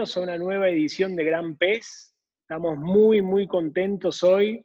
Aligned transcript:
bienvenidos 0.00 0.16
a 0.16 0.20
una 0.22 0.38
nueva 0.38 0.70
edición 0.70 1.14
de 1.14 1.24
Gran 1.24 1.56
Pez. 1.56 2.16
Estamos 2.40 2.78
muy, 2.78 3.20
muy 3.20 3.46
contentos 3.46 4.22
hoy. 4.22 4.64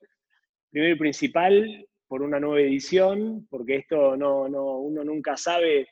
Primero 0.71 0.96
y 0.96 0.98
principal, 0.98 1.88
por 2.08 2.21
una 2.21 2.39
nueva 2.39 2.62
edición, 2.62 3.45
porque 3.50 3.76
esto 3.76 4.16
no, 4.16 4.48
no 4.48 4.77
uno 4.77 5.04
nunca 5.04 5.36
sabe 5.36 5.90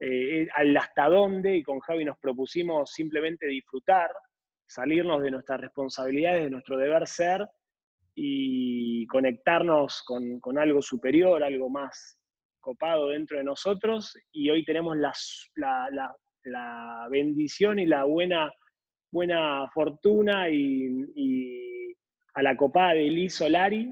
eh, 0.00 0.48
hasta 0.54 1.10
dónde, 1.10 1.58
y 1.58 1.62
con 1.62 1.78
Javi 1.80 2.06
nos 2.06 2.16
propusimos 2.16 2.90
simplemente 2.90 3.46
disfrutar, 3.46 4.08
salirnos 4.66 5.22
de 5.22 5.30
nuestras 5.30 5.60
responsabilidades, 5.60 6.44
de 6.44 6.50
nuestro 6.50 6.78
deber 6.78 7.06
ser, 7.06 7.46
y 8.14 9.06
conectarnos 9.08 10.04
con, 10.06 10.40
con 10.40 10.56
algo 10.56 10.80
superior, 10.80 11.44
algo 11.44 11.68
más 11.68 12.18
copado 12.60 13.08
dentro 13.08 13.36
de 13.36 13.44
nosotros. 13.44 14.16
Y 14.32 14.48
hoy 14.48 14.64
tenemos 14.64 14.96
la, 14.96 15.12
la, 15.56 16.16
la 16.44 17.08
bendición 17.10 17.78
y 17.78 17.84
la 17.84 18.04
buena, 18.04 18.50
buena 19.16 19.66
fortuna 19.72 20.50
y, 20.50 21.96
a 22.34 22.42
la 22.42 22.54
copada 22.54 22.92
de 22.92 23.04
Liz 23.04 23.36
Solari, 23.36 23.90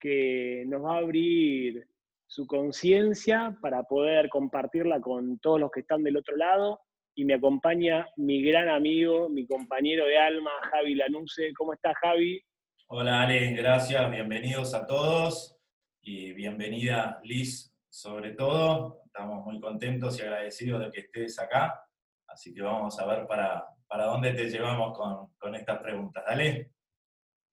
que 0.00 0.64
nos 0.66 0.82
va 0.82 0.94
a 0.94 0.98
abrir 1.00 1.86
su 2.26 2.46
conciencia 2.46 3.54
para 3.60 3.82
poder 3.82 4.30
compartirla 4.30 4.98
con 4.98 5.38
todos 5.40 5.60
los 5.60 5.70
que 5.70 5.80
están 5.80 6.02
del 6.02 6.16
otro 6.16 6.36
lado. 6.36 6.80
Y 7.14 7.26
me 7.26 7.34
acompaña 7.34 8.08
mi 8.16 8.42
gran 8.42 8.70
amigo, 8.70 9.28
mi 9.28 9.46
compañero 9.46 10.06
de 10.06 10.16
alma, 10.16 10.52
Javi 10.70 10.94
Lanuse. 10.94 11.52
¿Cómo 11.52 11.74
estás, 11.74 11.94
Javi? 12.00 12.40
Hola, 12.86 13.24
Ale, 13.24 13.52
gracias. 13.52 14.10
Bienvenidos 14.10 14.72
a 14.72 14.86
todos 14.86 15.58
y 16.00 16.32
bienvenida, 16.32 17.20
Liz, 17.24 17.74
sobre 17.90 18.30
todo. 18.30 19.02
Estamos 19.04 19.44
muy 19.44 19.60
contentos 19.60 20.18
y 20.18 20.22
agradecidos 20.22 20.80
de 20.80 20.90
que 20.90 21.00
estés 21.00 21.38
acá. 21.38 21.78
Así 22.26 22.54
que 22.54 22.62
vamos 22.62 22.98
a 22.98 23.06
ver 23.06 23.26
para, 23.26 23.75
para 23.86 24.04
dónde 24.06 24.32
te 24.32 24.48
llevamos 24.48 24.96
con, 24.96 25.28
con 25.38 25.54
estas 25.54 25.78
preguntas. 25.80 26.24
Dale. 26.26 26.70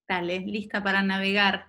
Dale, 0.08 0.40
lista 0.40 0.84
para 0.84 1.02
navegar. 1.02 1.68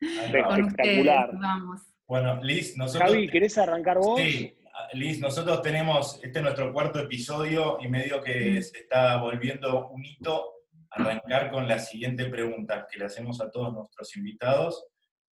Espectacular. 0.00 1.30
vamos. 1.34 1.82
Bueno, 2.06 2.42
Liz, 2.42 2.76
nosotros... 2.76 3.10
Javi, 3.10 3.28
¿querés 3.28 3.56
arrancar 3.56 3.98
vos? 3.98 4.20
Sí, 4.20 4.54
Liz, 4.92 5.20
nosotros 5.20 5.62
tenemos, 5.62 6.20
este 6.22 6.38
es 6.38 6.42
nuestro 6.42 6.72
cuarto 6.72 6.98
episodio 6.98 7.78
y 7.80 7.88
medio 7.88 8.20
que 8.22 8.60
se 8.62 8.78
está 8.78 9.16
volviendo 9.16 9.88
un 9.88 10.04
hito 10.04 10.50
arrancar 10.90 11.50
con 11.50 11.66
la 11.66 11.78
siguiente 11.78 12.26
pregunta 12.26 12.86
que 12.90 12.98
le 12.98 13.06
hacemos 13.06 13.40
a 13.40 13.50
todos 13.50 13.72
nuestros 13.72 14.16
invitados 14.16 14.86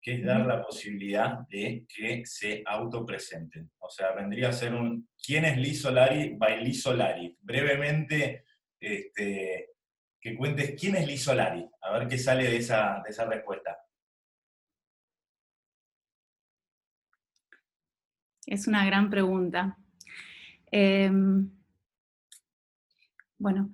que 0.02 0.16
es 0.16 0.26
dar 0.26 0.46
la 0.46 0.62
posibilidad 0.62 1.40
de 1.50 1.86
que 1.94 2.26
se 2.26 2.64
autopresenten. 2.66 3.72
O 3.80 3.90
sea, 3.90 4.14
vendría 4.14 4.50
a 4.50 4.54
ser 4.54 4.74
un 4.74 5.10
¿quién 5.22 5.46
es 5.46 5.58
Liz 5.58 5.82
Solari 5.82 6.36
by 6.36 6.64
Liz 6.64 6.82
Solari? 6.82 7.38
Brevemente, 7.42 8.46
este, 8.80 9.72
que 10.20 10.36
cuentes 10.36 10.80
quién 10.80 10.96
es 10.96 11.08
Liz 11.08 11.24
Solari, 11.24 11.70
a 11.82 11.92
ver 11.92 12.08
qué 12.08 12.18
sale 12.18 12.44
de 12.44 12.58
esa, 12.58 13.02
de 13.04 13.10
esa 13.10 13.26
respuesta. 13.26 13.78
Es 18.46 18.66
una 18.68 18.86
gran 18.86 19.10
pregunta. 19.10 19.78
Em, 20.72 21.50
bueno, 23.38 23.70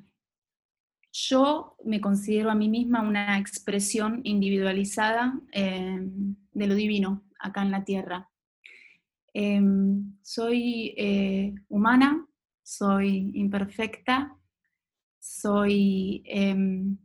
yo 1.14 1.78
me 1.86 2.02
considero 2.02 2.50
a 2.50 2.56
mí 2.56 2.68
misma 2.68 3.02
una 3.02 3.38
expresión 3.38 4.22
individualizada 4.24 5.40
em, 5.52 6.36
de 6.52 6.68
lo 6.68 6.74
divino 6.74 7.24
acá 7.40 7.62
en 7.62 7.72
la 7.72 7.86
tierra. 7.86 8.30
Em, 9.32 10.18
soy 10.24 10.96
eh, 10.98 11.54
humana, 11.70 12.28
soy 12.64 13.32
imperfecta, 13.36 14.36
soy, 15.20 16.24
em, 16.26 16.98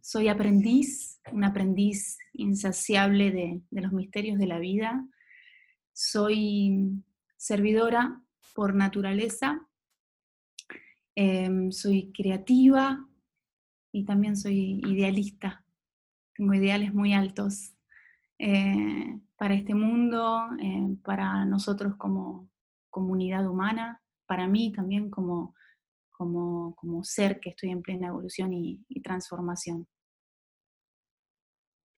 soy 0.00 0.28
aprendiz, 0.28 1.20
un 1.30 1.44
aprendiz 1.44 2.18
insaciable 2.32 3.30
de, 3.30 3.60
de 3.70 3.80
los 3.82 3.92
misterios 3.92 4.38
de 4.38 4.46
la 4.46 4.58
vida, 4.58 5.06
soy 5.92 7.02
servidora 7.36 8.22
por 8.54 8.74
naturaleza, 8.74 9.66
soy 11.70 12.12
creativa, 12.14 13.06
y 13.92 14.04
también 14.04 14.36
soy 14.36 14.80
idealista. 14.86 15.64
Tengo 16.34 16.54
ideales 16.54 16.94
muy 16.94 17.12
altos 17.12 17.74
eh, 18.38 19.18
para 19.36 19.54
este 19.54 19.74
mundo, 19.74 20.40
eh, 20.62 20.96
para 21.02 21.44
nosotros 21.44 21.96
como 21.96 22.48
comunidad 22.88 23.48
humana, 23.48 24.02
para 24.26 24.46
mí 24.46 24.72
también 24.72 25.10
como, 25.10 25.54
como, 26.10 26.74
como 26.76 27.04
ser 27.04 27.40
que 27.40 27.50
estoy 27.50 27.70
en 27.70 27.82
plena 27.82 28.08
evolución 28.08 28.52
y, 28.52 28.84
transformación. 29.02 29.86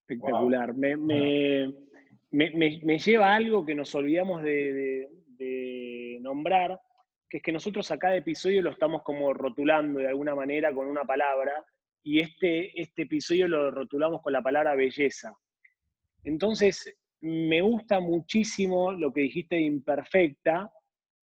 Espectacular. 0.01 0.75
Me, 0.75 0.97
me, 0.97 1.73
me, 2.31 2.99
lleva 2.99 3.33
a 3.33 3.37
algo 3.37 3.65
que 3.65 3.75
nos 3.75 3.95
olvidamos 3.95 4.43
de, 4.43 5.09
de 5.37 6.19
nombrar, 6.23 6.81
que 7.29 7.39
es 7.39 7.43
que 7.43 7.53
nosotros 7.53 7.91
a 7.91 7.99
cada 7.99 8.17
episodio 8.17 8.63
lo 8.63 8.71
estamos 8.71 9.03
como 9.03 9.33
rotulando 9.33 10.01
de 10.01 10.09
alguna 10.09 10.35
manera 10.35 10.73
con 10.75 10.87
una 10.87 11.05
palabra, 11.05 11.65
y 12.03 12.21
este, 12.21 12.81
este 12.81 13.03
episodio 13.03 13.49
lo 13.49 13.71
rotulamos 13.71 14.23
con 14.23 14.33
la 14.33 14.43
palabra 14.43 14.75
belleza. 14.75 15.33
Entonces, 16.25 16.97
me 17.21 17.61
gusta 17.61 18.01
muchísimo 18.01 18.93
lo 18.93 19.13
que 19.13 19.23
dijiste 19.23 19.57
de 19.57 19.63
imperfecta, 19.63 20.73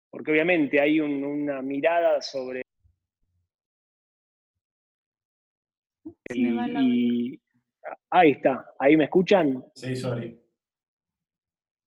porque 0.09 0.31
obviamente 0.31 0.79
hay 0.79 1.00
una 1.00 1.61
mirada 1.61 2.22
sobre... 2.22 2.61
ahí 8.09 8.31
está, 8.31 8.66
ahí 8.79 8.97
me 8.97 9.05
escuchan. 9.05 9.63
Sí, 9.75 9.95
sorry. 9.95 10.38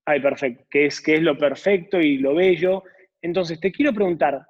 Ay, 0.05 0.19
perfecto, 0.19 0.65
que 0.69 0.87
es, 0.87 0.99
que 0.99 1.15
es 1.15 1.21
lo 1.21 1.37
perfecto 1.37 1.99
y 1.99 2.17
lo 2.17 2.33
bello. 2.33 2.83
Entonces, 3.21 3.59
te 3.59 3.71
quiero 3.71 3.93
preguntar, 3.93 4.45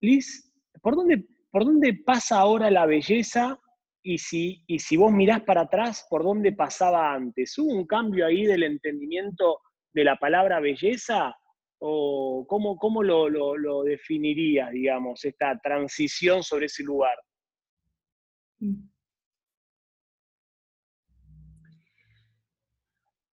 Liz, 0.00 0.52
¿por 0.82 0.96
dónde, 0.96 1.24
¿por 1.50 1.64
dónde 1.64 1.94
pasa 2.04 2.40
ahora 2.40 2.70
la 2.72 2.86
belleza 2.86 3.60
y 4.06 4.18
si, 4.18 4.62
y 4.68 4.78
si 4.78 4.96
vos 4.96 5.12
mirás 5.12 5.42
para 5.42 5.62
atrás, 5.62 6.06
¿por 6.08 6.22
dónde 6.22 6.52
pasaba 6.52 7.12
antes? 7.12 7.58
¿Hubo 7.58 7.74
un 7.74 7.86
cambio 7.88 8.24
ahí 8.24 8.46
del 8.46 8.62
entendimiento 8.62 9.62
de 9.92 10.04
la 10.04 10.14
palabra 10.14 10.60
belleza? 10.60 11.34
¿O 11.78 12.46
cómo, 12.48 12.76
cómo 12.76 13.02
lo, 13.02 13.28
lo, 13.28 13.82
definirías, 13.82 14.70
digamos, 14.70 15.24
esta 15.24 15.58
transición 15.58 16.44
sobre 16.44 16.66
ese 16.66 16.84
lugar? 16.84 17.16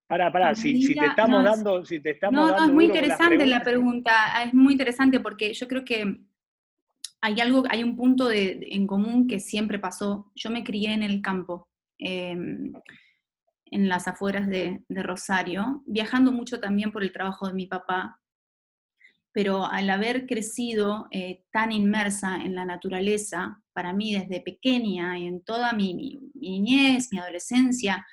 Pará, 0.08 0.32
pará, 0.32 0.56
si, 0.56 0.92
te 0.92 1.06
estamos 1.06 1.44
dando... 1.44 1.84
Si 1.84 2.00
te 2.00 2.10
estamos 2.10 2.50
no, 2.50 2.56
no, 2.58 2.64
es 2.64 2.72
muy 2.72 2.86
interesante 2.86 3.46
la 3.46 3.62
pregunta, 3.62 4.42
es 4.44 4.52
muy 4.52 4.72
interesante 4.72 5.20
porque 5.20 5.54
yo 5.54 5.68
creo 5.68 5.84
que 5.84 6.18
hay 7.24 7.40
algo, 7.40 7.62
hay 7.70 7.82
un 7.82 7.96
punto 7.96 8.30
en 8.30 8.86
común 8.86 9.26
que 9.26 9.40
siempre 9.40 9.78
pasó. 9.78 10.30
Yo 10.34 10.50
me 10.50 10.62
crié 10.62 10.92
en 10.92 11.02
el 11.02 11.22
campo, 11.22 11.70
em, 11.98 12.74
en 13.64 13.88
las 13.88 14.06
afueras 14.06 14.46
de, 14.46 14.82
Rosario, 14.90 15.82
viajando 15.86 16.32
mucho 16.32 16.60
también 16.60 16.92
por 16.92 17.02
el 17.02 17.12
trabajo 17.12 17.46
de 17.46 17.54
mi 17.54 17.66
papá, 17.66 18.20
pero 19.32 19.64
al 19.64 19.88
haber 19.88 20.26
crecido 20.26 21.06
eh, 21.12 21.44
tan 21.50 21.72
inmersa 21.72 22.36
en 22.44 22.54
la 22.54 22.66
naturaleza, 22.66 23.58
para 23.72 23.94
mí 23.94 24.14
desde 24.14 24.42
pequeña 24.42 25.18
y 25.18 25.26
en 25.26 25.42
toda 25.42 25.72
mi, 25.72 26.20
niñez, 26.34 27.08
mi 27.10 27.20
adolescencia, 27.20 28.06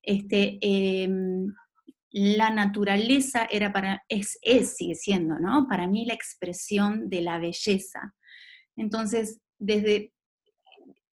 este, 0.00 0.58
em, 0.62 1.52
la 2.12 2.50
naturaleza 2.50 3.48
era 3.50 3.72
para, 3.72 4.04
es, 4.08 4.38
es, 4.42 4.76
sigue 4.76 4.94
siendo, 4.94 5.40
¿no? 5.40 5.66
Para 5.68 5.88
mí 5.88 6.06
la 6.06 6.14
expresión 6.14 7.10
de 7.10 7.20
la 7.20 7.40
belleza. 7.40 8.14
Entonces, 8.76 9.40
desde, 9.58 10.12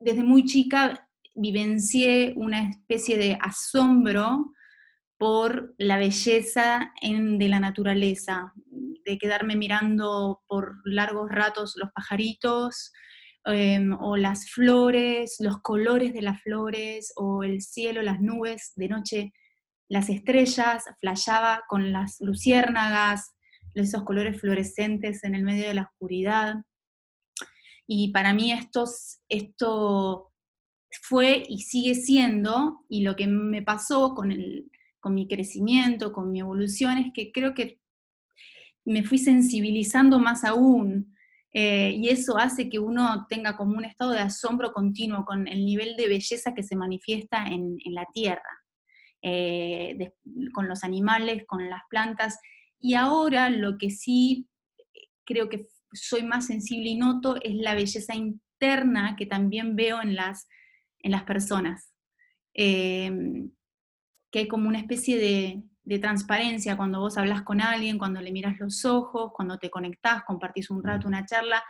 desde 0.01 0.23
muy 0.23 0.45
chica 0.45 1.09
vivencié 1.35 2.35
una 2.37 2.71
especie 2.71 3.17
de 3.17 3.39
asombro 3.41 4.53
por 5.19 5.75
la 5.79 5.99
belleza 5.99 6.93
de 7.03 7.49
la 7.49 7.61
naturaleza, 7.61 8.53
de 9.05 9.19
quedarme 9.19 9.57
mirando 9.57 10.43
por 10.47 10.77
largos 10.85 11.31
ratos 11.31 11.75
los 11.77 11.91
pajaritos, 11.93 12.93
em, 13.45 13.93
o 14.01 14.17
las 14.17 14.51
flores, 14.51 15.37
los 15.41 15.61
colores 15.61 16.13
de 16.13 16.23
las 16.23 16.41
flores, 16.43 17.13
o 17.17 17.43
el 17.43 17.61
cielo, 17.63 18.03
las 18.03 18.21
nubes, 18.21 18.73
de 18.77 18.89
noche 18.89 19.33
las 19.89 20.11
estrellas, 20.11 20.85
flashaba 21.01 21.65
con 21.67 21.93
las 21.93 22.21
luciérnagas, 22.21 23.35
esos 23.75 24.05
colores 24.05 24.41
fluorescentes 24.41 25.25
en 25.25 25.35
el 25.35 25.45
medio 25.45 25.67
de 25.67 25.75
la 25.75 25.83
oscuridad. 25.83 26.57
Y 27.89 28.13
para 28.13 28.35
mí 28.35 28.53
esto, 28.53 28.85
esto 29.29 30.31
fue 31.03 31.43
y 31.49 31.63
sigue 31.63 31.95
siendo, 31.95 32.85
y 32.89 33.03
lo 33.03 33.17
que 33.17 33.27
me 33.27 33.63
pasó 33.63 34.15
con, 34.15 34.31
el, 34.31 34.71
con 35.01 35.15
mi 35.15 35.27
crecimiento, 35.27 36.13
con 36.13 36.31
mi 36.31 36.41
evolución, 36.41 36.99
es 36.99 37.13
que 37.15 37.33
creo 37.33 37.55
que 37.55 37.81
me 38.85 39.03
fui 39.03 39.19
sensibilizando 39.19 40.19
más 40.19 40.45
aún 40.45 41.17
Eh, 41.55 41.93
y 41.97 42.09
eso 42.11 42.37
hace 42.37 42.69
que 42.69 42.79
uno 42.79 43.27
tenga 43.29 43.57
como 43.57 43.77
un 43.79 43.85
estado 43.85 44.13
de 44.13 44.21
asombro 44.21 44.73
continuo 44.73 45.25
con 45.25 45.49
el 45.49 45.65
nivel 45.65 45.97
de 45.97 46.07
belleza 46.07 46.53
que 46.55 46.63
se 46.63 46.77
manifiesta 46.77 47.47
en, 47.47 47.79
la 47.87 48.07
tierra, 48.13 48.53
eh, 49.23 50.13
con 50.53 50.69
los 50.69 50.85
animales, 50.85 51.45
con 51.47 51.69
las 51.71 51.83
plantas. 51.89 52.39
Y 52.79 52.95
ahora 52.95 53.49
lo 53.51 53.79
que 53.79 53.91
sí 53.91 54.47
creo 55.25 55.49
que 55.49 55.67
soy 55.93 56.23
más 56.23 56.47
sensible 56.47 56.91
y 56.91 56.97
noto 56.97 57.37
es 57.43 57.55
la 57.55 57.75
belleza 57.75 58.15
interna 58.15 59.17
que 59.17 59.27
también 59.27 59.77
veo 59.77 60.03
en 60.03 60.15
las, 60.15 60.49
en 61.01 61.13
las 61.13 61.25
personas. 61.25 61.93
Em, 62.55 63.51
que 64.31 64.41
hay 64.41 64.49
como 64.49 64.69
una 64.69 64.81
especie 64.81 65.17
de, 65.17 65.63
de, 65.85 65.99
transparencia 65.99 66.77
cuando 66.77 67.01
vos 67.01 67.17
hablas 67.17 67.43
con 67.43 67.61
alguien, 67.61 67.99
cuando 67.99 68.21
le 68.21 68.33
miras 68.33 68.59
los 68.59 68.85
ojos, 68.85 69.33
cuando 69.35 69.59
te 69.59 69.71
conectás, 69.71 70.25
compartís 70.25 70.71
un 70.71 70.83
rato, 70.83 71.09
una 71.09 71.25
charla, 71.25 71.63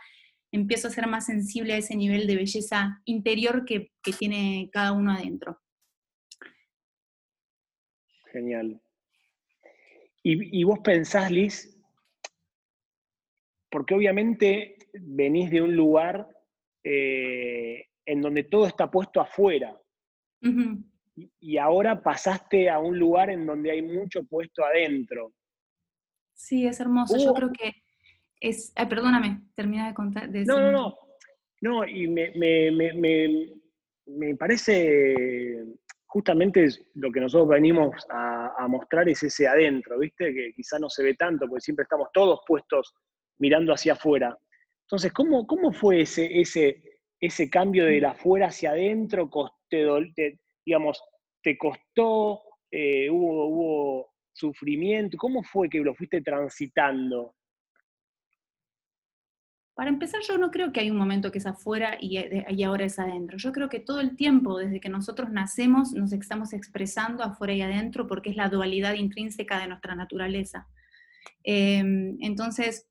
empiezo 0.51 0.87
a 0.87 0.91
ser 0.91 1.07
más 1.07 1.25
sensible 1.25 1.73
a 1.73 1.77
ese 1.77 1.95
nivel 1.95 2.27
de 2.27 2.35
belleza 2.35 3.01
interior 3.05 3.65
que, 3.65 3.91
que 4.01 4.13
tiene 4.13 4.69
cada 4.71 4.91
uno 4.91 5.11
adentro. 5.11 5.61
Genial. 8.31 8.81
Y, 10.21 10.59
y, 10.59 10.63
vos 10.63 10.79
pensás, 10.79 11.31
Liz, 11.31 11.78
porque 13.69 13.93
obviamente 13.95 14.77
venís 14.93 15.51
de 15.51 15.61
un 15.61 15.75
lugar 15.75 16.27
eh, 16.83 17.85
en 18.05 18.21
donde 18.21 18.43
todo 18.43 18.65
está 18.65 18.89
puesto 18.89 19.21
afuera. 19.21 19.79
y, 21.39 21.57
ahora 21.57 22.01
pasaste 22.01 22.69
a 22.69 22.79
un 22.79 22.97
lugar 22.97 23.29
en 23.29 23.45
donde 23.45 23.71
hay 23.71 23.81
mucho 23.81 24.23
puesto 24.23 24.63
adentro. 24.63 25.33
Sí, 26.33 26.65
es 26.65 26.79
hermoso. 26.79 27.17
Yo 27.17 27.33
creo 27.33 27.51
que 27.51 27.73
es... 28.39 28.73
perdóname, 28.89 29.41
termina 29.55 29.87
de 29.87 29.93
contar. 29.93 30.29
no, 30.29 30.59
no, 30.59 30.71
no. 30.71 30.97
No, 31.61 31.85
y 31.85 32.07
me, 32.07 32.31
me, 34.07 34.35
parece 34.37 35.65
justamente 36.05 36.69
lo 36.93 37.11
que 37.11 37.19
nosotros 37.19 37.49
venimos 37.49 37.93
a, 38.09 38.53
a, 38.57 38.65
mostrar 38.69 39.09
es 39.09 39.21
ese 39.23 39.45
adentro, 39.45 39.99
¿viste? 39.99 40.33
Que 40.33 40.53
quizá 40.53 40.79
no 40.79 40.89
se 40.89 41.03
ve 41.03 41.15
tanto, 41.15 41.47
porque 41.47 41.59
siempre 41.59 41.83
estamos 41.83 42.07
todos 42.13 42.39
puestos 42.47 42.95
mirando 43.39 43.73
hacia 43.73 43.93
afuera. 43.93 44.37
Entonces, 44.83 45.11
¿cómo, 45.13 45.45
cómo 45.47 45.71
fue 45.71 46.01
ese, 46.01 46.39
ese, 46.39 46.83
ese 47.19 47.49
cambio 47.49 47.85
de 47.85 48.01
la 48.01 48.11
afuera 48.11 48.47
hacia 48.47 48.71
adentro? 48.71 49.29
Te, 49.69 50.39
digamos, 50.65 51.01
¿te 51.41 51.57
costó? 51.57 52.41
Eh, 52.71 53.09
hubo, 53.09 53.47
¿Hubo 53.47 54.13
sufrimiento? 54.33 55.17
¿Cómo 55.17 55.43
fue 55.43 55.69
que 55.69 55.79
lo 55.79 55.93
fuiste 55.95 56.21
transitando? 56.21 57.35
Para 59.79 59.91
empezar, 59.91 60.19
yo 60.27 60.37
no 60.37 60.51
creo 60.51 60.73
que 60.73 60.81
hay 60.81 60.91
un 60.91 60.97
momento 60.97 61.31
que 61.31 61.37
es 61.37 61.45
afuera 61.45 61.97
y, 62.01 62.19
y, 62.49 62.63
ahora 62.63 62.83
es 62.83 62.99
adentro. 62.99 63.37
Yo 63.37 63.53
creo 63.53 63.69
que 63.69 63.79
todo 63.79 64.01
el 64.01 64.17
tiempo, 64.17 64.57
desde 64.57 64.81
que 64.81 64.89
nosotros 64.89 65.29
nacemos, 65.29 65.93
nos 65.93 66.11
estamos 66.11 66.51
expresando 66.51 67.23
afuera 67.23 67.53
y 67.53 67.61
adentro 67.61 68.05
porque 68.05 68.31
es 68.31 68.35
la 68.35 68.49
dualidad 68.49 68.95
intrínseca 68.95 69.57
de 69.57 69.67
nuestra 69.67 69.95
naturaleza. 69.95 70.67
Em, 71.43 72.17
entonces, 72.19 72.88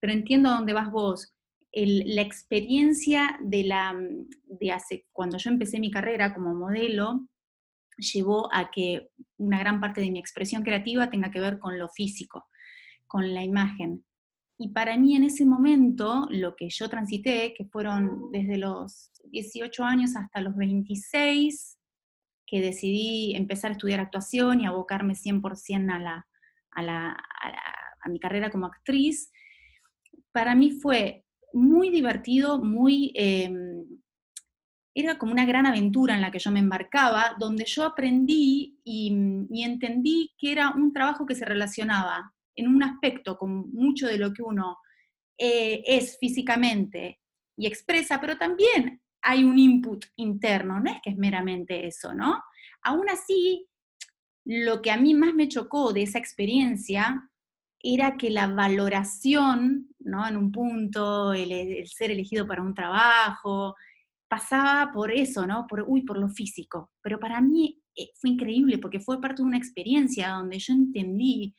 pero 0.00 0.12
entiendo 0.12 0.48
a 0.50 0.56
dónde 0.56 0.72
vas 0.72 0.90
vos. 0.90 1.34
la 1.72 2.22
experiencia 2.22 3.38
de 3.42 3.64
la, 3.64 3.94
de 4.44 4.72
hace, 4.72 5.06
cuando 5.12 5.38
yo 5.38 5.50
empecé 5.50 5.78
mi 5.78 5.90
carrera 5.90 6.34
como 6.34 6.54
modelo, 6.54 7.26
llevó 7.98 8.52
a 8.54 8.70
que 8.70 9.10
una 9.38 9.58
gran 9.58 9.80
parte 9.80 10.00
de 10.00 10.10
mi 10.10 10.18
expresión 10.18 10.62
creativa 10.62 11.10
tenga 11.10 11.30
que 11.30 11.40
ver 11.40 11.58
con 11.58 11.78
lo 11.78 11.88
físico, 11.88 12.46
con 13.06 13.34
la 13.34 13.42
imagen. 13.42 14.04
Y 14.58 14.70
para 14.70 14.96
mí 14.96 15.16
en 15.16 15.24
ese 15.24 15.44
momento, 15.44 16.26
lo 16.30 16.56
que 16.56 16.68
yo 16.70 16.88
transité, 16.88 17.52
que 17.54 17.66
fueron 17.66 18.30
desde 18.32 18.56
los 18.56 19.10
18 19.30 19.84
años 19.84 20.16
hasta 20.16 20.40
los 20.40 20.56
26, 20.56 21.78
que 22.46 22.60
decidí 22.60 23.34
empezar 23.34 23.70
a 23.70 23.72
estudiar 23.72 24.00
actuación 24.00 24.60
y 24.60 24.66
abocarme 24.66 25.14
100% 25.14 25.92
a, 25.92 25.98
la, 25.98 26.26
a, 26.70 26.82
la, 26.82 27.24
a 28.00 28.08
mi 28.08 28.18
carrera 28.18 28.50
como 28.50 28.66
actriz, 28.66 29.30
para 30.36 30.54
mí 30.54 30.70
fue 30.70 31.24
muy 31.54 31.88
divertido, 31.88 32.62
muy... 32.62 33.10
Em, 33.14 33.86
era 34.94 35.16
como 35.16 35.32
una 35.32 35.46
gran 35.46 35.64
aventura 35.64 36.14
en 36.14 36.20
la 36.20 36.30
que 36.30 36.38
yo 36.38 36.50
me 36.50 36.60
embarcaba, 36.60 37.36
donde 37.38 37.64
yo 37.64 37.84
aprendí 37.84 38.78
y, 38.84 39.08
entendí 39.64 40.34
que 40.36 40.52
era 40.52 40.72
un 40.72 40.92
trabajo 40.92 41.24
que 41.24 41.34
se 41.34 41.46
relacionaba 41.46 42.34
en 42.54 42.68
un 42.68 42.82
aspecto 42.82 43.38
con 43.38 43.72
mucho 43.72 44.08
de 44.08 44.18
lo 44.18 44.34
que 44.34 44.42
uno 44.42 44.76
eh, 45.38 45.82
es 45.86 46.18
físicamente 46.18 47.20
y 47.56 47.66
expresa, 47.66 48.20
pero 48.20 48.36
también 48.36 49.00
hay 49.22 49.42
un 49.42 49.58
input 49.58 50.04
interno, 50.16 50.80
no 50.80 50.90
es 50.90 50.98
que 51.02 51.10
es 51.10 51.16
meramente 51.16 51.86
eso, 51.86 52.12
¿no? 52.12 52.42
Aún 52.82 53.08
así, 53.08 53.66
lo 54.44 54.82
que 54.82 54.90
a 54.90 54.98
mí 54.98 55.14
más 55.14 55.32
me 55.32 55.48
chocó 55.48 55.94
de 55.94 56.02
esa 56.02 56.18
experiencia 56.18 57.30
era 57.94 58.16
que 58.16 58.30
la 58.30 58.48
valoración, 58.48 59.94
¿no? 60.06 60.26
En 60.26 60.36
un 60.36 60.52
punto, 60.52 61.32
el, 61.32 61.86
ser 61.86 62.10
elegido 62.10 62.46
para 62.46 62.62
un 62.62 62.74
trabajo, 62.74 63.74
pasaba 64.28 64.92
por 64.92 65.12
eso, 65.12 65.46
¿no? 65.46 65.66
Por, 65.68 65.84
uy, 65.86 66.02
por 66.02 66.18
lo 66.18 66.28
físico. 66.28 66.92
Pero 67.02 67.18
para 67.20 67.40
mí 67.40 67.82
eh, 67.96 68.10
fue 68.20 68.30
increíble 68.30 68.78
porque 68.78 69.00
fue 69.00 69.20
parte 69.20 69.42
de 69.42 69.48
una 69.48 69.58
experiencia 69.58 70.30
donde 70.30 70.58
yo 70.58 70.74
entendí 70.74 71.54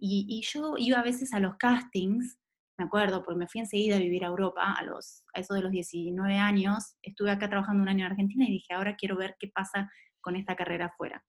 y, 0.00 0.42
yo 0.52 0.74
iba 0.78 1.00
a 1.00 1.02
veces 1.02 1.32
a 1.34 1.40
los 1.40 1.56
castings, 1.56 2.38
me 2.78 2.84
acuerdo, 2.84 3.24
porque 3.24 3.38
me 3.38 3.48
fui 3.48 3.60
enseguida 3.60 3.96
a 3.96 4.00
vivir 4.00 4.24
a 4.24 4.28
Europa, 4.28 4.74
a, 4.78 4.84
los, 4.84 5.24
a 5.34 5.40
eso 5.40 5.54
de 5.54 5.62
los 5.62 5.72
19 5.72 6.36
años, 6.36 6.94
estuve 7.02 7.32
acá 7.32 7.48
trabajando 7.48 7.82
un 7.82 7.88
año 7.88 8.06
en 8.06 8.12
Argentina 8.12 8.44
y 8.46 8.52
dije, 8.52 8.74
ahora 8.74 8.94
quiero 8.96 9.16
ver 9.16 9.34
qué 9.40 9.48
pasa 9.48 9.90
con 10.20 10.36
esta 10.36 10.54
carrera 10.54 10.86
afuera 10.86 11.24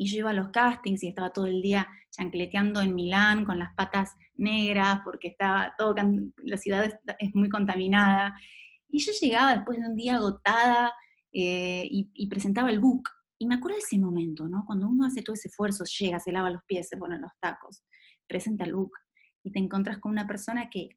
y 0.00 0.06
yo 0.06 0.20
iba 0.20 0.30
a 0.30 0.32
los 0.32 0.48
castings 0.48 1.02
y 1.02 1.08
estaba 1.08 1.30
todo 1.30 1.44
el 1.44 1.60
día 1.60 1.86
chancleteando 2.10 2.80
en 2.80 2.94
Milán 2.94 3.44
con 3.44 3.58
las 3.58 3.74
patas 3.74 4.16
negras 4.34 5.02
porque 5.04 5.28
estaba 5.28 5.74
todo, 5.76 5.94
la 6.38 6.56
ciudad 6.56 6.90
es, 7.18 7.34
muy 7.34 7.50
contaminada. 7.50 8.34
Y 8.88 9.00
yo 9.00 9.12
llegaba 9.20 9.54
después 9.54 9.78
de 9.78 9.86
un 9.86 9.96
día 9.96 10.16
agotada 10.16 10.94
eh, 11.34 11.86
y, 11.86 12.26
presentaba 12.28 12.70
el 12.70 12.80
book. 12.80 13.10
Y 13.38 13.46
me 13.46 13.56
acuerdo 13.56 13.76
de 13.76 13.82
ese 13.82 13.98
momento, 13.98 14.48
¿no? 14.48 14.64
Cuando 14.66 14.88
uno 14.88 15.04
hace 15.04 15.20
todo 15.20 15.34
ese 15.34 15.48
esfuerzo, 15.48 15.84
llega, 15.84 16.18
se 16.18 16.32
lava 16.32 16.48
los 16.48 16.64
pies, 16.64 16.88
se 16.88 16.96
pone 16.96 17.18
los 17.18 17.32
tacos, 17.38 17.84
presenta 18.26 18.64
el 18.64 18.72
book 18.72 18.92
y 19.44 19.52
te 19.52 19.58
encuentras 19.58 19.98
con 19.98 20.12
una 20.12 20.26
persona 20.26 20.70
que, 20.70 20.96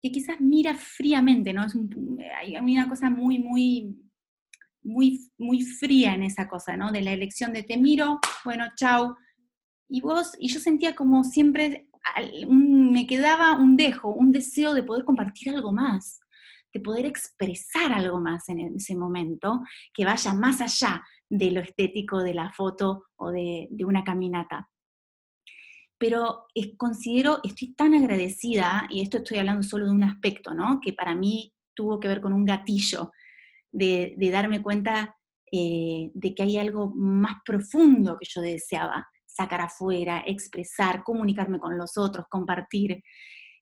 que 0.00 0.10
quizás 0.10 0.40
mira 0.40 0.74
fríamente, 0.74 1.52
¿no? 1.52 1.66
Es 1.66 1.76
hay 2.38 2.56
una 2.56 2.88
cosa 2.88 3.10
muy, 3.10 3.38
muy 3.38 3.98
muy, 4.82 5.30
muy 5.38 5.62
fría 5.62 6.14
en 6.14 6.22
esa 6.22 6.48
cosa, 6.48 6.76
¿no? 6.76 6.92
De 6.92 7.02
la 7.02 7.12
elección 7.12 7.52
de 7.52 7.62
te 7.62 7.76
miro, 7.76 8.20
bueno, 8.44 8.66
chao. 8.76 9.16
Y 9.88 10.00
vos, 10.00 10.32
y 10.38 10.48
yo 10.48 10.60
sentía 10.60 10.94
como 10.94 11.24
siempre, 11.24 11.88
me 12.48 13.06
quedaba 13.06 13.56
un 13.56 13.76
dejo, 13.76 14.12
un 14.12 14.32
deseo 14.32 14.74
de 14.74 14.82
poder 14.82 15.04
compartir 15.04 15.50
algo 15.50 15.72
más, 15.72 16.20
de 16.72 16.80
poder 16.80 17.06
expresar 17.06 17.92
algo 17.92 18.20
más 18.20 18.48
en 18.48 18.76
ese 18.76 18.94
momento, 18.94 19.62
que 19.94 20.04
vaya 20.04 20.34
más 20.34 20.60
allá 20.60 21.02
de 21.28 21.50
lo 21.50 21.60
estético 21.60 22.22
de 22.22 22.34
la 22.34 22.52
foto 22.52 23.04
o 23.16 23.30
de, 23.30 23.68
una 23.84 24.04
caminata. 24.04 24.68
Pero 25.98 26.46
considero, 26.76 27.40
estoy 27.42 27.74
tan 27.74 27.94
agradecida, 27.94 28.86
y 28.88 29.00
esto 29.00 29.18
estoy 29.18 29.38
hablando 29.38 29.62
solo 29.62 29.86
de 29.86 29.90
un 29.90 30.04
aspecto, 30.04 30.54
¿no? 30.54 30.80
Que 30.80 30.92
para 30.92 31.14
mí 31.14 31.52
tuvo 31.74 31.98
que 31.98 32.08
ver 32.08 32.20
con 32.20 32.32
un 32.32 32.44
gatillo 32.44 33.12
de, 33.70 34.16
darme 34.32 34.62
cuenta 34.62 35.16
eh, 35.50 36.10
de 36.14 36.34
que 36.34 36.42
hay 36.42 36.58
algo 36.58 36.92
más 36.94 37.36
profundo 37.44 38.16
que 38.20 38.28
yo 38.28 38.40
deseaba 38.40 39.06
sacar 39.26 39.60
afuera, 39.60 40.22
expresar, 40.26 41.02
comunicarme 41.04 41.58
con 41.58 41.78
los 41.78 41.96
otros, 41.96 42.26
compartir. 42.28 43.02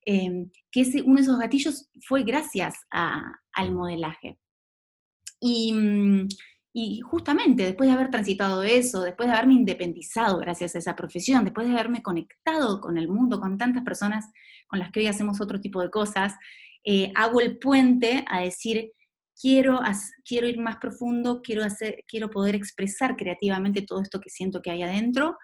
Em, 0.05 0.49
que 0.71 0.81
ese, 0.81 1.01
uno 1.01 1.15
de 1.15 1.21
esos 1.23 1.37
gatillos 1.37 1.89
fue 2.01 2.23
gracias 2.23 2.75
al 2.89 3.73
modelaje. 3.73 4.39
Mm, 5.41 6.27
y, 6.73 7.01
justamente 7.01 7.63
después 7.63 7.89
de 7.89 7.95
haber 7.95 8.09
transitado 8.09 8.63
eso, 8.63 9.01
después 9.01 9.27
de 9.27 9.35
haberme 9.35 9.55
independizado 9.55 10.37
gracias 10.39 10.75
a 10.75 10.79
esa 10.79 10.95
profesión, 10.95 11.43
después 11.43 11.67
de 11.67 11.73
haberme 11.73 12.01
conectado 12.01 12.79
con 12.81 12.97
el 12.97 13.07
mundo, 13.07 13.39
con 13.39 13.57
tantas 13.57 13.83
personas 13.83 14.25
con 14.67 14.79
las 14.79 14.91
que 14.91 15.01
hoy 15.01 15.07
hacemos 15.07 15.41
otro 15.41 15.59
tipo 15.59 15.81
de 15.81 15.89
cosas, 15.89 16.35
eh, 16.83 17.11
hago 17.15 17.41
el 17.41 17.57
puente 17.59 18.23
a 18.29 18.41
decir, 18.41 18.91
quiero, 19.39 19.79
quiero 20.25 20.47
ir 20.47 20.59
más 20.59 20.77
profundo, 20.77 21.41
quiero, 21.41 21.63
hacer, 21.63 22.03
quiero 22.07 22.29
poder 22.29 22.55
expresar 22.55 23.15
creativamente 23.15 23.81
todo 23.81 24.01
esto 24.01 24.19
que 24.19 24.29
siento 24.29 24.61
que 24.61 24.71
hay 24.71 24.83
adentro 24.83 25.37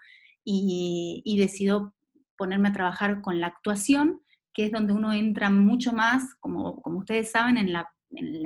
y, 0.44 1.36
decido 1.38 1.94
ponerme 2.36 2.68
a 2.68 2.72
trabajar 2.72 3.20
con 3.22 3.40
la 3.40 3.46
actuación, 3.46 4.20
que 4.52 4.66
es 4.66 4.72
donde 4.72 4.92
uno 4.92 5.12
entra 5.12 5.50
mucho 5.50 5.92
más, 5.92 6.34
como, 6.40 6.80
como 6.82 6.98
ustedes 6.98 7.30
saben, 7.30 7.56
en 7.56 7.72
la, 7.72 7.88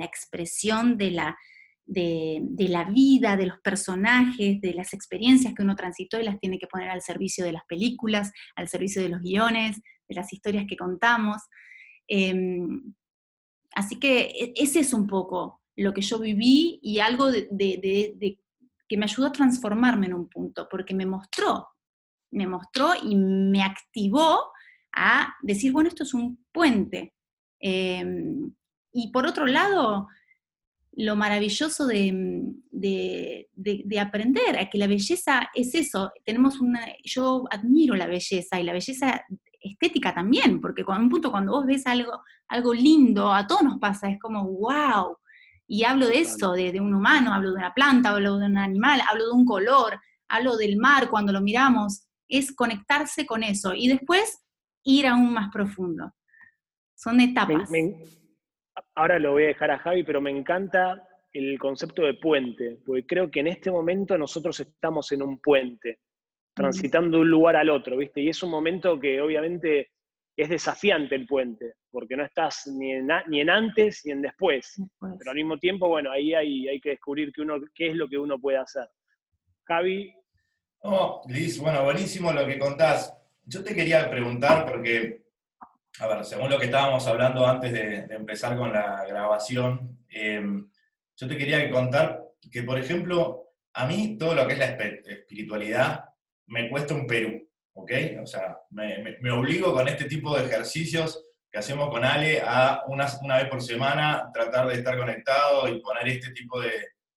expresión 0.03 0.97
de 0.97 1.11
la, 1.11 1.37
de, 1.85 2.41
la 2.57 2.85
vida, 2.85 3.35
de 3.35 3.47
los 3.47 3.59
personajes, 3.59 4.61
de 4.61 4.73
las 4.73 4.93
experiencias 4.93 5.53
que 5.53 5.61
uno 5.61 5.75
transitó 5.75 6.19
y 6.19 6.23
las 6.23 6.39
tiene 6.39 6.57
que 6.57 6.67
poner 6.67 6.89
al 6.89 7.01
servicio 7.01 7.43
de 7.43 7.51
las 7.51 7.63
películas, 7.67 8.31
al 8.55 8.67
servicio 8.67 9.01
de 9.01 9.09
los 9.09 9.21
guiones, 9.21 9.79
de 10.07 10.15
las 10.15 10.31
historias 10.33 10.65
que 10.67 10.77
contamos. 10.77 11.41
Em, 12.07 12.93
así 13.73 13.99
que 13.99 14.21
e, 14.21 14.53
ese 14.55 14.79
es 14.79 14.93
un 14.93 15.07
poco 15.07 15.61
lo 15.75 15.93
que 15.93 16.01
yo 16.01 16.19
viví 16.19 16.79
y 16.81 16.99
algo 16.99 17.31
de, 17.31 17.47
que 18.87 18.97
me 18.97 19.05
ayudó 19.05 19.27
a 19.27 19.31
transformarme 19.31 20.07
en 20.07 20.13
un 20.13 20.27
punto, 20.27 20.67
porque 20.69 20.93
me 20.93 21.05
mostró, 21.05 21.67
me 22.31 22.47
mostró 22.47 22.91
y 23.01 23.15
me 23.15 23.63
activó 23.63 24.51
a 24.93 25.33
decir, 25.41 25.71
bueno, 25.71 25.89
esto 25.89 26.03
es 26.03 26.13
un 26.13 26.43
puente. 26.51 27.13
Em, 27.59 28.51
y 28.91 29.11
por 29.11 29.25
otro 29.25 29.45
lado, 29.45 30.07
lo 30.93 31.15
maravilloso 31.15 31.87
de, 31.87 32.55
de, 32.71 33.99
aprender, 33.99 34.57
a 34.57 34.69
que 34.69 34.77
la 34.77 34.87
belleza 34.87 35.49
es 35.53 35.73
eso. 35.75 36.11
Tenemos 36.25 36.59
una, 36.59 36.81
yo 37.03 37.45
admiro 37.51 37.95
la 37.95 38.07
belleza 38.07 38.59
y 38.59 38.63
la 38.63 38.73
belleza 38.73 39.23
estética 39.59 40.13
también, 40.13 40.61
porque 40.61 40.83
con 40.83 41.01
un 41.01 41.09
punto 41.09 41.31
cuando 41.31 41.53
vos 41.53 41.65
ves 41.65 41.85
algo, 41.87 42.23
algo 42.47 42.73
lindo, 42.73 43.31
a 43.31 43.45
todos 43.45 43.63
nos 43.63 43.79
pasa, 43.79 44.09
es 44.09 44.19
como, 44.19 44.43
wow. 44.45 45.17
Y 45.67 45.83
hablo 45.83 46.07
de 46.07 46.19
eso, 46.19 46.53
de, 46.53 46.71
de 46.71 46.81
un 46.81 46.93
humano, 46.93 47.33
hablo 47.33 47.51
de 47.51 47.57
una 47.57 47.73
planta, 47.73 48.09
hablo 48.09 48.37
de 48.37 48.45
un 48.47 48.57
animal, 48.57 49.01
hablo 49.09 49.25
de 49.27 49.31
un 49.31 49.45
color, 49.45 49.99
hablo 50.27 50.57
del 50.57 50.77
mar 50.77 51.09
cuando 51.09 51.31
lo 51.31 51.41
miramos, 51.41 52.07
es 52.27 52.55
conectarse 52.55 53.25
con 53.25 53.43
eso 53.43 53.73
y 53.73 53.87
después 53.87 54.43
ir 54.83 55.07
aún 55.07 55.33
más 55.33 55.51
profundo. 55.51 56.13
Son 56.95 57.19
etapas. 57.19 57.69
ahora 58.95 59.19
lo 59.19 59.31
voy 59.31 59.43
a 59.43 59.47
dejar 59.47 59.71
a 59.71 59.79
Javi, 59.79 60.03
pero 60.03 60.21
me 60.21 60.31
encanta 60.31 61.01
el 61.31 61.59
concepto 61.59 62.03
de 62.03 62.15
puente, 62.15 62.79
porque 62.85 63.05
creo 63.05 63.29
que 63.29 63.39
en 63.39 63.47
este 63.47 63.71
momento 63.71 64.17
nosotros 64.17 64.59
estamos 64.59 65.11
en 65.11 65.21
un 65.21 65.39
puente, 65.39 65.99
transitando 66.59 67.17
de 67.17 67.23
un 67.23 67.31
lugar 67.31 67.55
al 67.55 67.69
otro, 67.69 67.95
¿viste? 67.95 68.21
Y 68.21 68.29
es 68.29 68.43
un 68.43 68.51
momento 68.51 68.99
que 68.99 69.21
obviamente 69.21 69.91
es 70.35 70.49
desafiante 70.49 71.15
el 71.15 71.25
puente, 71.25 71.75
porque 71.89 72.17
no 72.17 72.23
estás 72.23 72.67
ni 72.67 72.91
en, 72.91 73.09
ni 73.27 73.41
en 73.41 73.49
antes 73.49 74.01
ni 74.05 74.11
en 74.11 74.21
después, 74.21 74.81
pero 74.99 75.31
al 75.31 75.37
mismo 75.37 75.57
tiempo, 75.57 75.87
bueno, 75.87 76.11
ahí 76.11 76.33
hay, 76.33 76.67
hay 76.67 76.81
que 76.81 76.91
descubrir 76.91 77.31
que 77.31 77.41
uno, 77.41 77.59
qué 77.73 77.89
es 77.89 77.95
lo 77.95 78.09
que 78.09 78.17
uno 78.17 78.37
puede 78.39 78.57
hacer. 78.57 78.89
Javi. 79.63 80.13
Oh, 80.81 81.21
Liz, 81.27 81.59
bueno, 81.59 81.83
buenísimo 81.83 82.31
lo 82.33 82.45
que 82.45 82.59
contás. 82.59 83.13
Yo 83.45 83.63
te 83.63 83.73
quería 83.73 84.09
preguntar, 84.09 84.65
porque 84.69 85.23
a 85.99 86.07
ver, 86.07 86.25
según 86.25 86.49
lo 86.49 86.59
que 86.59 86.65
estábamos 86.65 87.07
hablando 87.07 87.45
antes 87.45 87.71
de, 87.71 88.05
empezar 88.09 88.57
con 88.57 88.73
la 88.73 89.05
grabación, 89.05 89.97
em, 90.09 90.69
yo 91.15 91.27
te 91.27 91.37
quería 91.37 91.69
contar 91.69 92.21
que, 92.51 92.63
por 92.63 92.77
ejemplo, 92.77 93.53
a 93.73 93.85
mí 93.85 94.17
todo 94.17 94.35
lo 94.35 94.45
que 94.45 94.53
es 94.53 94.59
la 94.59 94.65
espiritualidad 94.65 96.08
me 96.49 96.69
cuesta 96.69 96.93
un 96.93 97.07
Perú, 97.07 97.47
¿ok? 97.73 97.91
O 98.21 98.25
sea, 98.25 98.57
me, 98.71 99.31
obligo 99.31 99.73
con 99.73 99.87
este 99.87 100.05
tipo 100.05 100.37
de 100.37 100.45
ejercicios 100.45 101.25
que 101.51 101.59
hacemos 101.59 101.89
con 101.89 102.03
Ale 102.03 102.41
a 102.45 102.83
una, 102.87 103.07
una, 103.23 103.37
vez 103.37 103.49
por 103.49 103.61
semana 103.61 104.29
tratar 104.33 104.67
de 104.67 104.75
estar 104.75 104.97
conectado 104.97 105.67
y 105.67 105.81
poner 105.81 106.07
este 106.07 106.31
tipo 106.31 106.59
de, 106.59 106.71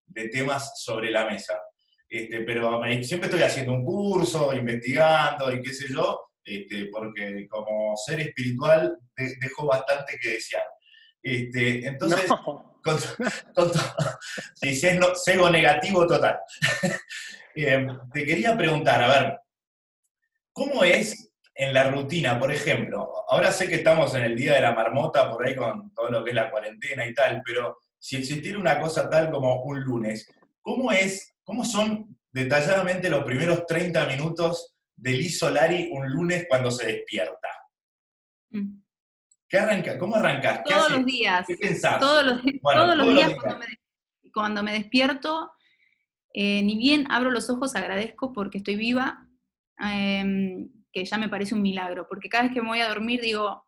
de 0.06 0.28
temas 0.28 0.80
sobre 0.82 1.10
la 1.10 1.26
mesa. 1.26 1.60
Este, 2.08 2.40
pero 2.40 2.80
siempre 3.02 3.28
estoy 3.28 3.42
haciendo 3.42 3.72
un 3.72 3.84
curso, 3.84 4.52
investigando 4.54 5.50
y 5.52 5.62
qué 5.62 5.72
sé 5.72 5.86
yo, 5.92 6.20
este, 6.44 6.86
porque 6.86 7.46
como 7.48 7.96
ser 7.96 8.20
espiritual 8.20 8.98
dejo 9.16 9.66
bastante 9.66 10.18
que 10.20 10.30
desear. 10.30 10.64
Este, 11.22 11.86
entonces, 11.86 12.30
con, 12.82 12.98
si 14.56 14.74
sesgo 15.14 15.50
negativo 15.50 16.06
total. 16.06 16.38
Eh, 17.54 17.86
te 18.12 18.24
quería 18.24 18.56
preguntar, 18.56 19.02
a 19.02 19.08
ver, 19.08 19.40
¿cómo 20.52 20.84
es 20.84 21.32
en 21.54 21.74
la 21.74 21.90
rutina, 21.90 22.38
por 22.38 22.52
ejemplo? 22.52 23.24
Ahora 23.28 23.52
sé 23.52 23.68
que 23.68 23.76
estamos 23.76 24.14
en 24.14 24.24
el 24.24 24.36
día 24.36 24.54
de 24.54 24.60
la 24.60 24.72
marmota, 24.72 25.30
por 25.30 25.46
ahí 25.46 25.54
con 25.54 25.92
todo 25.94 26.10
lo 26.10 26.24
que 26.24 26.30
es 26.30 26.36
la 26.36 26.50
cuarentena 26.50 27.06
y 27.06 27.14
tal, 27.14 27.42
pero 27.44 27.78
si 27.98 28.16
existiera 28.16 28.58
una 28.58 28.80
cosa 28.80 29.08
tal 29.08 29.30
como 29.30 29.62
un 29.62 29.80
lunes, 29.80 30.28
¿cómo 30.60 30.90
es, 30.92 31.34
cómo 31.44 31.64
son 31.64 32.18
detalladamente 32.30 33.10
los 33.10 33.24
primeros 33.24 33.66
30 33.66 34.06
minutos 34.06 34.74
de 34.96 35.12
Liz 35.12 35.38
Solari 35.38 35.90
un 35.92 36.08
lunes 36.10 36.46
cuando 36.48 36.70
se 36.70 36.86
despierta? 36.86 37.48
Mm. 38.50 38.82
¿Qué 39.52 39.58
arranca? 39.58 39.98
¿Cómo 39.98 40.16
arrancas? 40.16 40.64
Todos 40.64 40.92
los 40.92 41.04
días. 41.04 41.46
¿Qué 41.46 41.56
pensás? 41.56 42.00
Todos 42.00 42.24
los 42.24 42.42
días, 42.42 42.62
Cuando, 44.32 44.62
me, 44.62 44.72
despierto, 44.72 45.52
eh, 46.34 46.62
ni 46.62 46.76
bien 46.76 47.06
abro 47.10 47.30
los 47.30 47.50
ojos, 47.50 47.74
agradezco 47.74 48.32
porque 48.32 48.58
estoy 48.58 48.76
viva, 48.76 49.28
em, 49.78 50.70
que 50.92 51.04
ya 51.04 51.18
me 51.18 51.28
parece 51.28 51.54
un 51.54 51.62
milagro, 51.62 52.06
porque 52.08 52.28
cada 52.28 52.44
vez 52.44 52.52
que 52.52 52.62
me 52.62 52.68
voy 52.68 52.80
a 52.80 52.88
dormir 52.88 53.20
digo, 53.20 53.66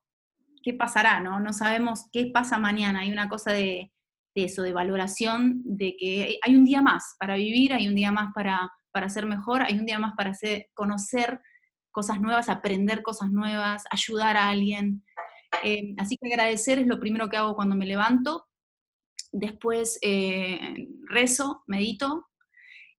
¿qué 0.62 0.75
pasará? 0.75 1.21
No, 1.21 1.40
no 1.40 1.52
sabemos 1.52 2.06
qué 2.12 2.26
pasa 2.33 2.59
mañana. 2.59 3.00
Hay 3.00 3.12
una 3.12 3.28
cosa 3.28 3.52
de, 3.52 3.92
eso, 4.35 4.62
de 4.62 4.73
valoración, 4.73 5.62
de 5.64 5.97
que 5.99 6.38
hay 6.42 6.56
un 6.56 6.64
día 6.64 6.83
más 6.83 7.16
para 7.18 7.37
vivir, 7.37 7.73
hay 7.73 7.88
un 7.88 7.94
día 7.94 8.12
más 8.12 8.33
para 8.35 8.71
para 8.94 9.09
ser 9.09 9.26
mejor, 9.26 9.62
hay 9.62 9.76
un 9.76 9.87
día 9.87 9.99
más 9.99 10.14
para 10.14 10.33
conocer 10.73 11.40
cosas 11.90 12.21
nuevas, 12.21 12.49
aprender 12.49 13.02
cosas 13.02 13.28
nuevas, 13.33 13.83
ayudar 13.90 14.37
a 14.37 14.49
alguien. 14.49 15.04
Eh, 15.64 15.97
así 15.99 16.16
que 16.16 16.33
agradecer 16.33 16.78
es 16.78 16.87
lo 16.87 17.00
primero 17.00 17.28
que 17.28 17.37
hago 17.37 17.56
cuando 17.56 17.75
me 17.75 17.87
levanto. 17.87 18.47
Después 19.33 19.99
eh, 20.00 20.87
rezo, 21.09 21.64
medito. 21.66 22.28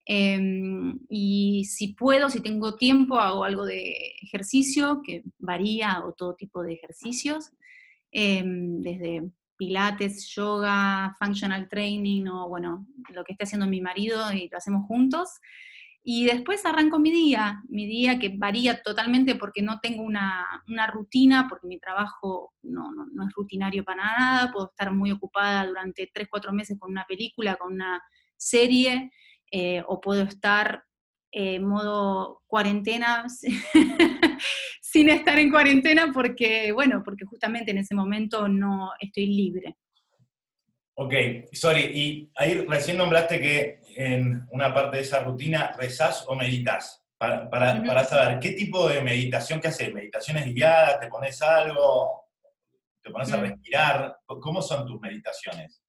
Em, 0.05 0.99
y 1.09 1.65
si 1.65 1.93
puedo, 1.93 2.29
si 2.29 2.41
tengo 2.41 2.75
tiempo, 2.75 3.19
hago 3.19 3.43
algo 3.43 3.65
de 3.65 4.13
ejercicio, 4.21 5.01
que 5.03 5.23
varía, 5.39 6.03
o 6.05 6.13
todo 6.13 6.35
tipo 6.35 6.61
de 6.63 6.73
ejercicios, 6.73 7.51
em, 8.11 8.81
desde 8.81 9.23
pilates, 9.57 10.27
yoga, 10.35 11.15
functional 11.19 11.67
training, 11.69 12.27
o 12.27 12.47
bueno, 12.49 12.87
lo 13.13 13.23
que 13.23 13.33
esté 13.33 13.45
haciendo 13.45 13.67
mi 13.67 13.81
marido 13.81 14.31
y 14.33 14.49
lo 14.49 14.57
hacemos 14.57 14.85
juntos. 14.85 15.29
Y 16.07 16.25
después 16.25 16.63
arranco 16.67 16.99
mi 16.99 17.09
día, 17.09 17.63
mi 17.67 17.87
día 17.87 18.19
que 18.19 18.29
varía 18.29 18.83
totalmente 18.83 19.33
porque 19.33 19.63
no 19.63 19.79
tengo 19.79 20.03
una, 20.03 20.45
rutina, 20.93 21.47
porque 21.49 21.65
mi 21.65 21.79
trabajo 21.79 22.53
no, 22.61 22.91
es 23.27 23.33
rutinario 23.33 23.83
para 23.83 24.03
nada, 24.03 24.51
puedo 24.51 24.67
estar 24.67 24.93
muy 24.93 25.11
ocupada 25.11 25.65
durante 25.65 26.11
tres, 26.13 26.27
cuatro 26.29 26.53
meses 26.53 26.77
con 26.79 26.91
una 26.91 27.05
película, 27.07 27.55
con 27.55 27.73
una 27.73 28.03
serie, 28.37 29.11
eh, 29.57 29.81
o 29.87 30.01
puedo 30.01 30.23
estar 30.23 30.83
en 31.31 31.63
modo 31.63 32.41
cuarentena 32.45 33.23
sin 34.81 35.07
estar 35.07 35.39
en 35.39 35.49
cuarentena 35.49 36.11
porque, 36.13 36.73
bueno, 36.73 37.01
porque 37.05 37.23
justamente 37.23 37.71
en 37.71 37.77
ese 37.77 37.95
momento 37.95 38.49
no 38.49 38.91
estoy 38.99 39.27
libre. 39.27 39.77
Ok, 40.95 41.13
sorry, 41.53 41.83
y 41.83 42.31
ahí 42.35 42.65
recién 42.67 42.97
nombraste 42.97 43.39
que 43.39 43.79
en 43.95 44.45
una 44.51 44.73
parte 44.73 44.97
de 44.97 45.03
esa 45.03 45.23
rutina 45.23 45.71
rezás 45.79 46.25
o 46.27 46.35
meditas. 46.35 47.01
Para, 47.17 48.03
saber 48.03 48.39
qué 48.39 48.51
tipo 48.51 48.89
de 48.89 49.01
meditación 49.01 49.61
que 49.61 49.69
haces, 49.69 49.93
meditaciones 49.93 50.53
guiadas, 50.53 50.99
te 50.99 51.07
pones 51.07 51.41
algo, 51.41 52.25
te 53.01 53.09
pones 53.09 53.31
a 53.31 53.37
respirar, 53.37 54.17
¿cómo 54.25 54.61
son 54.61 54.85
tus 54.85 54.99
meditaciones? 54.99 55.84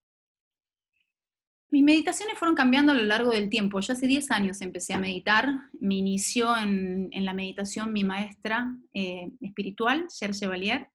Mis 1.76 1.84
meditaciones 1.84 2.38
fueron 2.38 2.54
cambiando 2.54 2.92
a 2.92 2.94
lo 2.94 3.02
largo 3.02 3.32
del 3.32 3.50
tiempo. 3.50 3.80
Yo 3.80 3.92
hace 3.92 4.06
10 4.06 4.30
años 4.30 4.62
empecé 4.62 4.94
a 4.94 4.98
meditar. 4.98 5.46
Me 5.78 5.96
inició 5.96 6.56
en, 6.56 7.10
la 7.12 7.34
meditación 7.34 7.92
mi 7.92 8.02
maestra 8.02 8.74
eh, 8.94 9.30
espiritual, 9.42 10.06
Serge 10.08 10.46
Valier, 10.46 10.88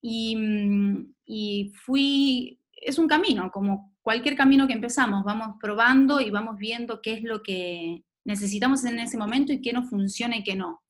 y, 0.00 0.36
mm, 0.36 1.14
y 1.26 1.72
fui, 1.84 2.60
es 2.80 3.00
un 3.00 3.08
camino, 3.08 3.50
como 3.50 3.92
cualquier 4.02 4.36
camino 4.36 4.68
que 4.68 4.74
empezamos, 4.74 5.24
vamos 5.24 5.56
probando 5.60 6.20
y 6.20 6.30
vamos 6.30 6.58
viendo 6.58 7.02
qué 7.02 7.14
es 7.14 7.24
lo 7.24 7.42
que 7.42 8.04
necesitamos 8.24 8.84
en 8.84 9.00
ese 9.00 9.18
momento 9.18 9.52
y 9.52 9.60
qué 9.60 9.72
no 9.72 9.82
funciona 9.82 10.36
y 10.36 10.44
qué 10.44 10.54
no. 10.54 10.83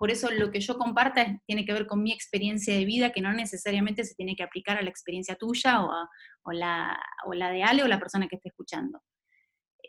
Por 0.00 0.10
eso 0.10 0.30
lo 0.30 0.50
que 0.50 0.60
yo 0.60 0.78
comparta 0.78 1.42
tiene 1.44 1.66
que 1.66 1.74
ver 1.74 1.86
con 1.86 2.02
mi 2.02 2.10
experiencia 2.10 2.74
de 2.74 2.86
vida, 2.86 3.12
que 3.12 3.20
no 3.20 3.34
necesariamente 3.34 4.02
se 4.02 4.14
tiene 4.14 4.34
que 4.34 4.42
aplicar 4.42 4.78
a 4.78 4.82
la 4.82 4.88
experiencia 4.88 5.34
tuya 5.34 5.82
o, 5.82 6.52
la, 6.52 6.98
de 7.28 7.62
Ale 7.62 7.82
o 7.82 7.86
la 7.86 7.98
persona 7.98 8.26
que 8.26 8.36
esté 8.36 8.48
escuchando. 8.48 9.02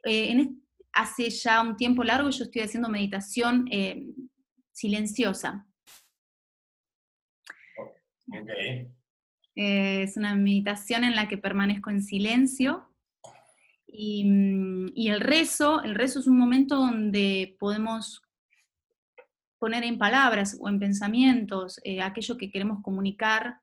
Eh, 0.03 0.50
hace 0.91 1.30
ya 1.30 1.62
un 1.62 1.77
tiempo 1.77 2.03
largo 2.03 2.30
yo 2.30 2.44
estoy 2.44 2.62
haciendo 2.62 2.89
meditación 2.89 3.70
eh, 3.72 4.03
silenciosa. 4.74 5.65
Okay. 8.27 8.91
Eh, 9.56 10.03
es 10.03 10.18
una 10.18 10.36
meditación 10.36 11.06
en 11.06 11.15
la 11.15 11.30
que 11.30 11.38
permanezco 11.38 11.89
en 11.89 12.03
silencio. 12.03 12.94
Mm, 13.88 14.88
y, 14.94 15.08
el 15.08 15.22
rezo, 15.22 15.82
el 15.84 15.96
rezo 15.96 16.20
es 16.20 16.27
un 16.27 16.38
momento 16.38 16.75
donde 16.75 17.56
podemos 17.60 18.22
poner 19.62 19.84
en 19.84 20.00
palabras 20.00 20.58
o 20.60 20.70
en 20.70 20.80
pensamientos 20.80 21.80
eh, 21.84 22.01
aquello 22.01 22.36
que 22.36 22.50
queremos 22.50 22.80
comunicar, 22.82 23.60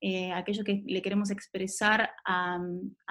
eh, 0.00 0.32
aquello 0.32 0.64
que 0.64 0.82
le 0.86 1.02
queremos 1.02 1.30
expresar 1.30 2.10
a, 2.24 2.58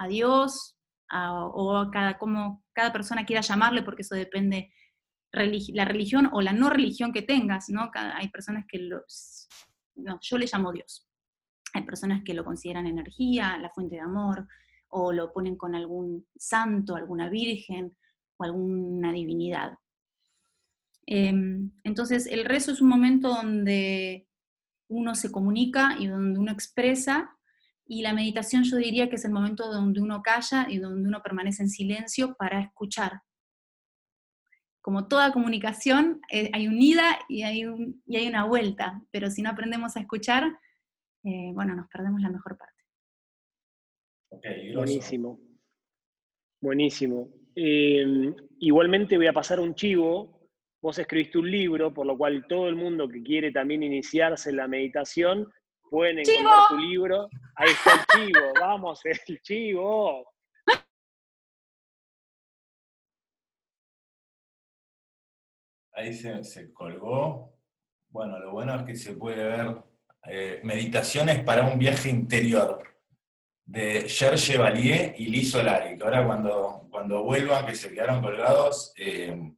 Dios 0.08 0.76
o 1.08 1.76
a 1.76 1.92
cada, 1.92 2.18
como 2.18 2.64
cada 2.72 2.92
persona 2.92 3.24
quiera 3.24 3.40
llamarle, 3.40 3.84
porque 3.84 4.02
eso 4.02 4.16
depende 4.16 4.72
la 5.30 5.84
religión 5.84 6.28
o 6.32 6.40
la 6.40 6.52
no 6.52 6.70
religión 6.70 7.12
que 7.12 7.22
tengas, 7.22 7.68
¿no? 7.68 7.88
hay 7.94 8.28
personas 8.30 8.64
que 8.68 8.78
los, 8.78 9.48
no, 9.94 10.18
yo 10.20 10.36
le 10.36 10.48
llamo 10.52 10.72
Dios. 10.72 11.08
Hay 11.72 11.82
personas 11.82 12.22
que 12.24 12.34
lo 12.34 12.44
consideran 12.44 12.86
energía, 12.86 13.56
la 13.58 13.70
fuente 13.70 13.94
de 13.94 14.00
amor, 14.00 14.48
o 14.88 15.12
lo 15.12 15.32
ponen 15.32 15.56
con 15.56 15.76
algún 15.76 16.26
santo, 16.34 16.96
alguna 16.96 17.28
virgen 17.28 17.96
o 18.38 18.44
alguna 18.44 19.12
divinidad. 19.12 19.74
Em, 21.06 21.70
entonces, 21.84 22.26
el 22.26 22.44
rezo 22.44 22.72
es 22.72 22.80
un 22.80 22.88
momento 22.88 23.28
donde 23.28 24.26
uno 24.88 25.14
se 25.14 25.30
comunica 25.30 25.96
y 25.98 26.06
donde 26.06 26.38
uno 26.38 26.52
expresa, 26.52 27.36
y 27.86 28.02
la 28.02 28.14
meditación 28.14 28.64
yo 28.64 28.76
diría 28.76 29.08
que 29.08 29.16
es 29.16 29.24
el 29.24 29.32
momento 29.32 29.70
donde 29.70 30.00
uno 30.00 30.22
calla 30.22 30.66
y 30.68 30.78
donde 30.78 31.06
uno 31.06 31.22
permanece 31.22 31.62
en 31.62 31.68
silencio 31.68 32.34
para 32.38 32.60
escuchar. 32.60 33.20
Como 34.80 35.08
toda 35.08 35.32
comunicación, 35.32 36.20
eh, 36.30 36.50
hay 36.52 36.68
un 36.68 36.80
ida 36.80 37.18
y 37.28 37.42
hay, 37.42 37.64
y 38.06 38.16
hay 38.16 38.26
una 38.26 38.44
vuelta, 38.44 39.02
pero 39.10 39.30
si 39.30 39.42
no 39.42 39.50
aprendemos 39.50 39.96
a 39.96 40.00
escuchar, 40.00 40.44
eh, 41.24 41.52
bueno, 41.54 41.74
nos 41.74 41.88
perdemos 41.88 42.20
la 42.20 42.30
mejor 42.30 42.56
parte. 42.58 42.74
Buenísimo. 44.74 45.40
Buenísimo. 46.60 47.28
Em, 47.54 48.34
igualmente 48.58 49.16
voy 49.16 49.26
a 49.26 49.32
pasar 49.32 49.60
un 49.60 49.74
chivo. 49.74 50.33
Vos 50.84 50.98
escribiste 50.98 51.38
un 51.38 51.50
libro, 51.50 51.94
por 51.94 52.04
lo 52.04 52.14
cual 52.14 52.44
todo 52.46 52.68
el 52.68 52.76
mundo 52.76 53.08
que 53.08 53.22
quiere 53.22 53.50
también 53.50 53.82
iniciarse 53.82 54.50
en 54.50 54.56
la 54.56 54.68
meditación 54.68 55.50
pueden 55.88 56.18
encontrar 56.18 56.68
tu 56.68 56.76
libro. 56.76 57.26
Ahí 57.56 57.70
está 57.70 57.94
el 57.94 58.26
chivo, 58.26 58.40
vamos, 58.60 59.00
el 59.06 59.40
chivo. 59.40 60.26
Ahí 65.94 66.12
se, 66.12 66.70
colgó. 66.74 67.56
Bueno, 68.10 68.38
lo 68.38 68.52
bueno 68.52 68.74
es 68.74 68.82
que 68.82 68.94
se 68.94 69.14
puede 69.14 69.42
ver 69.42 69.82
eh, 70.26 70.60
meditaciones 70.64 71.42
para 71.44 71.64
un 71.64 71.78
viaje 71.78 72.10
interior 72.10 72.82
de 73.64 74.06
Serge 74.06 74.58
Valier 74.58 75.14
y 75.16 75.28
Liz 75.28 75.52
Solari, 75.52 75.96
que 75.96 76.04
ahora 76.04 76.26
cuando, 76.26 76.88
cuando 76.90 77.24
vuelvan, 77.24 77.64
que 77.64 77.74
se 77.74 77.90
quedaron 77.90 78.20
colgados, 78.20 78.92
eh, 78.98 79.54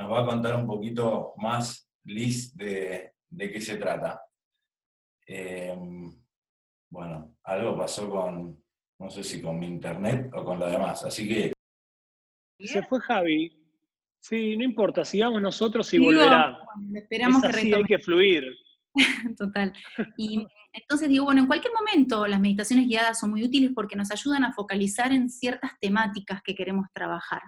nos 0.00 0.10
va 0.10 0.22
a 0.22 0.26
contar 0.26 0.56
un 0.56 0.66
poquito 0.66 1.34
más 1.36 1.86
Liz 2.04 2.56
de, 2.56 3.12
qué 3.36 3.60
se 3.60 3.76
trata. 3.76 4.22
Eh, 5.26 5.76
bueno, 6.90 7.36
algo 7.44 7.76
pasó 7.76 8.08
con, 8.08 8.64
no 8.98 9.10
sé 9.10 9.22
si 9.22 9.42
con 9.42 9.58
mi 9.58 9.66
internet 9.66 10.30
o 10.32 10.42
con 10.42 10.58
lo 10.58 10.66
demás, 10.66 11.04
así 11.04 11.28
que... 11.28 11.52
Se 12.58 12.82
fue 12.84 13.00
Javi. 13.00 13.56
Sí, 14.22 14.56
no 14.56 14.64
importa, 14.64 15.04
sigamos 15.04 15.42
nosotros 15.42 15.92
y 15.92 15.98
volverá. 15.98 16.58
Esperamos 16.94 17.44
es 17.44 17.50
así, 17.50 17.72
hay 17.72 17.84
que 17.84 17.98
fluir. 17.98 18.44
Total. 19.38 19.72
Y 20.16 20.46
entonces 20.72 21.08
digo, 21.10 21.26
bueno, 21.26 21.42
en 21.42 21.46
cualquier 21.46 21.72
momento 21.74 22.26
las 22.26 22.40
meditaciones 22.40 22.86
guiadas 22.86 23.20
son 23.20 23.30
muy 23.30 23.44
útiles 23.44 23.72
porque 23.74 23.96
nos 23.96 24.10
ayudan 24.10 24.44
a 24.44 24.52
focalizar 24.52 25.12
en 25.12 25.28
ciertas 25.28 25.72
temáticas 25.78 26.42
que 26.42 26.54
queremos 26.54 26.86
trabajar. 26.94 27.42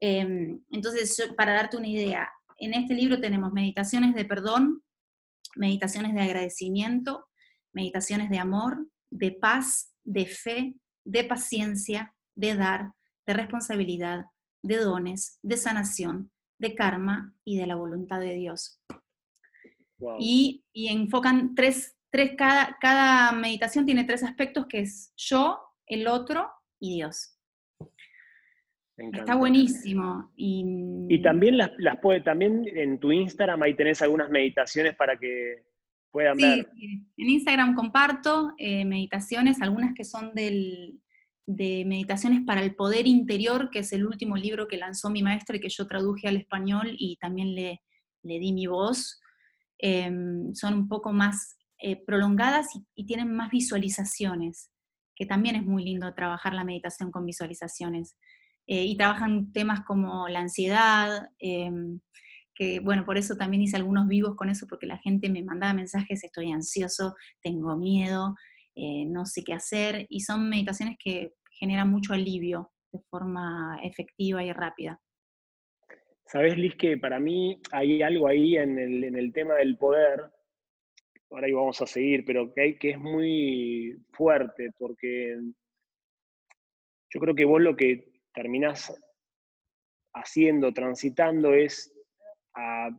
Em, 0.00 0.62
entonces, 0.70 1.30
para 1.36 1.54
darte 1.54 1.76
una 1.76 1.88
idea, 1.88 2.30
en 2.58 2.74
este 2.74 2.94
libro 2.94 3.20
tenemos 3.20 3.52
meditaciones 3.52 4.14
de 4.14 4.24
perdón, 4.24 4.82
meditaciones 5.56 6.14
de 6.14 6.20
agradecimiento, 6.20 7.26
meditaciones 7.72 8.30
de 8.30 8.38
amor, 8.38 8.86
de 9.10 9.32
paz, 9.32 9.92
de 10.04 10.26
fe, 10.26 10.74
de 11.04 11.24
paciencia, 11.24 12.14
de 12.34 12.54
dar, 12.54 12.92
de 13.26 13.34
responsabilidad, 13.34 14.26
de 14.62 14.76
dones, 14.78 15.38
de 15.42 15.56
sanación, 15.56 16.30
de 16.58 16.74
karma 16.74 17.34
y 17.44 17.58
de 17.58 17.66
la 17.66 17.76
voluntad 17.76 18.20
de 18.20 18.34
Dios. 18.34 18.80
Y, 20.18 20.64
y, 20.72 20.88
enfocan 20.88 21.54
tres 21.54 21.94
tres, 22.10 22.32
cada, 22.36 22.76
cada 22.80 23.32
meditación 23.32 23.86
tiene 23.86 24.04
tres 24.04 24.22
aspectos 24.22 24.66
que 24.66 24.80
es 24.80 25.12
yo, 25.16 25.60
el 25.86 26.06
otro 26.06 26.50
y 26.78 26.96
Dios. 26.96 27.36
Está 29.12 29.34
buenísimo. 29.34 30.30
Y, 30.36 31.20
también 31.22 31.58
las, 31.58 31.70
las 31.78 31.98
puede, 32.00 32.20
también 32.20 32.64
en 32.66 32.98
tu 32.98 33.12
Instagram 33.12 33.62
ahí 33.62 33.74
tenés 33.74 34.02
algunas 34.02 34.30
meditaciones 34.30 34.94
para 34.94 35.16
que 35.16 35.64
puedan 36.10 36.36
ver. 36.36 36.68
Sí. 36.74 37.06
En 37.16 37.30
Instagram 37.30 37.74
comparto 37.74 38.52
eh, 38.58 38.84
meditaciones, 38.84 39.62
algunas 39.62 39.94
que 39.94 40.04
son 40.04 40.34
del, 40.34 41.00
de 41.46 41.84
meditaciones 41.86 42.42
para 42.44 42.62
el 42.62 42.74
poder 42.74 43.06
interior, 43.06 43.70
que 43.70 43.80
es 43.80 43.92
el 43.92 44.06
último 44.06 44.36
libro 44.36 44.68
que 44.68 44.76
lanzó 44.76 45.10
mi 45.10 45.22
maestro 45.22 45.56
y 45.56 45.60
que 45.60 45.68
yo 45.68 45.86
traduje 45.86 46.28
al 46.28 46.36
español 46.36 46.94
y 46.98 47.16
también 47.16 47.54
le, 47.54 47.80
le 48.22 48.38
di 48.38 48.52
mi 48.52 48.66
voz. 48.66 49.20
Em, 49.78 50.54
son 50.54 50.74
un 50.74 50.88
poco 50.88 51.12
más 51.12 51.56
eh, 51.78 51.96
prolongadas 52.04 52.68
y, 52.94 53.06
tienen 53.06 53.34
más 53.34 53.50
visualizaciones, 53.50 54.70
que 55.16 55.24
también 55.24 55.56
es 55.56 55.64
muy 55.64 55.82
lindo 55.84 56.12
trabajar 56.14 56.52
la 56.52 56.64
meditación 56.64 57.10
con 57.10 57.24
visualizaciones. 57.24 58.16
Eh, 58.70 58.84
y 58.84 58.96
trabajan 58.96 59.52
temas 59.52 59.80
como 59.80 60.28
la 60.28 60.38
ansiedad, 60.38 61.28
em, 61.40 61.98
que 62.54 62.78
bueno, 62.78 63.04
por 63.04 63.18
eso 63.18 63.36
también 63.36 63.62
hice 63.62 63.76
algunos 63.76 64.06
vivos 64.06 64.36
con 64.36 64.48
eso, 64.48 64.68
porque 64.68 64.86
la 64.86 64.98
gente 64.98 65.28
me 65.28 65.42
mandaba 65.42 65.74
mensajes, 65.74 66.22
estoy 66.22 66.52
ansioso, 66.52 67.16
tengo 67.42 67.76
miedo, 67.76 68.36
eh, 68.76 69.06
no 69.06 69.26
sé 69.26 69.42
qué 69.42 69.54
hacer, 69.54 70.06
y 70.08 70.20
son 70.20 70.48
meditaciones 70.48 70.96
que 71.02 71.32
generan 71.58 71.90
mucho 71.90 72.12
alivio 72.12 72.70
de 72.92 73.00
forma 73.10 73.80
efectiva 73.82 74.44
y 74.44 74.52
rápida. 74.52 75.00
Sabes, 76.26 76.56
Liz, 76.56 76.76
que 76.76 76.96
para 76.96 77.18
mí 77.18 77.60
hay 77.72 78.02
algo 78.02 78.28
ahí 78.28 78.56
en 78.56 78.78
el, 78.78 79.02
en 79.02 79.16
el 79.16 79.32
tema 79.32 79.54
del 79.54 79.76
poder 79.78 80.30
ahora 81.32 81.46
ahí 81.46 81.52
vamos 81.52 81.80
a 81.82 81.86
seguir, 81.86 82.24
pero 82.24 82.52
que, 82.52 82.60
hay, 82.60 82.78
que 82.78 82.90
es 82.90 82.98
muy 82.98 83.96
fuerte, 84.12 84.70
porque 84.78 85.36
yo 87.10 87.20
creo 87.20 87.34
que 87.34 87.44
vos 87.44 87.60
lo 87.60 87.76
que 87.76 88.09
terminás 88.32 88.92
haciendo, 90.14 90.72
transitando, 90.72 91.54
es 91.54 91.92
a 92.54 92.90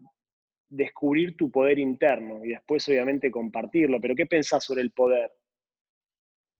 descubrir 0.69 1.35
tu 1.35 1.51
poder 1.51 1.79
interno 1.79 2.45
y 2.45 2.49
después 2.49 2.87
obviamente 2.87 3.29
compartirlo. 3.29 3.99
Pero 3.99 4.15
¿qué 4.15 4.25
pensás 4.25 4.63
sobre 4.63 4.81
el 4.81 4.91
poder? 4.91 5.31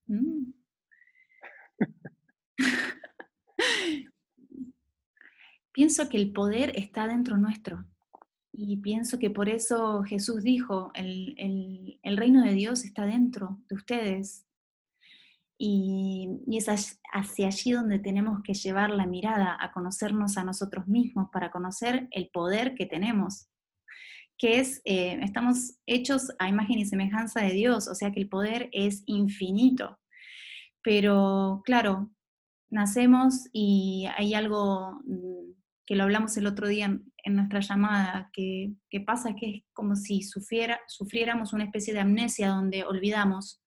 Mm. 0.07 0.51
Pienso 5.71 6.09
que 6.09 6.17
el 6.17 6.33
poder 6.33 6.73
está 6.75 7.07
dentro 7.07 7.37
nuestro. 7.37 7.85
Y 8.51 8.77
pienso 8.77 9.17
que 9.17 9.29
por 9.29 9.47
eso 9.47 10.03
Jesús 10.03 10.43
dijo, 10.43 10.91
el, 10.93 11.97
reino 12.03 12.43
de 12.43 12.53
Dios 12.53 12.83
está 12.83 13.05
dentro 13.05 13.59
de 13.69 13.75
ustedes. 13.75 14.45
Y, 15.63 16.39
es 16.51 16.99
hacia 17.13 17.47
allí 17.47 17.71
donde 17.71 17.99
tenemos 17.99 18.41
que 18.43 18.55
llevar 18.55 18.89
la 18.89 19.05
mirada, 19.05 19.55
a 19.59 19.71
conocernos 19.71 20.37
a 20.37 20.43
nosotros 20.43 20.87
mismos, 20.87 21.29
para 21.31 21.51
conocer 21.51 22.07
el 22.09 22.29
poder 22.29 22.73
que 22.73 22.87
tenemos, 22.87 23.47
que 24.39 24.59
es, 24.59 24.81
eh, 24.85 25.19
estamos 25.21 25.77
hechos 25.85 26.31
a 26.39 26.49
imagen 26.49 26.79
y 26.79 26.85
semejanza 26.85 27.41
de 27.41 27.53
Dios, 27.53 27.87
o 27.87 27.93
sea 27.93 28.11
que 28.11 28.21
el 28.21 28.27
poder 28.27 28.69
es 28.71 29.03
infinito. 29.05 29.99
Pero 30.81 31.61
claro, 31.63 32.11
nacemos 32.71 33.47
y 33.53 34.07
hay 34.17 34.33
algo 34.33 34.99
mm, 35.05 35.51
que 35.85 35.95
lo 35.95 36.03
hablamos 36.03 36.35
el 36.37 36.47
otro 36.47 36.67
día 36.67 36.85
en 37.23 37.35
nuestra 37.35 37.59
llamada, 37.59 38.31
que, 38.33 38.73
pasa 39.05 39.35
que 39.35 39.49
es 39.49 39.63
como 39.73 39.95
si 39.95 40.23
sufriera, 40.23 40.79
sufriéramos 40.87 41.53
una 41.53 41.65
especie 41.65 41.93
de 41.93 41.99
amnesia 41.99 42.49
donde 42.49 42.83
olvidamos, 42.83 43.60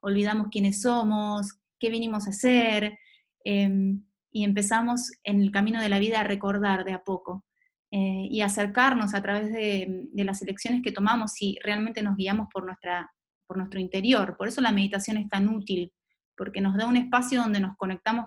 olvidamos 0.00 0.48
quiénes 0.50 0.82
somos, 0.82 1.58
qué 1.78 1.90
vinimos 1.90 2.26
a 2.26 2.30
hacer, 2.30 2.98
em, 3.44 4.02
y 4.30 4.44
empezamos 4.44 5.12
en 5.24 5.40
el 5.40 5.50
camino 5.50 5.80
de 5.80 5.88
la 5.88 5.98
vida 5.98 6.20
a 6.20 6.24
recordar 6.24 6.84
de 6.84 6.92
a 6.92 7.02
poco 7.02 7.44
eh, 7.90 8.28
y 8.30 8.42
acercarnos 8.42 9.14
a 9.14 9.22
través 9.22 9.52
de, 9.52 10.08
las 10.14 10.42
elecciones 10.42 10.82
que 10.82 10.92
tomamos 10.92 11.32
si 11.32 11.58
realmente 11.62 12.02
nos 12.02 12.16
guiamos 12.16 12.48
por, 12.52 12.64
nuestra, 12.64 13.10
por 13.46 13.56
nuestro 13.56 13.80
interior. 13.80 14.36
Por 14.36 14.48
eso 14.48 14.60
la 14.60 14.72
meditación 14.72 15.16
es 15.16 15.28
tan 15.28 15.48
útil, 15.48 15.92
porque 16.36 16.60
nos 16.60 16.76
da 16.76 16.86
un 16.86 16.96
espacio 16.96 17.40
donde 17.40 17.60
nos 17.60 17.76
conectamos, 17.76 18.26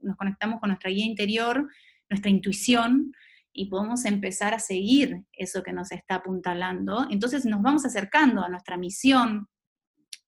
nos 0.00 0.16
conectamos 0.16 0.58
con 0.58 0.70
nuestra 0.70 0.90
guía 0.90 1.04
interior, 1.04 1.68
nuestra 2.08 2.30
intuición, 2.30 3.12
y 3.52 3.66
podemos 3.66 4.04
empezar 4.04 4.54
a 4.54 4.58
seguir 4.58 5.24
eso 5.32 5.62
que 5.62 5.72
nos 5.72 5.90
está 5.92 6.16
apuntalando. 6.16 7.06
Entonces 7.10 7.44
nos 7.44 7.60
vamos 7.60 7.84
acercando 7.84 8.42
a 8.42 8.48
nuestra 8.48 8.76
misión, 8.76 9.48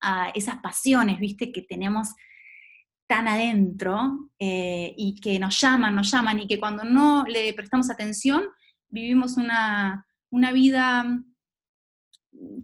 a 0.01 0.31
esas 0.31 0.59
pasiones, 0.59 1.19
viste, 1.19 1.53
que 1.53 1.63
tenemos 1.63 2.15
tan 3.07 3.27
adentro 3.27 4.31
eh, 4.39 4.95
y 4.97 5.21
que 5.21 5.39
nos 5.39 5.61
llaman, 5.61 5.95
nos 5.95 6.11
llaman 6.11 6.39
y 6.41 6.47
que 6.47 6.61
cuando 6.61 6.85
no 6.85 7.25
le 7.25 7.53
prestamos 7.55 7.91
atención 7.91 8.45
vivimos 8.89 9.37
una, 9.37 10.07
una 10.31 10.53
vida 10.53 11.05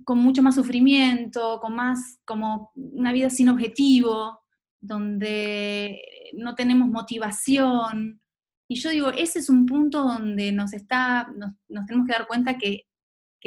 con 0.05 0.19
mucho 0.19 0.43
más 0.43 0.55
sufrimiento, 0.55 1.59
con 1.61 1.75
más, 1.75 2.21
como 2.25 2.71
una 2.75 3.13
vida 3.13 3.29
sin 3.29 3.49
objetivo, 3.49 4.41
donde 4.81 6.01
no 6.35 6.55
tenemos 6.55 6.89
motivación, 6.89 8.21
y 8.69 8.77
yo 8.77 8.91
digo, 8.91 9.11
ese 9.11 9.39
es 9.39 9.49
un 9.49 9.65
punto 9.65 10.03
donde 10.03 10.51
nos, 10.51 10.73
está, 10.73 11.33
nos, 11.37 11.87
tenemos 11.87 12.07
que 12.07 12.13
dar 12.13 12.27
cuenta 12.27 12.59
que, 12.59 12.87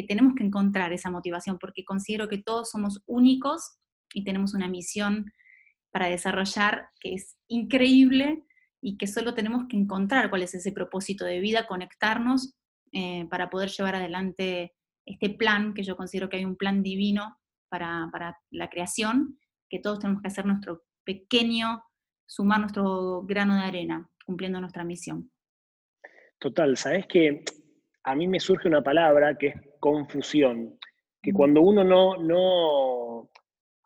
tenemos 0.07 0.33
que 0.33 0.45
encontrar 0.45 0.93
esa 0.93 1.11
motivación, 1.11 1.57
porque 1.59 1.83
considero 1.83 2.29
que 2.29 2.37
todos 2.37 2.69
somos 2.69 3.03
únicos 3.05 3.78
y 4.13 4.23
tenemos 4.23 4.53
una 4.53 4.67
misión 4.67 5.31
para 5.91 6.07
desarrollar 6.07 6.89
que 6.99 7.13
es 7.13 7.37
increíble 7.47 8.43
y 8.81 8.97
que 8.97 9.07
solo 9.07 9.33
tenemos 9.33 9.67
que 9.67 9.77
encontrar 9.77 10.29
cuál 10.29 10.43
es 10.43 10.53
ese 10.53 10.71
propósito 10.71 11.25
de 11.25 11.39
vida, 11.39 11.67
conectarnos 11.67 12.55
eh, 12.91 13.27
para 13.29 13.49
poder 13.49 13.69
llevar 13.69 13.95
adelante 13.95 14.73
este 15.05 15.29
plan, 15.29 15.73
que 15.73 15.83
yo 15.83 15.97
considero 15.97 16.29
que 16.29 16.37
hay 16.37 16.45
un 16.45 16.55
plan 16.55 16.83
divino 16.83 17.37
para, 17.69 18.09
la 18.51 18.69
creación, 18.69 19.39
que 19.69 19.79
todos 19.79 19.99
tenemos 19.99 20.21
que 20.21 20.27
hacer 20.27 20.45
nuestro 20.45 20.83
pequeño, 21.03 21.83
sumar 22.25 22.59
nuestro 22.59 23.23
grano 23.23 23.55
de 23.55 23.61
arena, 23.61 24.09
cumpliendo 24.25 24.59
nuestra 24.59 24.83
misión. 24.83 25.31
Total, 26.39 26.77
sabes 26.77 27.05
que 27.07 27.43
a 28.03 28.15
mí 28.15 28.27
me 28.27 28.39
surge 28.39 28.67
una 28.67 28.81
palabra 28.81 29.37
que 29.37 29.47
es 29.47 29.55
confusión, 29.79 30.77
que 31.21 31.33
cuando 31.33 31.61
uno 31.61 31.83
no, 31.83 32.17
no, 32.17 33.08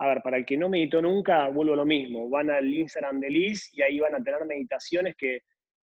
a 0.03 0.07
ver, 0.07 0.21
para 0.21 0.35
el 0.35 0.45
que 0.45 0.57
no 0.57 0.67
meditó 0.67 1.01
nunca, 1.01 1.47
vuelvo 1.47 1.73
a 1.73 1.77
lo 1.77 1.85
mismo, 1.85 2.29
van 2.29 2.49
al 2.49 2.67
Instagram 2.67 3.21
de 3.21 3.29
Liz 3.29 3.69
y 3.71 3.81
ahí 3.81 3.99
van 3.99 4.13
a 4.13 4.21
tener 4.21 4.43
meditaciones 4.45 5.15
que, 5.15 5.39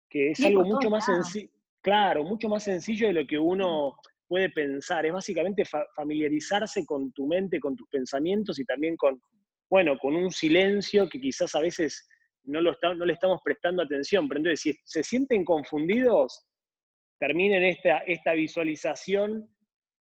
es 0.10 0.44
algo 0.44 0.64
mucho 0.64 0.90
más 0.90 1.06
sencillo, 1.06 1.52
claro, 1.82 2.24
mucho 2.24 2.50
más 2.50 2.64
sencillo 2.64 3.06
de 3.06 3.14
lo 3.14 3.28
que 3.28 3.38
uno 3.38 3.96
puede 4.28 4.50
pensar, 4.50 5.06
es 5.06 5.14
básicamente 5.14 5.64
familiarizarse 5.96 6.84
con 6.84 7.12
tu 7.12 7.28
mente, 7.28 7.60
con 7.60 7.76
tus 7.76 7.88
pensamientos 7.90 8.58
y 8.58 8.66
también 8.66 8.98
con, 8.98 9.22
bueno, 9.70 9.96
con 10.00 10.16
un 10.16 10.32
silencio 10.32 11.08
que 11.08 11.22
quizás 11.22 11.54
a 11.54 11.60
veces 11.60 12.10
no, 12.46 12.60
lo 12.60 12.76
no 12.96 13.06
le 13.06 13.14
estamos 13.14 13.40
prestando 13.44 13.84
atención, 13.84 14.28
pero 14.28 14.40
entonces 14.40 14.62
si 14.62 14.80
se 14.84 15.04
sienten 15.04 15.46
confundidos, 15.46 16.44
terminen 17.20 17.64
esta, 17.64 18.00
esta 18.00 18.34
visualización 18.34 19.48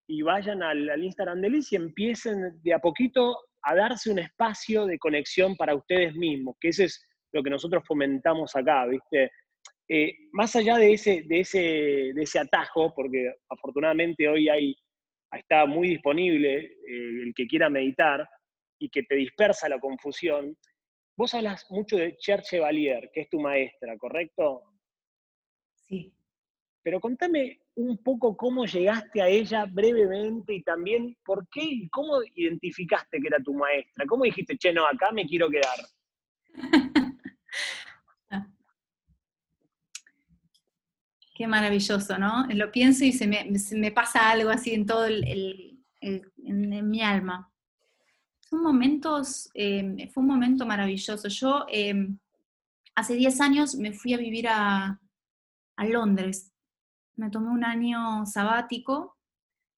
y 0.07 0.23
vayan 0.23 0.63
al, 0.63 1.03
Instagram 1.03 1.41
de 1.41 1.51
Liz 1.51 1.73
y 1.73 1.77
empiecen 1.77 2.63
de 2.63 2.73
a 2.73 2.79
poquito 2.79 3.37
a 3.67 3.75
darse 3.75 4.11
un 4.11 4.21
espacio 4.21 4.87
de 4.87 4.97
conexión 4.97 5.57
para 5.57 5.75
ustedes 5.75 6.15
mismos, 6.15 6.57
que 6.61 6.69
eso 6.69 6.85
es 6.85 7.05
lo 7.33 7.43
que 7.43 7.51
nosotros 7.51 7.83
fomentamos 7.85 8.55
acá, 8.55 8.87
¿viste? 8.87 9.33
Eh, 9.89 10.13
más 10.33 10.55
allá 10.55 10.77
de 10.79 10.93
ese, 10.93 11.25
de, 11.27 11.41
ese, 11.41 11.59
de 11.59 12.23
ese 12.23 12.39
atajo, 12.39 12.95
porque 12.95 13.35
afortunadamente 13.49 14.29
hoy 14.29 14.49
hay, 14.49 14.77
está 15.33 15.67
muy 15.67 15.89
disponible 15.89 16.59
eh, 16.59 17.23
el 17.25 17.33
que 17.35 17.49
quiera 17.49 17.69
meditar 17.69 18.29
y 18.79 18.89
que 18.89 19.03
te 19.03 19.17
dispersa 19.17 19.69
la 19.69 19.81
confusión, 19.81 20.57
vos 21.17 21.35
hablas 21.35 21.67
mucho 21.69 21.97
de 21.97 22.17
Cher 22.19 22.43
Chevalier, 22.43 23.11
que 23.13 23.23
es 23.23 23.29
tu 23.29 23.41
maestra, 23.41 23.99
¿correcto? 23.99 24.63
Sí. 25.75 26.15
Pero 26.85 27.01
contame 27.01 27.59
un 27.77 27.99
poco 27.99 28.37
cómo 28.37 28.65
llegaste 28.65 29.21
a 29.21 29.29
ella 29.29 29.67
brevemente 29.67 30.55
y 30.55 30.63
también 30.63 31.17
por 31.25 31.47
qué 31.49 31.63
y 31.63 31.89
cómo 31.91 32.23
identificaste 32.35 33.21
que 33.21 33.27
era 33.27 33.43
tu 33.43 33.53
maestra. 33.53 34.07
¿Cómo 34.07 34.25
dijiste, 34.25 34.57
che, 34.57 34.73
no, 34.73 34.87
acá 34.87 35.13
me 35.13 35.27
quiero 35.27 35.49
quedar? 35.51 35.77
Qué 41.35 41.47
maravilloso, 41.47 42.17
¿no? 42.17 42.47
Lo 42.49 42.73
pienso 42.73 43.05
y 43.05 43.13
se 43.13 43.27
me, 43.27 43.93
pasa 43.93 44.31
algo 44.31 44.49
así 44.49 44.73
en 44.73 44.87
todo 44.87 45.05
el, 45.05 45.79
mi 46.01 47.03
alma. 47.03 47.53
Son 48.41 48.63
momentos, 48.63 49.51
em, 49.53 50.09
fue 50.09 50.23
un 50.23 50.29
momento 50.31 50.65
maravilloso. 50.65 51.29
Yo 51.29 51.67
em, 51.69 52.19
hace 52.95 53.17
10 53.17 53.39
años 53.43 53.75
me 53.75 53.93
fui 53.93 54.15
a 54.15 54.17
vivir 54.17 54.49
a, 54.49 54.99
a 55.77 55.85
Londres 55.85 56.56
me 57.17 57.31
tomé 57.31 57.49
un 57.49 57.65
año 57.65 58.25
sabático 58.27 59.17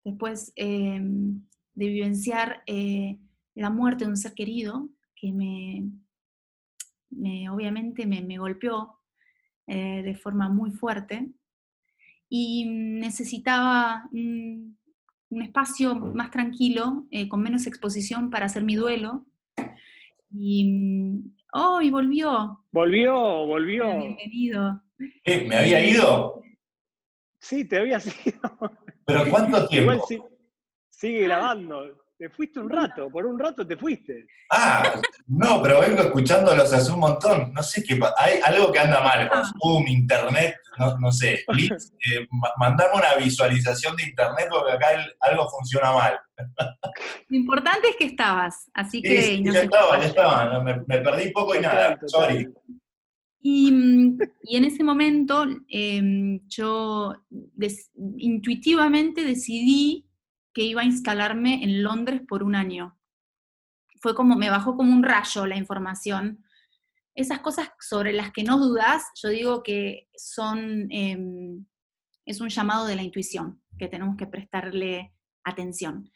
después 0.03 0.51
em, 0.55 1.41
de 1.73 1.87
vivenciar 1.87 2.63
eh, 2.65 3.19
la 3.55 3.69
muerte 3.69 4.05
de 4.05 4.09
un 4.09 4.17
ser 4.17 4.33
querido 4.33 4.89
que 5.15 5.31
me, 5.31 5.89
obviamente 7.49 8.05
me, 8.05 8.37
golpeó 8.37 8.99
eh, 9.67 10.01
de 10.03 10.15
forma 10.15 10.49
muy 10.49 10.71
fuerte 10.71 11.29
y 12.29 12.65
necesitaba 12.65 14.09
un, 14.11 14.77
espacio 15.29 15.95
más 15.95 16.31
tranquilo, 16.31 17.05
eh, 17.11 17.27
con 17.27 17.41
menos 17.41 17.67
exposición 17.67 18.29
para 18.29 18.45
hacer 18.45 18.63
mi 18.63 18.75
duelo. 18.75 19.25
Y, 20.31 21.23
oh, 21.51 21.81
y 21.81 21.89
volvió. 21.89 22.63
Volvió, 22.71 23.13
volvió. 23.45 23.97
Bienvenido. 23.97 24.81
¿Me 25.25 25.55
había 25.55 25.85
ido? 25.85 26.41
Sí, 27.39 27.65
te 27.65 27.79
había 27.79 27.99
sido. 27.99 28.39
¿Pero 29.05 29.29
cuánto 29.29 29.67
tiempo? 29.67 29.93
Igual 29.93 30.23
sigue 30.89 31.23
grabando. 31.23 32.07
Te 32.17 32.29
fuiste 32.29 32.59
un 32.59 32.67
rato, 32.67 33.11
por 33.11 33.27
un 33.27 33.37
rato 33.37 33.65
te 33.65 33.77
fuiste. 33.77 34.25
Ah, 34.49 34.99
no, 35.27 35.61
pero 35.61 35.81
vengo 35.81 36.01
escuchándolos 36.01 36.73
hace 36.73 36.91
un 36.91 37.01
montón. 37.01 37.53
No 37.53 37.61
sé 37.61 37.83
qué 37.83 37.99
Hay 38.17 38.39
algo 38.43 38.71
que 38.71 38.79
anda 38.79 39.01
mal 39.01 39.29
con 39.29 39.37
ah. 39.37 39.51
Zoom, 39.61 39.87
Internet, 39.87 40.55
no, 40.99 41.11
sé. 41.11 41.33
Eh, 41.35 42.27
mandame 42.57 42.95
una 42.95 43.15
visualización 43.15 43.95
de 43.95 44.03
Internet 44.05 44.47
porque 44.49 44.71
acá 44.71 44.87
algo 45.19 45.47
funciona 45.49 45.91
mal. 45.91 46.19
Lo 47.27 47.37
importante 47.37 47.89
es 47.89 47.95
que 47.97 48.05
estabas, 48.05 48.69
así 48.73 48.99
que. 49.01 49.21
Sí, 49.21 49.43
ya 49.43 49.61
estaba, 49.61 49.99
ya 49.99 50.05
estaba. 50.05 50.63
Me, 50.63 50.97
perdí 50.99 51.31
poco 51.31 51.55
y 51.55 51.59
nada. 51.59 51.99
Sorry. 52.07 52.47
Mm, 53.41 54.19
y, 54.43 54.57
en 54.57 54.65
ese 54.65 54.83
momento 54.83 55.45
em, 55.69 56.41
yo 56.47 57.15
intuitivamente 58.17 59.23
decidí 59.23 60.07
que 60.53 60.63
iba 60.63 60.81
a 60.81 60.85
instalarme 60.85 61.63
en 61.63 61.83
Londres 61.83 62.21
por 62.27 62.43
un 62.43 62.55
año. 62.55 62.97
Fue 64.01 64.15
como, 64.15 64.35
me 64.35 64.49
bajó 64.49 64.75
como 64.75 64.91
un 64.91 65.03
rayo 65.03 65.45
la 65.45 65.55
información. 65.55 66.43
Esas 67.15 67.39
cosas 67.39 67.71
sobre 67.79 68.13
las 68.13 68.31
que 68.31 68.43
no 68.43 68.57
dudas, 68.57 69.03
yo 69.21 69.29
digo 69.29 69.63
que 69.63 70.09
son, 70.15 70.87
em, 70.91 71.65
es 72.25 72.41
un 72.41 72.49
llamado 72.49 72.85
de 72.85 72.95
la 72.95 73.03
intuición, 73.03 73.61
que 73.77 73.87
tenemos 73.87 74.17
que 74.17 74.27
prestarle 74.27 75.13
atención. 75.43 76.11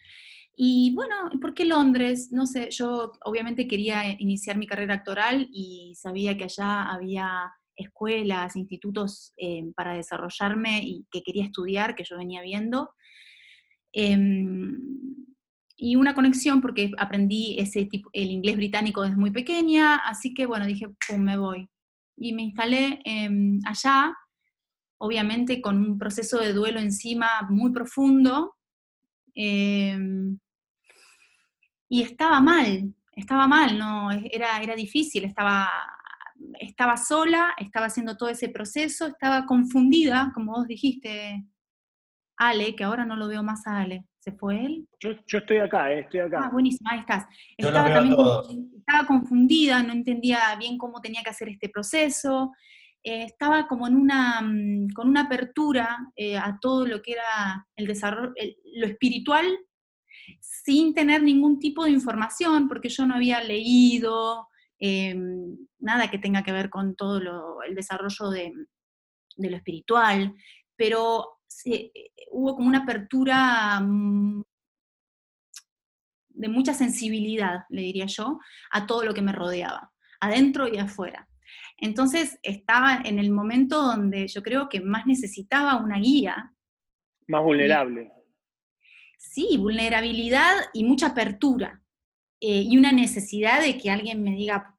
Y 0.64 0.94
bueno, 0.94 1.16
¿por 1.42 1.56
qué 1.56 1.66
Londres? 1.66 2.32
No 2.32 2.46
sé, 2.46 2.70
yo 2.70 3.14
obviamente 3.26 3.68
quería 3.68 4.16
iniciar 4.20 4.58
mi 4.58 4.68
carrera 4.68 4.94
actoral 4.94 5.50
y 5.52 5.96
sabía 5.96 6.38
que 6.38 6.44
allá 6.44 6.84
había 6.84 7.52
escuelas, 7.76 8.56
institutos 8.56 9.34
eh, 9.38 9.64
para 9.76 9.96
desarrollarme 9.96 10.84
y 10.84 11.08
que 11.10 11.24
quería 11.24 11.46
estudiar, 11.46 11.96
que 11.96 12.04
yo 12.04 12.16
venía 12.16 12.44
viendo. 12.44 12.92
Em, 13.92 14.78
y 15.78 15.96
una 15.96 16.14
conexión 16.14 16.62
porque 16.62 16.92
aprendí 17.00 17.56
ese 17.58 17.86
tipo, 17.86 18.12
el 18.14 18.30
inglés 18.30 18.56
británico 18.56 19.02
desde 19.02 19.16
muy 19.18 19.32
pequeña, 19.32 19.96
así 19.96 20.32
que 20.36 20.46
bueno, 20.46 20.68
dije, 20.68 20.86
pum, 21.08 21.22
me 21.22 21.38
voy. 21.40 21.68
Y 22.16 22.34
me 22.34 22.44
instalé 22.44 23.02
em, 23.04 23.60
allá, 23.66 24.16
obviamente 25.00 25.60
con 25.60 25.78
un 25.78 25.98
proceso 25.98 26.38
de 26.38 26.54
duelo 26.54 26.80
encima 26.80 27.48
muy 27.50 27.72
profundo, 27.72 28.54
Em, 29.36 30.38
y 31.92 32.04
estaba 32.04 32.40
mal, 32.40 32.96
estaba 33.12 33.48
mal, 33.48 33.78
no, 33.78 34.10
era, 34.12 34.62
era 34.62 34.76
difícil, 34.76 35.26
estaba, 35.26 35.70
estaba 36.58 36.96
sola, 36.96 37.54
estaba 37.58 37.88
haciendo 37.88 38.16
todo 38.16 38.30
ese 38.30 38.48
proceso, 38.48 39.08
estaba 39.08 39.46
confundida, 39.46 40.32
como 40.34 40.54
vos 40.54 40.68
dijiste, 40.68 41.44
Ale, 42.38 42.78
que 42.78 42.86
ahora 42.86 43.04
no 43.04 43.18
lo 43.18 43.28
veo 43.28 43.44
más 43.44 43.68
a 43.68 43.82
Ale. 43.82 44.06
¿Se 44.20 44.32
fue 44.32 44.64
él? 44.64 44.88
Yo, 45.02 45.12
estoy 45.38 45.58
acá, 45.58 45.92
eh, 45.92 46.02
estoy 46.02 46.22
acá. 46.22 46.46
Ah, 46.46 46.50
buenísimo, 46.50 46.90
ahí 46.90 47.00
estás. 47.00 47.26
Estaba, 47.58 47.94
también, 47.94 48.16
estaba 48.78 49.06
confundida, 49.06 49.84
no 49.84 49.92
entendía 49.92 50.56
bien 50.58 50.78
cómo 50.78 51.02
tenía 51.02 51.24
que 51.24 51.32
hacer 51.32 51.50
este 51.50 51.68
proceso. 51.68 52.54
Eh, 53.04 53.24
estaba 53.24 53.68
como 53.68 53.86
en 53.86 53.96
una, 53.98 54.40
mm, 54.42 54.92
con 54.94 55.10
una 55.10 55.24
apertura 55.24 55.98
eh, 56.16 56.38
a 56.38 56.58
todo 56.62 56.86
lo 56.86 57.02
que 57.02 57.14
era 57.14 57.68
el 57.76 57.86
desarrollo, 57.86 58.34
lo 58.76 58.88
espiritual, 58.88 59.46
sin 60.40 60.94
tener 60.94 61.24
ningún 61.24 61.60
tipo 61.60 61.84
de 61.84 61.92
información, 61.92 62.68
porque 62.68 62.90
yo 62.90 63.06
no 63.06 63.16
había 63.16 63.44
leído 63.44 64.48
em, 64.80 65.58
nada 65.80 66.10
que 66.10 66.18
tenga 66.18 66.44
que 66.44 66.52
ver 66.52 66.70
con 66.70 66.96
todo 66.96 67.62
el 67.64 67.76
desarrollo 67.76 68.30
de, 68.30 68.52
lo 69.38 69.56
espiritual, 69.56 70.34
pero 70.76 71.40
eh, 71.66 71.92
hubo 72.32 72.56
como 72.56 72.68
una 72.68 72.80
apertura 72.80 73.80
mm, 73.80 74.44
de 76.30 76.48
mucha 76.48 76.74
sensibilidad, 76.74 77.66
le 77.70 77.82
diría 77.82 78.06
yo, 78.06 78.40
a 78.72 78.86
todo 78.86 79.04
lo 79.04 79.14
que 79.14 79.22
me 79.22 79.32
rodeaba, 79.32 79.92
adentro 80.20 80.68
y 80.68 80.78
afuera. 80.78 81.28
Entonces 81.78 82.40
estaba 82.44 83.02
en 83.04 83.20
el 83.20 83.32
momento 83.32 83.82
donde 83.82 84.28
yo 84.28 84.44
creo 84.44 84.70
que 84.70 84.82
más 84.82 85.06
necesitaba 85.06 85.78
una 85.78 85.98
guía. 85.98 86.54
Más 87.28 87.44
vulnerable. 87.44 88.12
Sí, 89.22 89.56
vulnerabilidad 89.58 90.56
y 90.74 90.84
mucha 90.84 91.08
apertura. 91.08 91.82
Eh, 92.40 92.64
y 92.68 92.78
una 92.78 92.92
necesidad 92.92 93.62
de 93.62 93.78
que 93.78 93.92
alguien 93.92 94.24
me 94.24 94.32
diga, 94.32 94.76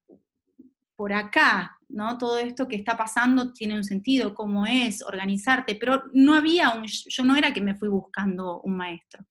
por 0.96 1.12
acá, 1.12 1.78
¿no? 1.88 2.18
Todo 2.18 2.38
esto 2.38 2.66
que 2.66 2.74
está 2.76 2.96
pasando 2.96 3.52
tiene 3.52 3.76
un 3.76 3.85
sentido, 3.85 4.35
cómo 4.35 4.66
es, 4.66 5.00
organizarte, 5.02 5.76
pero 5.76 6.02
no 6.12 6.35
había 6.35 6.70
un, 6.70 6.85
yo 6.87 7.24
no 7.24 7.37
era 7.37 7.52
que 7.52 7.61
me 7.61 7.76
fui 7.76 7.88
buscando 7.88 8.61
un 8.62 8.76
maestro. 8.76 9.24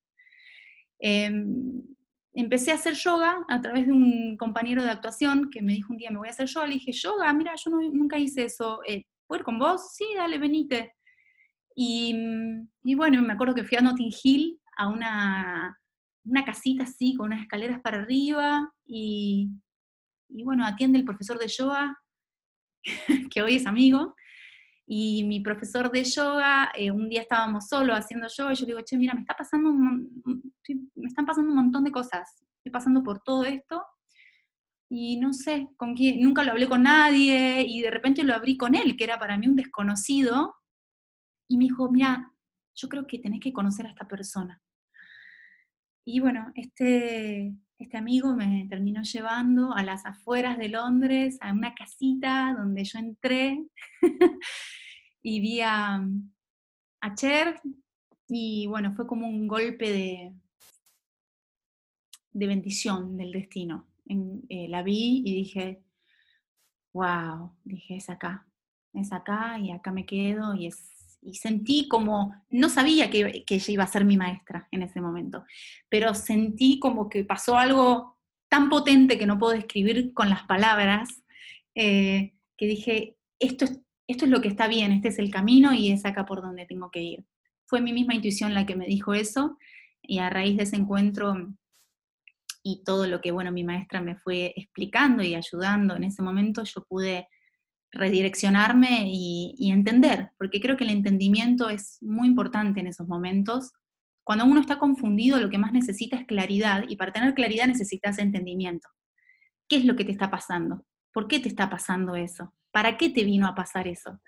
Em, 0.97 1.83
empecé 2.33 2.71
a 2.71 2.75
hacer 2.75 2.93
yoga 2.93 3.45
a 3.49 3.61
través 3.61 3.87
de 3.87 3.91
un 3.91 4.37
compañero 4.37 4.81
de 4.81 4.91
actuación 4.91 5.49
que 5.51 5.61
me 5.61 5.73
dijo 5.73 5.91
un 5.91 5.97
día, 5.97 6.09
me 6.09 6.19
voy 6.19 6.29
a 6.29 6.31
hacer 6.31 6.47
yoga. 6.47 6.67
Le 6.67 6.75
dije, 6.75 6.93
yoga, 6.93 7.31
mira, 7.33 7.53
yo 7.55 7.69
nunca 7.69 8.17
hice 8.17 8.45
eso. 8.45 8.79
Eh, 8.87 9.03
¿Puedo 9.27 9.41
ir 9.41 9.45
con 9.45 9.59
vos? 9.59 9.93
Sí, 9.93 10.05
dale, 10.15 10.37
venite. 10.37 10.95
Y, 11.75 12.15
y, 12.83 12.95
bueno, 12.95 13.21
me 13.21 13.33
acuerdo 13.33 13.55
que 13.55 13.65
fui 13.65 13.77
a 13.77 13.81
Notting 13.81 14.13
Hill 14.23 14.60
a 14.81 14.87
una, 14.87 15.79
una 16.25 16.43
casita 16.43 16.83
así, 16.83 17.15
con 17.15 17.27
unas 17.27 17.41
escaleras 17.41 17.79
para 17.81 18.01
arriba, 18.01 18.73
y, 18.85 19.49
y 20.29 20.43
bueno, 20.43 20.65
atiende 20.65 20.97
el 20.97 21.05
profesor 21.05 21.37
de 21.37 21.47
yoga, 21.47 21.99
que 23.31 23.41
hoy 23.43 23.57
es 23.57 23.67
amigo, 23.67 24.15
y 24.87 25.23
mi 25.25 25.39
profesor 25.39 25.91
de 25.91 26.03
yoga, 26.03 26.71
eh, 26.75 26.89
un 26.89 27.09
día 27.09 27.21
estábamos 27.21 27.67
solos 27.67 27.95
haciendo 27.95 28.27
yoga, 28.27 28.53
y 28.53 28.55
yo 28.55 28.65
le 28.65 28.73
digo, 28.73 28.81
che, 28.81 28.97
mira, 28.97 29.13
me, 29.13 29.21
está 29.21 29.35
pasando 29.35 29.71
me 29.71 31.07
están 31.07 31.25
pasando 31.25 31.51
un 31.51 31.57
montón 31.57 31.83
de 31.83 31.91
cosas, 31.91 32.43
estoy 32.57 32.71
pasando 32.71 33.03
por 33.03 33.21
todo 33.21 33.43
esto, 33.43 33.83
y 34.89 35.17
no 35.17 35.31
sé 35.31 35.69
con 35.77 35.93
quién, 35.93 36.21
nunca 36.21 36.43
lo 36.43 36.51
hablé 36.51 36.67
con 36.67 36.83
nadie, 36.83 37.63
y 37.67 37.81
de 37.81 37.91
repente 37.91 38.23
lo 38.23 38.33
abrí 38.33 38.57
con 38.57 38.73
él, 38.73 38.97
que 38.97 39.03
era 39.03 39.19
para 39.19 39.37
mí 39.37 39.47
un 39.47 39.55
desconocido, 39.55 40.55
y 41.47 41.57
me 41.57 41.65
dijo, 41.65 41.91
mira, 41.91 42.33
yo 42.73 42.89
creo 42.89 43.05
que 43.05 43.19
tenés 43.19 43.41
que 43.41 43.53
conocer 43.53 43.85
a 43.85 43.89
esta 43.89 44.07
persona. 44.07 44.59
Y 46.03 46.19
bueno, 46.19 46.51
este, 46.55 47.53
este 47.77 47.97
amigo 47.97 48.35
me 48.35 48.65
terminó 48.69 49.03
llevando 49.03 49.73
a 49.73 49.83
las 49.83 50.05
afueras 50.05 50.57
de 50.57 50.69
Londres, 50.69 51.37
a 51.41 51.51
una 51.51 51.73
casita 51.75 52.55
donde 52.57 52.83
yo 52.83 52.99
entré 52.99 53.63
y 55.21 55.39
vi 55.39 55.61
a, 55.61 56.03
Cher 57.15 57.59
y 58.27 58.67
bueno, 58.67 58.93
fue 58.95 59.07
como 59.07 59.27
un 59.27 59.47
golpe 59.47 59.91
de, 59.91 60.33
de 62.31 62.47
bendición 62.47 63.17
del 63.17 63.31
destino. 63.31 63.87
Eh, 64.07 64.67
la 64.67 64.83
vi 64.83 65.23
y 65.25 65.35
dije, 65.35 65.83
wow, 66.93 67.55
dije, 67.63 67.95
es 67.95 68.09
acá, 68.09 68.47
es 68.93 69.11
acá 69.11 69.57
y 69.59 69.71
acá 69.71 69.91
me 69.91 70.05
quedo 70.05 70.53
y 70.55 70.67
es 70.67 71.00
y 71.21 71.35
sentí 71.35 71.87
como, 71.87 72.33
no 72.49 72.69
sabía 72.69 73.09
que, 73.09 73.43
ella 73.47 73.73
iba 73.73 73.83
a 73.83 73.87
ser 73.87 74.05
mi 74.05 74.17
maestra 74.17 74.67
en 74.71 74.81
ese 74.81 75.01
momento, 75.01 75.45
pero 75.89 76.13
sentí 76.13 76.79
como 76.79 77.09
que 77.09 77.23
pasó 77.23 77.57
algo 77.57 78.17
tan 78.49 78.69
potente 78.69 79.17
que 79.17 79.25
no 79.25 79.37
puedo 79.37 79.53
describir 79.53 80.13
con 80.13 80.29
las 80.29 80.43
palabras, 80.43 81.23
eh, 81.75 82.33
que 82.57 82.67
dije, 82.67 83.17
esto 83.39 83.65
es 83.65 83.81
esto 84.11 84.25
es 84.25 84.31
lo 84.31 84.41
que 84.41 84.49
está 84.49 84.67
bien, 84.67 84.91
este 84.91 85.07
es 85.07 85.19
el 85.19 85.31
camino 85.31 85.73
y 85.73 85.91
es 85.91 86.05
acá 86.05 86.25
por 86.25 86.41
donde 86.41 86.65
tengo 86.65 86.91
que 86.91 87.01
ir. 87.01 87.25
Fue 87.65 87.81
mi 87.81 87.93
misma 87.93 88.13
intuición 88.13 88.53
la 88.53 88.65
que 88.65 88.75
me 88.75 88.85
dijo 88.85 89.13
eso 89.13 89.57
y 90.01 90.19
a 90.19 90.29
raíz 90.29 90.57
de 90.57 90.63
ese 90.63 90.75
encuentro 90.75 91.33
y 92.61 92.83
todo 92.83 93.07
lo 93.07 93.21
que, 93.21 93.31
bueno, 93.31 93.51
mi 93.51 93.63
maestra 93.63 94.01
me 94.01 94.17
fue 94.17 94.53
explicando 94.55 95.23
y 95.23 95.35
ayudando 95.35 95.95
en 95.95 96.03
ese 96.03 96.21
momento, 96.21 96.63
yo 96.63 96.83
pude 96.83 97.27
redireccionarme 97.91 99.05
y, 99.07 99.71
entender, 99.71 100.31
porque 100.37 100.61
creo 100.61 100.77
que 100.77 100.83
el 100.83 100.91
entendimiento 100.91 101.69
es 101.69 101.97
muy 102.01 102.27
importante 102.27 102.79
en 102.79 102.87
esos 102.87 103.07
momentos. 103.07 103.71
Cuando 104.23 104.45
uno 104.45 104.61
está 104.61 104.79
confundido, 104.79 105.39
lo 105.39 105.49
que 105.49 105.57
más 105.57 105.73
necesita 105.73 106.17
es 106.17 106.25
claridad, 106.25 106.85
y 106.87 106.95
para 106.95 107.11
tener 107.11 107.33
claridad 107.33 107.67
necesitas 107.67 108.17
entendimiento. 108.17 108.87
¿Qué 109.67 109.77
es 109.77 109.85
lo 109.85 109.95
que 109.95 110.05
te 110.05 110.11
está 110.11 110.29
pasando? 110.29 110.85
¿Por 111.13 111.27
qué 111.27 111.39
te 111.39 111.49
está 111.49 111.69
pasando 111.69 112.15
eso? 112.15 112.53
¿Para 112.71 112.97
qué 112.97 113.09
te 113.09 113.23
vino 113.23 113.47
a 113.47 113.55
pasar 113.55 113.87
eso? 113.87 114.21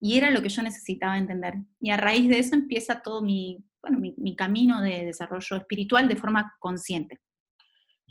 Y 0.00 0.18
era 0.18 0.30
lo 0.30 0.42
que 0.42 0.48
yo 0.48 0.62
necesitaba 0.62 1.16
entender. 1.16 1.54
Y 1.80 1.90
a 1.90 1.96
raíz 1.96 2.28
de 2.28 2.38
eso 2.38 2.54
empieza 2.54 3.02
todo 3.02 3.22
mi, 3.22 3.64
bueno, 3.80 3.98
mi, 3.98 4.36
camino 4.36 4.80
de 4.80 5.04
desarrollo 5.04 5.56
espiritual 5.56 6.08
de 6.08 6.16
forma 6.16 6.54
consciente. 6.58 7.20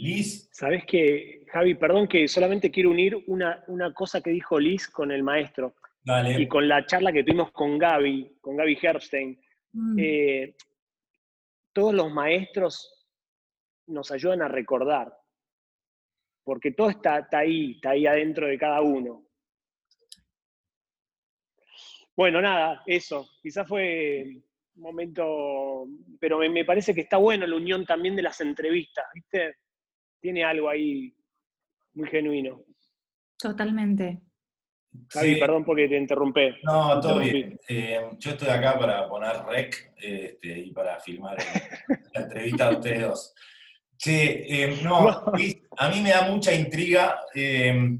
Liz. 0.01 0.49
Sabes 0.51 0.85
que, 0.85 1.45
Javi, 1.51 1.75
perdón 1.75 2.07
que 2.07 2.27
solamente 2.27 2.71
quiero 2.71 2.89
unir 2.89 3.23
una, 3.27 3.63
una 3.67 3.93
cosa 3.93 4.21
que 4.21 4.31
dijo 4.31 4.59
Liz 4.59 4.87
con 4.87 5.11
el 5.11 5.23
maestro. 5.23 5.75
Y 6.37 6.47
con 6.47 6.67
la 6.67 6.83
charla 6.85 7.11
que 7.11 7.23
tuvimos 7.23 7.51
con 7.51 7.77
Gaby, 7.77 8.37
con 8.41 8.57
Gaby 8.57 8.77
Herbstein. 8.81 9.39
Mm. 9.73 9.99
Eh, 9.99 10.55
todos 11.71 11.93
los 11.93 12.11
maestros 12.11 13.07
nos 13.87 14.11
ayudan 14.11 14.41
a 14.41 14.47
recordar, 14.47 15.15
porque 16.43 16.71
todo 16.71 16.89
está, 16.89 17.19
está 17.19 17.39
ahí, 17.39 17.73
está 17.73 17.91
ahí 17.91 18.07
adentro 18.07 18.47
de 18.47 18.57
cada 18.57 18.81
uno. 18.81 19.27
Bueno, 22.15 22.41
nada, 22.41 22.81
eso. 22.85 23.29
Quizás 23.41 23.67
fue 23.67 24.25
un 24.75 24.81
momento, 24.81 25.85
pero 26.19 26.39
me, 26.39 26.65
parece 26.65 26.93
que 26.93 27.01
está 27.01 27.17
bueno 27.17 27.45
la 27.45 27.55
unión 27.55 27.85
también 27.85 28.15
de 28.15 28.23
las 28.23 28.41
entrevistas, 28.41 29.05
¿viste? 29.13 29.57
Tiene 30.21 30.43
algo 30.43 30.69
ahí 30.69 31.13
muy 31.93 32.07
genuino. 32.07 32.63
Totalmente. 33.37 34.21
Javi, 35.09 35.39
perdón 35.39 35.65
porque 35.65 35.87
te 35.87 35.97
interrumpí. 35.97 36.49
No, 36.63 36.99
todo 36.99 37.19
bien. 37.19 37.59
Eh, 37.67 38.01
yo 38.19 38.31
estoy 38.31 38.49
acá 38.49 38.77
para 38.77 39.07
poner 39.07 39.37
rec 39.47 39.93
este, 39.97 40.59
y 40.59 40.71
para 40.71 40.99
filmar 40.99 41.37
la 42.13 42.21
entrevista 42.21 42.69
de 42.69 42.75
ustedes 42.75 43.01
dos. 43.01 43.33
Sí, 43.97 44.17
eh, 44.19 44.79
no, 44.83 45.09
a 45.77 45.89
mí 45.89 46.01
me 46.01 46.09
da 46.09 46.29
mucha 46.29 46.53
intriga. 46.53 47.21
Eh, 47.33 47.97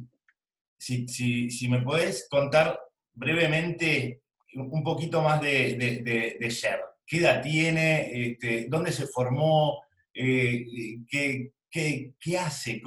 si, 0.77 1.07
si, 1.07 1.49
si, 1.49 1.69
me 1.69 1.81
podés 1.81 2.27
contar 2.29 2.79
brevemente 3.13 4.23
un 4.55 4.83
poquito 4.83 5.21
más 5.21 5.39
de, 5.39 5.75
de, 5.75 6.37
de, 6.39 6.49
Cher. 6.49 6.81
¿Qué 7.05 7.17
edad 7.17 7.41
tiene? 7.41 8.31
Este, 8.31 8.65
¿Dónde 8.67 8.91
se 8.91 9.05
formó? 9.05 9.83
Eh, 10.13 10.65
¿qué, 11.07 11.51
qué, 11.71 12.13
hace? 12.37 12.81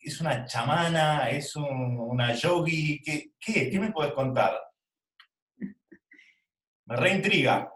¿Es 0.00 0.20
una 0.20 0.44
chamana? 0.44 1.30
¿Es 1.30 1.56
una 1.56 2.34
yogi? 2.34 3.00
¿Qué, 3.02 3.32
¿Qué, 3.40 3.70
¿Qué, 3.70 3.80
me 3.80 3.92
puedes 3.92 4.12
contar? 4.12 4.54
Me 5.58 6.96
reintriga. 6.96 7.72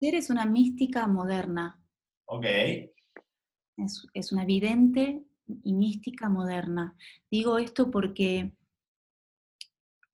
Cher 0.00 0.14
una 0.30 0.44
mística 0.46 1.06
moderna. 1.06 1.80
Ok. 2.26 2.44
Es, 3.76 4.06
es 4.12 4.32
una 4.32 4.44
vidente 4.44 5.24
y 5.64 5.72
mística 5.72 6.28
moderna. 6.28 6.96
Digo 7.30 7.58
esto 7.58 7.90
porque 7.90 8.52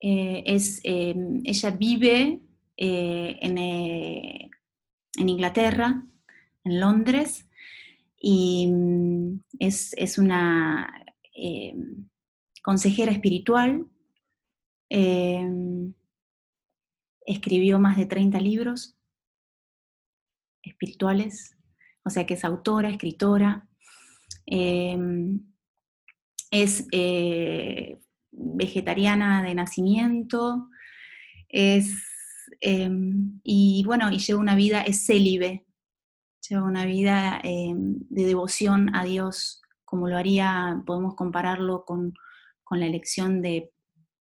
eh, 0.00 0.44
es, 0.46 0.80
em, 0.84 1.42
ella 1.44 1.70
vive 1.70 2.40
eh, 2.76 3.38
eh, 3.42 4.50
en, 5.16 5.28
Inglaterra, 5.28 6.04
en 6.64 6.80
Londres, 6.80 7.47
y 8.20 8.66
mm, 8.68 9.40
es, 9.60 10.18
una 10.18 10.92
em, 11.34 12.08
consejera 12.62 13.12
espiritual. 13.12 13.86
Em, 14.90 15.92
escribió 17.26 17.78
más 17.78 17.96
de 17.96 18.06
30 18.06 18.40
libros 18.40 18.96
espirituales, 20.62 21.56
o 22.04 22.10
sea 22.10 22.26
que 22.26 22.34
es 22.34 22.44
autora, 22.44 22.90
escritora. 22.90 23.68
es 26.50 26.86
vegetariana 28.30 29.42
de 29.42 29.54
nacimiento, 29.54 30.70
es, 31.48 31.94
y 32.60 33.82
bueno, 33.84 34.10
y 34.10 34.18
lleva 34.18 34.40
una 34.40 34.54
vida, 34.54 34.82
es 34.82 35.04
célibe, 35.06 35.67
lleva 36.46 36.64
una 36.64 36.84
vida 36.84 37.40
em, 37.42 37.96
de 38.08 38.24
devoción 38.24 38.94
a 38.94 39.04
Dios, 39.04 39.62
como 39.84 40.08
lo 40.08 40.16
haría, 40.16 40.82
podemos 40.86 41.14
compararlo 41.14 41.84
con, 41.84 42.14
la 42.70 42.86
elección 42.86 43.40
de, 43.40 43.72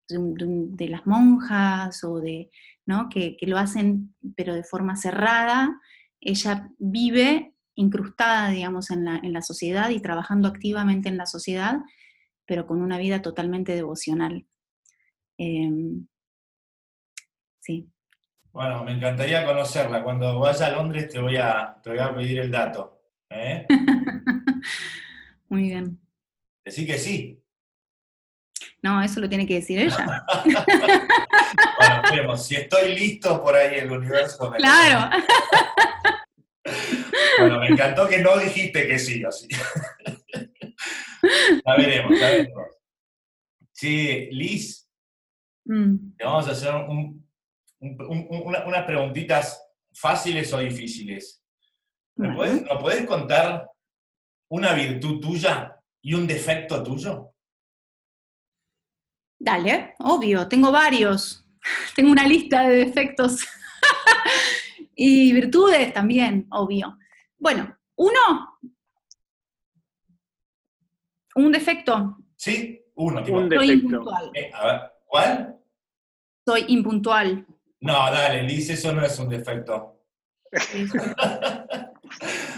de, 0.08 0.88
las 0.88 1.08
monjas 1.08 2.04
o 2.04 2.20
de, 2.20 2.52
¿no? 2.86 3.10
Que, 3.10 3.38
lo 3.42 3.58
hacen 3.58 4.14
pero 4.36 4.54
de 4.54 4.64
forma 4.64 4.96
cerrada, 4.96 5.82
ella 6.22 6.70
vive 6.78 7.56
incrustada, 7.74 8.50
digamos, 8.50 8.92
en 8.92 9.06
la, 9.06 9.18
en 9.18 9.34
la 9.34 9.42
sociedad 9.42 9.90
y 9.90 10.00
trabajando 10.00 10.48
activamente 10.48 11.10
en 11.10 11.18
la 11.18 11.26
sociedad, 11.26 11.80
pero 12.46 12.68
con 12.68 12.82
una 12.82 13.00
vida 13.00 13.22
totalmente 13.24 13.74
devocional. 13.74 14.46
Em, 15.38 16.08
sí. 17.60 17.90
Bueno, 18.56 18.86
me 18.86 18.94
encantaría 18.94 19.46
conocerla. 19.46 20.02
Cuando 20.02 20.40
vaya 20.40 20.68
a 20.68 20.72
Londres 20.72 21.10
te 21.10 21.20
voy 21.20 21.36
a, 21.36 21.76
te 21.84 21.90
voy 21.90 22.00
a 22.00 22.16
pedir 22.16 22.40
el 22.40 22.50
dato. 22.50 23.02
¿eh? 23.30 23.68
Muy 25.50 25.64
bien. 25.64 26.00
Decí 26.64 26.86
que 26.86 26.98
sí. 26.98 27.44
No, 28.82 29.04
eso 29.04 29.20
lo 29.20 29.28
tiene 29.28 29.46
que 29.46 29.56
decir 29.56 29.80
ella. 29.80 30.26
bueno, 30.46 32.02
vemos. 32.10 32.48
Si 32.48 32.56
estoy 32.56 32.96
listo 32.96 33.44
por 33.44 33.56
ahí 33.56 33.76
el 33.80 33.92
universo. 33.92 34.50
claro. 34.54 35.18
bueno, 37.40 37.60
me 37.60 37.68
encantó 37.68 38.08
que 38.08 38.20
no 38.20 38.38
dijiste 38.38 38.88
que 38.88 38.98
sí, 38.98 39.22
así. 39.26 39.50
Ya 41.22 41.76
veremos, 41.76 42.18
ya 42.18 42.30
veremos. 42.30 42.68
Sí, 43.74 44.30
Liz, 44.32 44.90
mm. 45.66 46.16
te 46.16 46.24
vamos 46.24 46.48
a 46.48 46.52
hacer 46.52 46.74
unas 47.80 48.84
preguntitas 48.86 49.62
fáciles 49.94 50.52
o 50.54 50.60
difíciles. 50.60 51.44
¿Me 52.18 52.34
puedes, 52.34 53.06
contar 53.06 53.70
una 54.50 54.74
virtud 54.74 55.20
tuya 55.20 55.78
y 56.02 56.14
un 56.14 56.26
defecto 56.26 56.82
tuyo? 56.82 57.32
Dale, 59.38 59.96
obvio, 60.00 60.48
tengo 60.48 60.72
varios. 60.72 61.46
Tengo 61.96 62.12
una 62.12 62.28
lista 62.28 62.68
de 62.68 62.86
defectos 62.86 63.46
y 64.96 65.34
virtudes 65.34 65.94
también, 65.94 66.48
obvio. 66.52 66.98
Bueno, 67.38 67.78
uno, 67.96 68.60
un 71.36 71.52
defecto. 71.52 72.18
Sí, 72.36 72.82
uno. 72.96 73.20
Un 73.20 73.26
Soy 73.26 73.50
defecto. 73.50 73.74
impuntual. 73.74 74.32
Eh, 74.34 74.52
a 74.54 74.66
ver, 74.66 74.82
¿cuál? 75.06 75.60
Soy 76.46 76.66
impuntual. 76.70 77.46
No, 77.86 77.94
dale, 78.12 78.42
Liz, 78.44 78.70
eso 78.72 78.92
no 78.94 79.06
es 79.06 79.18
un 79.20 79.30
defecto. 79.30 80.02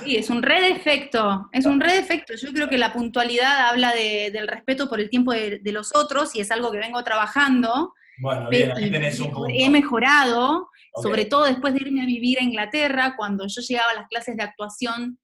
Sí, 0.04 0.16
es 0.16 0.30
un 0.30 0.42
re 0.44 0.62
defecto, 0.62 1.50
es 1.52 1.66
un 1.66 1.80
re 1.82 1.94
defecto. 1.94 2.34
Yo 2.36 2.52
creo 2.54 2.70
que 2.70 2.78
la 2.78 2.94
puntualidad 2.94 3.70
habla 3.70 3.94
de- 3.94 4.30
del 4.32 4.48
respeto 4.48 4.88
por 4.88 5.00
el 5.02 5.10
tiempo 5.10 5.32
de, 5.34 5.60
de 5.60 5.72
los 5.72 5.94
otros 5.96 6.36
y 6.36 6.40
es 6.42 6.52
algo 6.52 6.72
que 6.72 6.78
vengo 6.78 7.04
trabajando. 7.04 7.94
Bueno, 8.20 8.50
bien, 8.50 8.72
ahí 8.72 8.90
tenés 8.92 9.20
un 9.20 9.32
punto. 9.32 9.48
He 9.54 9.70
mejorado, 9.70 10.70
sobre 11.02 11.26
todo 11.26 11.46
después 11.46 11.74
de 11.74 11.82
irme 11.82 12.04
a 12.04 12.06
vivir 12.06 12.40
a 12.40 12.44
Inglaterra, 12.44 13.16
cuando 13.18 13.48
yo 13.48 13.62
llegaba 13.62 13.92
a 13.92 13.96
las 13.96 14.08
clases 14.08 14.38
de 14.38 14.44
actuación 14.44 15.20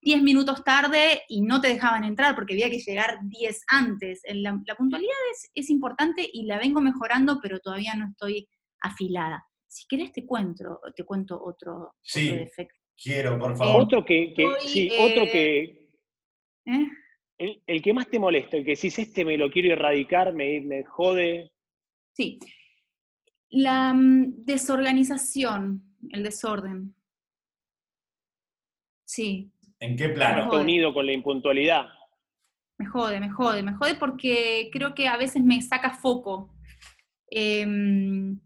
10 0.00 0.22
minutos 0.22 0.64
tarde 0.64 1.22
y 1.28 1.42
no 1.42 1.60
te 1.60 1.68
dejaban 1.68 2.04
entrar 2.04 2.34
porque 2.34 2.54
había 2.54 2.70
que 2.70 2.78
llegar 2.80 3.18
10 3.22 3.62
antes. 3.68 4.22
La, 4.32 4.58
la 4.66 4.74
puntualidad 4.74 5.12
es, 5.32 5.50
es 5.54 5.70
importante 5.70 6.28
y 6.32 6.46
la 6.46 6.58
vengo 6.58 6.80
mejorando, 6.80 7.38
pero 7.42 7.58
todavía 7.60 7.94
no 7.94 8.08
estoy 8.08 8.48
afilada. 8.80 9.44
Si 9.66 9.86
querés 9.88 10.12
te 10.12 10.24
cuento, 10.24 10.80
te 10.94 11.04
cuento 11.04 11.42
otro, 11.42 11.94
Sí. 12.02 12.28
otro 12.28 12.38
defecto. 12.44 12.80
Quiero, 12.96 13.38
por 13.38 13.56
favor. 13.56 13.82
Otro 13.82 14.04
que, 14.04 14.34
sí, 14.60 14.88
eh, 14.90 14.96
otro 15.00 15.24
que, 15.30 15.90
¿eh? 16.66 16.88
el, 17.38 17.62
el 17.66 17.82
que 17.82 17.92
más 17.92 18.08
te 18.08 18.18
molesta, 18.18 18.56
el 18.56 18.64
que 18.64 18.70
decís, 18.74 18.98
este 18.98 19.24
me 19.24 19.36
lo 19.36 19.50
quiero 19.50 19.72
erradicar, 19.72 20.32
me, 20.32 20.60
me 20.62 20.82
jode. 20.84 21.52
Sí. 22.14 22.38
La 23.50 23.92
mm, 23.92 24.44
desorganización, 24.44 25.82
el 26.10 26.22
desorden. 26.22 26.94
Sí, 29.04 29.52
¿En 29.78 29.96
qué 29.96 30.08
plano? 30.08 30.44
está 30.44 30.56
unido 30.58 30.92
con 30.94 31.06
la 31.06 31.12
impuntualidad. 31.12 31.86
me 32.78 32.86
jode, 32.86 33.20
me 33.20 33.30
jode, 33.30 33.62
me 33.62 33.74
jode 33.74 33.94
porque 33.96 34.68
creo 34.72 34.94
que 34.94 35.06
a 35.08 35.16
veces 35.16 35.42
me 35.44 35.60
saca 35.62 35.90
foco. 35.90 36.54
Em, 37.30 38.38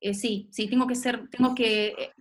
eh, 0.00 0.14
sí, 0.14 0.48
sí, 0.50 0.68
tengo 0.68 0.86
que 0.86 0.94
ser, 0.94 1.28
tengo 1.28 1.54
que, 1.54 1.88
eh, 1.88 2.12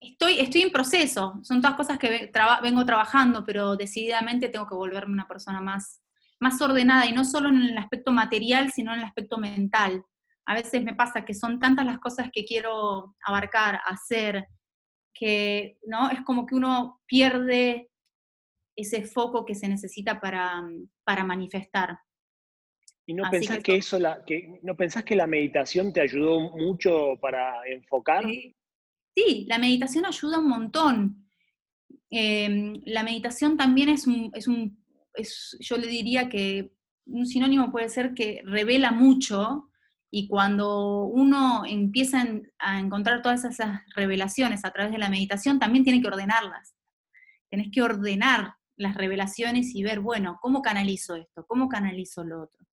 estoy, 0.00 0.40
estoy 0.40 0.62
en 0.62 0.72
proceso, 0.72 1.38
son 1.42 1.60
todas 1.60 1.76
cosas 1.76 1.98
que 1.98 2.30
vengo 2.62 2.86
trabajando, 2.86 3.44
pero 3.44 3.76
decididamente 3.76 4.48
tengo 4.48 4.66
que 4.66 4.74
volverme 4.74 5.12
una 5.12 5.28
persona 5.28 5.60
más, 5.60 6.02
más 6.40 6.60
ordenada 6.62 7.06
y 7.06 7.12
no 7.12 7.24
solo 7.24 7.50
en 7.50 7.62
el 7.62 7.78
aspecto 7.78 8.10
material, 8.10 8.72
sino 8.72 8.92
en 8.92 9.00
el 9.00 9.04
aspecto 9.04 9.36
mental. 9.36 10.02
A 10.46 10.54
veces 10.54 10.82
me 10.82 10.94
pasa 10.94 11.24
que 11.24 11.34
son 11.34 11.58
tantas 11.58 11.84
las 11.84 11.98
cosas 11.98 12.30
que 12.32 12.44
quiero 12.44 13.14
abarcar, 13.24 13.80
hacer, 13.84 14.46
que 15.12 15.78
no 15.86 16.10
es 16.10 16.22
como 16.22 16.46
que 16.46 16.54
uno 16.54 17.00
pierde 17.06 17.90
ese 18.76 19.02
foco 19.02 19.44
que 19.44 19.54
se 19.54 19.68
necesita 19.68 20.20
para, 20.20 20.62
para 21.04 21.24
manifestar. 21.24 21.98
¿Y 23.06 23.14
no 23.14 23.24
Así 23.24 23.38
pensás 23.38 23.56
que 23.58 23.62
que, 23.62 23.76
eso- 23.76 23.98
la, 23.98 24.24
que, 24.24 24.58
no 24.62 24.76
pensás 24.76 25.04
que 25.04 25.14
la 25.16 25.26
meditación 25.26 25.92
te 25.92 26.00
ayudó 26.00 26.40
mucho 26.40 27.14
para 27.20 27.64
enfocar? 27.68 28.24
Sí, 29.14 29.46
la 29.48 29.58
meditación 29.58 30.04
ayuda 30.04 30.38
un 30.38 30.48
montón. 30.48 31.30
Eh, 32.10 32.80
la 32.84 33.02
meditación 33.02 33.56
también 33.56 33.88
es 33.88 34.06
un, 34.06 34.30
es 34.34 34.48
un, 34.48 34.82
es- 35.14 35.56
yo 35.60 35.76
le 35.76 35.86
diría 35.86 36.28
que 36.28 36.72
un 37.06 37.26
sinónimo 37.26 37.70
puede 37.70 37.88
ser 37.88 38.12
que 38.14 38.42
revela 38.44 38.90
mucho 38.90 39.70
y 40.10 40.26
cuando 40.28 41.04
uno 41.04 41.64
empieza 41.64 42.22
en- 42.22 42.50
a 42.58 42.80
encontrar 42.80 43.22
todas 43.22 43.44
esas 43.44 43.82
revelaciones 43.94 44.64
a 44.64 44.72
través 44.72 44.92
de 44.92 44.98
la 44.98 45.08
meditación, 45.10 45.58
también 45.58 45.84
tiene 45.84 46.00
que 46.00 46.08
ordenarlas. 46.08 46.74
Tenés 47.50 47.68
que 47.70 47.82
ordenar 47.82 48.54
las 48.76 48.96
revelaciones 48.96 49.74
y 49.74 49.82
ver, 49.84 50.00
bueno, 50.00 50.38
¿cómo 50.42 50.60
canalizo 50.62 51.14
esto? 51.14 51.46
¿Cómo 51.46 51.68
canalizo 51.68 52.24
lo 52.24 52.42
otro? 52.42 52.65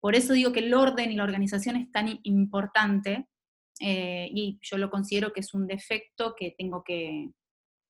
Por 0.00 0.14
eso 0.14 0.32
digo 0.32 0.52
que 0.52 0.60
el 0.60 0.72
orden 0.74 1.10
y 1.10 1.16
la 1.16 1.24
organización 1.24 1.76
es 1.76 1.90
tan 1.90 2.20
importante 2.22 3.26
eh, 3.80 4.28
y 4.32 4.58
yo 4.62 4.78
lo 4.78 4.90
considero 4.90 5.32
que 5.32 5.40
es 5.40 5.54
un 5.54 5.66
defecto 5.66 6.34
que 6.36 6.54
tengo 6.56 6.82
que, 6.84 7.30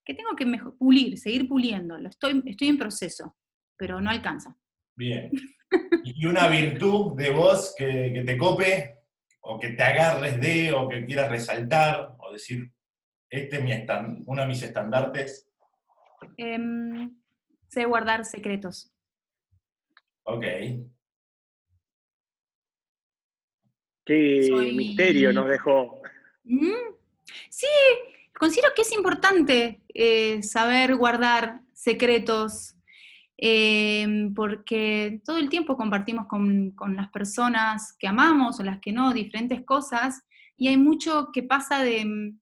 que 0.04 0.14
tengo 0.14 0.34
que 0.36 0.46
pulir, 0.78 1.18
seguir 1.18 1.48
puliendo. 1.48 1.98
Lo 1.98 2.08
estoy, 2.08 2.42
estoy 2.46 2.68
en 2.68 2.78
proceso, 2.78 3.36
pero 3.76 4.00
no 4.00 4.10
alcanza. 4.10 4.56
Bien. 4.96 5.30
¿Y 6.04 6.24
una 6.26 6.48
virtud 6.48 7.14
de 7.16 7.30
vos 7.30 7.74
que, 7.76 8.10
que 8.14 8.24
te 8.24 8.38
cope, 8.38 8.96
o 9.40 9.58
que 9.60 9.70
te 9.70 9.82
agarres 9.82 10.40
de, 10.40 10.72
o 10.72 10.88
que 10.88 11.04
quieras 11.06 11.30
resaltar, 11.30 12.16
o 12.18 12.32
decir, 12.32 12.70
este 13.30 13.56
es 13.58 13.62
mi 13.62 13.72
estan- 13.72 14.22
uno 14.26 14.42
de 14.42 14.48
mis 14.48 14.62
estandartes? 14.62 15.50
Em, 16.36 17.14
sé 17.68 17.84
guardar 17.84 18.24
secretos. 18.24 18.92
Ok. 20.24 20.44
Qué 24.08 24.46
Soy- 24.48 24.72
misterio 24.72 25.32
nos 25.34 25.48
dejó. 25.48 26.00
Mm, 26.44 26.94
Sí, 27.50 27.66
considero 28.38 28.70
que 28.74 28.82
es 28.82 28.92
importante 28.92 29.82
eh, 29.92 30.42
saber 30.42 30.96
guardar 30.96 31.60
secretos, 31.74 32.74
em, 33.36 34.32
porque 34.34 35.20
todo 35.26 35.36
el 35.36 35.50
tiempo 35.50 35.76
compartimos 35.76 36.26
con, 36.26 36.70
con 36.70 36.96
las 36.96 37.10
personas 37.10 37.94
que 37.98 38.08
amamos 38.08 38.58
o 38.58 38.62
las 38.64 38.80
que 38.80 38.92
no, 38.92 39.12
diferentes 39.12 39.62
cosas, 39.64 40.22
y 40.56 40.68
hay 40.68 40.78
mucho 40.78 41.28
que 41.32 41.42
pasa 41.42 41.84
de 41.84 42.04
mm, 42.04 42.40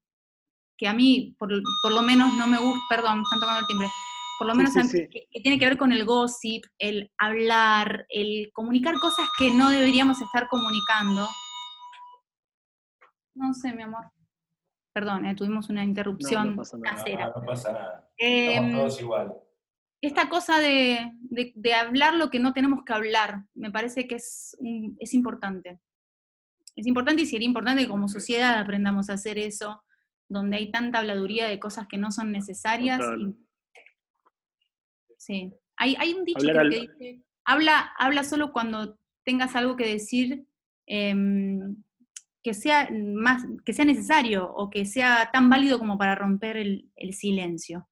que 0.78 0.86
a 0.86 0.92
mí, 0.92 1.34
por, 1.38 1.50
por 1.82 1.92
lo 1.92 2.02
menos, 2.02 2.32
no 2.34 2.46
me 2.46 2.58
gusta, 2.58 2.80
perdón, 2.88 3.22
están 3.22 3.40
tocando 3.40 3.60
el 3.60 3.66
timbre, 3.66 3.88
por 4.38 4.46
lo 4.46 4.54
menos 4.54 4.72
sí, 4.72 4.78
a 4.78 4.82
mí, 4.84 4.88
sí. 4.90 5.08
Que, 5.10 5.26
que 5.32 5.40
tiene 5.40 5.58
que 5.58 5.66
ver 5.66 5.78
con 5.78 5.90
el 5.90 6.04
gossip, 6.04 6.64
el 6.78 7.10
hablar, 7.18 8.06
el 8.10 8.50
comunicar 8.52 8.94
cosas 9.00 9.26
que 9.36 9.50
no 9.50 9.70
deberíamos 9.70 10.20
estar 10.20 10.46
comunicando. 10.48 11.28
No 13.36 13.54
sé, 13.54 13.72
mi 13.72 13.82
amor. 13.82 14.10
Perdón, 14.92 15.26
eh, 15.26 15.34
tuvimos 15.34 15.68
una 15.68 15.84
interrupción 15.84 16.56
pasa 16.56 16.76
nada. 16.78 16.90
No, 16.92 16.96
casera. 16.98 17.32
no 17.36 17.42
pasa 17.44 17.72
nada. 17.72 18.10
Estamos 18.16 18.72
todos 18.72 19.00
igual. 19.00 19.34
esta 20.00 20.28
cosa 20.28 20.58
de, 20.58 21.12
de- 21.20 21.52
de 21.54 21.74
hablar 21.74 22.14
lo 22.14 22.30
que 22.30 22.38
no 22.38 22.52
tenemos 22.52 22.84
que 22.84 22.92
hablar, 22.92 23.44
me 23.54 23.70
parece 23.70 24.06
que 24.06 24.14
es, 24.16 24.56
un- 24.58 24.96
es 25.00 25.12
importante. 25.14 25.80
Es 26.76 26.86
importante 26.86 27.22
y 27.22 27.26
sería 27.26 27.46
importante 27.46 27.82
que 27.82 27.88
como 27.88 28.08
sociedad 28.08 28.58
aprendamos 28.58 29.08
a 29.10 29.14
hacer 29.14 29.38
eso, 29.38 29.82
donde 30.28 30.56
hay 30.58 30.70
tanta 30.70 30.98
habladuría 30.98 31.46
de 31.46 31.58
cosas 31.58 31.86
que 31.88 31.96
no 31.98 32.10
son 32.10 32.32
necesarias. 32.32 33.00
Y- 33.18 33.34
sí. 35.16 35.52
Hay, 35.76 35.94
hay 35.98 36.14
un 36.14 36.24
dicho 36.24 36.40
que 36.40 36.68
dice, 36.68 37.22
habla, 37.44 37.92
habla 37.98 38.24
solo 38.24 38.52
cuando 38.52 38.98
tengas 39.24 39.54
algo 39.56 39.76
que 39.76 39.86
decir 39.86 40.46
em, 40.86 41.76
que, 42.46 42.54
sea 42.54 42.88
más, 42.92 43.42
que 43.64 43.72
sea 43.72 43.84
necesario 43.84 44.48
o 44.48 44.70
que 44.70 44.84
sea 44.84 45.30
tan 45.32 45.50
válido 45.50 45.80
como 45.80 45.98
para 45.98 46.14
romper 46.14 46.56
el- 46.56 46.88
el 46.94 47.12
silencio. 47.12 47.88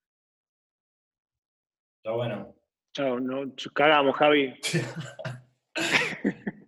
Está 1.98 2.12
bueno. 2.14 2.54
Chao, 2.94 3.18
no, 3.18 3.52
cagamos, 3.74 4.14
Javi. 4.16 4.54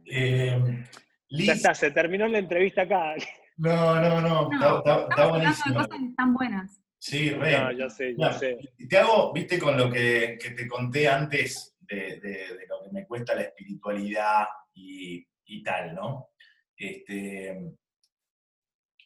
Eh, 0.09 0.84
Liz, 1.28 1.47
Ya 1.47 1.53
está, 1.55 1.74
se 1.74 1.91
terminó 1.93 2.26
la 2.28 2.39
entrevista 2.39 2.82
acá. 2.82 3.14
no, 3.57 4.01
no, 4.01 4.20
no, 4.20 4.49
No, 4.51 4.78
está, 4.78 5.07
de 5.39 5.47
cosas 5.74 5.89
que 5.89 6.07
están 6.07 6.34
buenas. 6.34 6.80
Sí, 6.99 7.30
re. 7.30 7.59
No, 7.59 7.72
ya 7.72 7.89
sé, 7.91 8.14
ya 8.16 8.32
sé. 8.32 8.59
y 8.78 8.89
Te 8.89 8.99
hago, 8.99 9.32
viste, 9.32 9.59
con 9.61 9.76
lo 9.76 9.91
que, 9.91 10.39
que 10.41 10.51
te 10.51 10.66
conté 10.66 11.09
antes 11.09 11.76
de, 11.80 12.18
de- 12.20 12.57
de 12.57 12.66
lo 12.68 12.82
que 12.82 12.91
me 12.93 13.07
cuesta 13.07 13.34
la 13.34 13.43
espiritualidad 13.43 14.47
y, 14.74 15.24
y 15.45 15.62
tal, 15.62 15.95
¿no? 15.95 16.30
Este, 16.77 17.72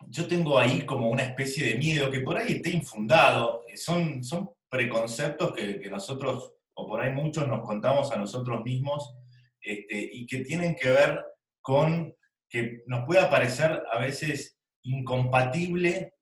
yo 0.08 0.26
tengo 0.26 0.58
ahí 0.58 0.84
como 0.84 1.10
una 1.10 1.22
especie 1.22 1.66
de 1.66 1.78
miedo 1.78 2.10
que 2.10 2.20
por 2.20 2.36
ahí 2.36 2.54
está 2.54 2.68
infundado. 2.70 3.64
eh, 3.68 3.76
Son, 3.76 4.24
son 4.24 4.50
preconceptos 4.68 5.52
que, 5.52 5.88
nosotros, 5.90 6.54
o 6.74 6.86
por 6.86 7.00
ahí 7.00 7.12
muchos, 7.12 7.46
nos 7.46 7.64
contamos 7.66 8.10
a 8.12 8.16
nosotros 8.16 8.64
mismos 8.64 9.14
este, 9.60 10.08
y 10.12 10.26
que 10.26 10.38
tienen 10.40 10.74
que 10.74 10.90
ver 10.90 11.24
con 11.60 12.14
que 12.48 12.82
nos 12.86 13.04
puede 13.04 13.24
parecer 13.26 13.82
a 13.92 13.98
veces 13.98 14.58
incompatible 14.82 16.14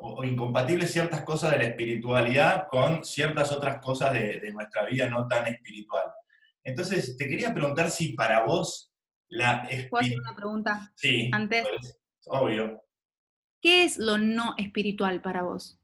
o, 0.00 0.14
o 0.20 0.24
incompatibles 0.24 0.90
ciertas 0.90 1.22
cosas 1.22 1.52
de 1.52 1.58
la 1.58 1.64
espiritualidad 1.64 2.66
con 2.68 3.04
ciertas 3.04 3.52
otras 3.52 3.78
cosas 3.80 4.12
de 4.14 4.50
nuestra 4.52 4.84
vida 4.86 5.08
no 5.08 5.28
tan 5.28 5.46
espiritual. 5.46 6.06
Entonces, 6.64 7.16
te 7.16 7.28
quería 7.28 7.52
preguntar 7.52 7.90
si 7.90 8.14
para 8.14 8.44
vos 8.44 8.93
la 9.34 9.68
¿Puedo 9.90 10.04
hacer 10.04 10.20
una 10.20 10.36
pregunta? 10.36 10.92
Sí, 10.94 11.30
antes? 11.32 11.66
pues, 11.68 11.98
obvio. 12.26 12.82
¿Qué 13.60 13.84
es 13.84 13.98
lo 13.98 14.18
no 14.18 14.54
espiritual 14.58 15.20
para 15.20 15.42
vos? 15.42 15.78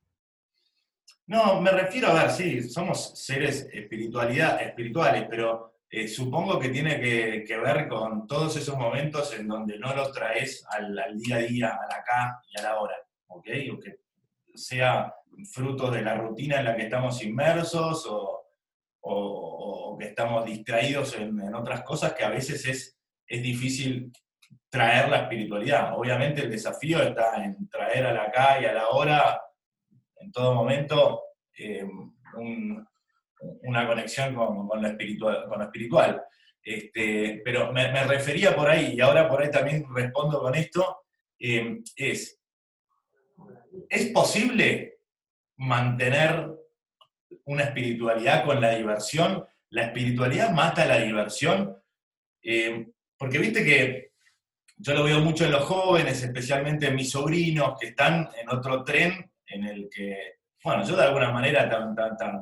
No, 1.26 1.60
me 1.60 1.70
refiero 1.70 2.08
a 2.08 2.24
ver, 2.24 2.30
sí, 2.30 2.68
somos 2.68 3.18
seres 3.18 3.68
espiritualidad, 3.72 4.60
espirituales, 4.60 5.26
pero 5.30 5.70
eh, 5.88 6.08
supongo 6.08 6.58
que 6.58 6.68
tiene 6.68 7.00
que, 7.00 7.56
ver 7.56 7.88
con 7.88 8.26
todos 8.26 8.56
esos 8.56 8.76
momentos 8.76 9.32
en 9.38 9.48
donde 9.48 9.78
no 9.78 9.94
los 9.94 10.12
traes 10.12 10.64
al, 10.70 10.94
día 11.16 11.36
a 11.36 11.38
día, 11.38 11.68
al 11.68 11.98
acá 11.98 12.42
y 12.48 12.58
a 12.58 12.62
la 12.62 12.80
hora, 12.80 12.96
¿ok? 13.28 13.48
O 13.72 13.78
que 13.80 14.00
sea 14.54 15.14
fruto 15.52 15.90
de 15.90 16.02
la 16.02 16.16
rutina 16.16 16.58
en 16.58 16.64
la 16.64 16.76
que 16.76 16.82
estamos 16.82 17.22
inmersos 17.22 18.06
o, 18.08 19.96
que 19.98 20.06
estamos 20.06 20.46
distraídos 20.46 21.14
en, 21.16 21.54
otras 21.54 21.82
cosas 21.82 22.14
que 22.14 22.24
a 22.24 22.30
veces 22.30 22.64
es, 22.66 22.99
es 23.30 23.42
difícil 23.42 24.12
traer 24.68 25.08
la 25.08 25.22
espiritualidad. 25.22 25.96
Obviamente 25.96 26.42
el 26.42 26.50
desafío 26.50 27.00
está 27.00 27.44
en 27.44 27.68
traer 27.68 28.06
al 28.06 28.18
acá 28.18 28.60
y 28.60 28.64
a 28.64 28.72
la 28.72 28.88
hora 28.88 29.40
en 30.16 30.32
todo 30.32 30.52
momento 30.52 31.22
eh, 31.56 31.86
una 33.62 33.86
conexión 33.86 34.34
con, 34.34 34.68
lo 34.82 34.88
espiritual. 34.88 35.46
Con 35.48 35.58
lo 35.60 35.64
espiritual. 35.64 36.22
Este, 36.62 37.40
pero 37.44 37.72
me, 37.72 38.04
refería 38.04 38.54
por 38.54 38.68
ahí, 38.68 38.94
y 38.94 39.00
ahora 39.00 39.28
por 39.28 39.40
ahí 39.40 39.50
también 39.50 39.86
respondo 39.94 40.40
con 40.40 40.54
esto, 40.56 41.04
eh, 41.38 41.78
es, 41.96 42.38
¿es 43.88 44.06
posible 44.10 44.98
mantener 45.56 46.50
una 47.44 47.62
espiritualidad 47.62 48.44
con 48.44 48.60
la 48.60 48.74
diversión? 48.74 49.46
¿La 49.70 49.84
espiritualidad 49.84 50.50
mata 50.50 50.84
la 50.84 50.98
diversión? 50.98 51.80
Eh, 52.42 52.88
porque 53.20 53.38
viste 53.38 53.62
que 53.62 54.12
yo 54.78 54.94
lo 54.94 55.04
veo 55.04 55.20
mucho 55.20 55.44
en 55.44 55.52
los 55.52 55.64
jóvenes, 55.64 56.22
especialmente 56.22 56.86
en 56.86 56.94
mis 56.94 57.10
sobrinos, 57.10 57.78
que 57.78 57.88
están 57.88 58.30
en 58.40 58.48
otro 58.48 58.82
tren 58.82 59.30
en 59.46 59.64
el 59.64 59.90
que 59.94 60.40
bueno, 60.64 60.84
yo 60.84 60.96
de 60.96 61.04
alguna 61.04 61.30
manera 61.30 61.68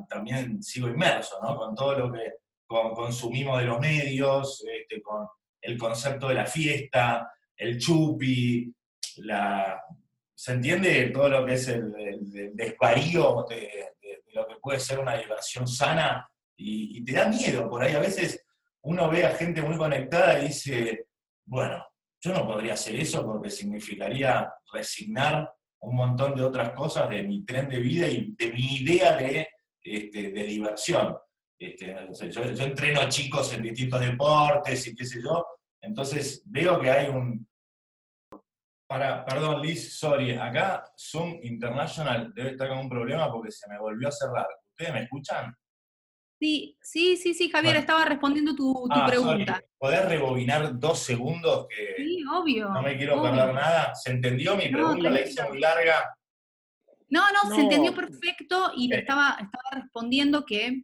también 0.07 0.63
sigo 0.63 0.87
inmerso, 0.87 1.37
¿no? 1.41 1.55
Con 1.57 1.75
todo 1.75 1.97
lo 1.97 2.13
que 2.13 2.33
consumimos 2.67 3.59
de 3.59 3.65
los 3.65 3.79
medios, 3.79 4.63
este, 4.73 5.01
con 5.01 5.27
el 5.61 5.77
concepto 5.77 6.29
de 6.29 6.35
la 6.35 6.45
fiesta, 6.45 7.29
el 7.57 7.77
chupi, 7.77 8.73
la, 9.17 9.81
¿se 10.33 10.53
entiende 10.53 11.09
todo 11.09 11.27
lo 11.27 11.45
que 11.45 11.53
es 11.55 11.67
el, 11.67 11.91
desvarío 12.53 13.45
de, 13.49 13.95
lo 14.33 14.47
que 14.47 14.55
puede 14.61 14.79
ser 14.79 14.99
una 14.99 15.17
diversión 15.17 15.67
sana? 15.67 16.29
Y, 16.55 16.99
y, 16.99 17.03
te 17.05 17.13
da 17.13 17.27
miedo, 17.27 17.69
por 17.69 17.81
ahí 17.83 17.95
a 17.95 17.99
veces 17.99 18.45
uno 18.83 19.09
ve 19.09 19.25
a 19.25 19.35
gente 19.35 19.61
muy 19.61 19.77
conectada 19.77 20.39
y 20.39 20.47
dice, 20.47 21.07
bueno, 21.45 21.85
yo 22.21 22.33
no 22.33 22.45
podría 22.45 22.73
hacer 22.73 22.95
eso 22.95 23.25
porque 23.25 23.49
significaría 23.49 24.51
resignar 24.71 25.51
un 25.81 25.95
montón 25.95 26.35
de 26.35 26.43
otras 26.43 26.71
cosas 26.71 27.09
de 27.09 27.23
mi 27.23 27.45
tren 27.45 27.69
de 27.69 27.79
vida 27.79 28.07
y 28.07 28.35
de 28.37 28.51
mi 28.51 28.77
idea 28.77 29.15
de, 29.15 29.47
este, 29.81 30.31
de 30.31 30.43
diversión. 30.43 31.17
Este, 31.57 31.95
yo, 32.31 32.41
entreno 32.43 33.07
chicos 33.09 33.53
en 33.53 33.63
distintos 33.63 33.99
deportes 34.01 34.87
y 34.87 34.95
qué 34.95 35.05
sé 35.05 35.21
yo, 35.21 35.45
entonces 35.81 36.43
veo 36.45 36.79
que 36.79 36.89
hay 36.89 37.07
un... 37.07 37.47
Para, 38.87 39.23
perdón, 39.23 39.61
Liz, 39.61 39.99
sorry, 39.99 40.31
acá 40.31 40.83
Zoom 40.97 41.39
International 41.43 42.33
debe 42.33 42.51
estar 42.51 42.69
con 42.69 42.79
un 42.79 42.89
problema 42.89 43.31
porque 43.31 43.51
se 43.51 43.69
me 43.69 43.77
volvió 43.77 44.07
a 44.07 44.11
cerrar. 44.11 44.47
¿Ustedes 44.71 44.93
me 44.93 45.03
escuchan? 45.03 45.55
Sí, 46.39 46.77
sí, 46.81 47.17
sí, 47.17 47.33
sí, 47.33 47.49
Javier, 47.49 47.75
estaba 47.75 48.05
respondiendo 48.05 48.55
tu, 48.55 48.87
ah, 48.89 49.05
pregunta. 49.05 49.61
¿Podés 49.77 50.05
rebobinar 50.05 50.79
dos 50.79 50.99
segundos? 50.99 51.67
Que 51.67 51.95
sí, 51.97 52.23
obvio. 52.31 52.69
No 52.69 52.81
me 52.81 52.97
quiero 52.97 53.21
perder 53.21 53.53
nada. 53.53 53.93
¿Se 53.93 54.11
entendió 54.11 54.55
mi 54.55 54.69
pregunta? 54.69 55.09
¿La 55.09 55.21
hice 55.21 55.43
muy 55.49 55.59
larga? 55.59 56.15
No, 57.09 57.21
no, 57.31 57.53
se 57.53 57.61
entendió 57.61 57.93
perfecto 57.93 58.71
y 58.75 58.87
le 58.87 58.99
estaba, 58.99 59.31
estaba 59.31 59.81
respondiendo 59.83 60.45
que, 60.45 60.83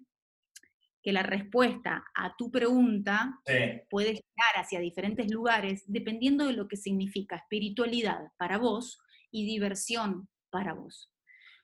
que 1.01 1.13
la 1.13 1.23
respuesta 1.23 2.03
a 2.13 2.35
tu 2.35 2.51
pregunta 2.51 3.39
puede 3.89 4.07
llegar 4.07 4.55
hacia 4.57 4.81
diferentes 4.81 5.31
lugares 5.31 5.83
dependiendo 5.87 6.47
de 6.47 6.53
lo 6.53 6.67
que 6.67 6.75
significa 6.75 7.37
espiritualidad 7.37 8.31
para 8.37 8.57
vos 8.57 8.99
y 9.31 9.45
diversión 9.45 10.27
para 10.49 10.73
vos. 10.73 11.11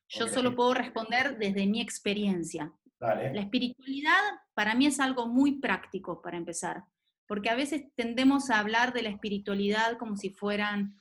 Yo 0.08 0.28
solo 0.28 0.56
puedo 0.56 0.74
responder 0.74 1.38
desde 1.38 1.66
mi 1.68 1.82
experiencia. 1.82 2.74
La 3.02 3.42
espiritualidad 3.42 4.22
para 4.54 4.76
mí 4.76 4.86
es 4.86 5.00
algo 5.00 5.28
muy 5.28 5.60
práctico 5.60 6.22
para 6.22 6.38
empezar, 6.38 6.84
porque 7.28 7.50
a 7.50 7.56
veces 7.56 7.86
tendemos 7.96 8.52
a 8.52 8.60
hablar 8.60 8.94
de 8.94 9.02
la 9.02 9.10
espiritualidad 9.10 9.98
como 9.98 10.16
si 10.18 10.30
fueran, 10.30 11.00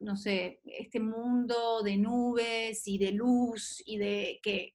no 0.00 0.16
sé, 0.16 0.60
este 0.64 1.00
mundo 1.00 1.82
de 1.82 1.98
nubes 1.98 2.88
y 2.88 2.96
de 2.96 3.12
luz 3.12 3.82
y 3.84 3.98
de 3.98 4.40
que, 4.42 4.74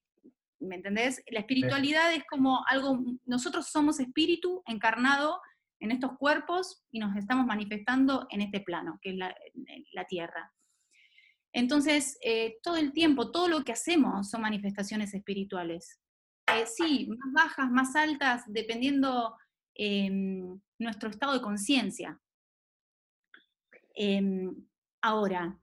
¿me 0.59 0.75
entendés? 0.75 1.23
La 1.31 1.39
espiritualidad 1.39 2.13
es 2.13 2.23
como 2.29 2.63
algo, 2.67 2.99
nosotros 3.25 3.67
somos 3.71 3.99
espíritu 3.99 4.61
encarnado 4.67 5.41
en 5.79 5.89
estos 5.89 6.15
cuerpos 6.19 6.83
y 6.91 6.99
nos 6.99 7.15
estamos 7.17 7.47
manifestando 7.47 8.27
en 8.29 8.41
este 8.41 8.59
plano, 8.59 8.99
que 9.01 9.09
es 9.09 9.17
la, 9.17 10.05
tierra. 10.07 10.53
Entonces, 11.51 12.17
eh, 12.21 12.57
todo 12.61 12.77
el 12.77 12.93
tiempo, 12.93 13.31
todo 13.31 13.47
lo 13.47 13.63
que 13.63 13.71
hacemos 13.71 14.29
son 14.29 14.41
manifestaciones 14.41 15.15
espirituales. 15.15 15.99
Eh, 16.47 16.65
sí, 16.65 17.07
más 17.07 17.33
bajas, 17.33 17.71
más 17.71 17.95
altas, 17.95 18.43
dependiendo 18.47 19.35
em, 19.75 20.59
nuestro 20.77 21.09
estado 21.09 21.33
de 21.33 21.41
conciencia. 21.41 22.19
Em, 23.95 24.53
ahora, 25.01 25.59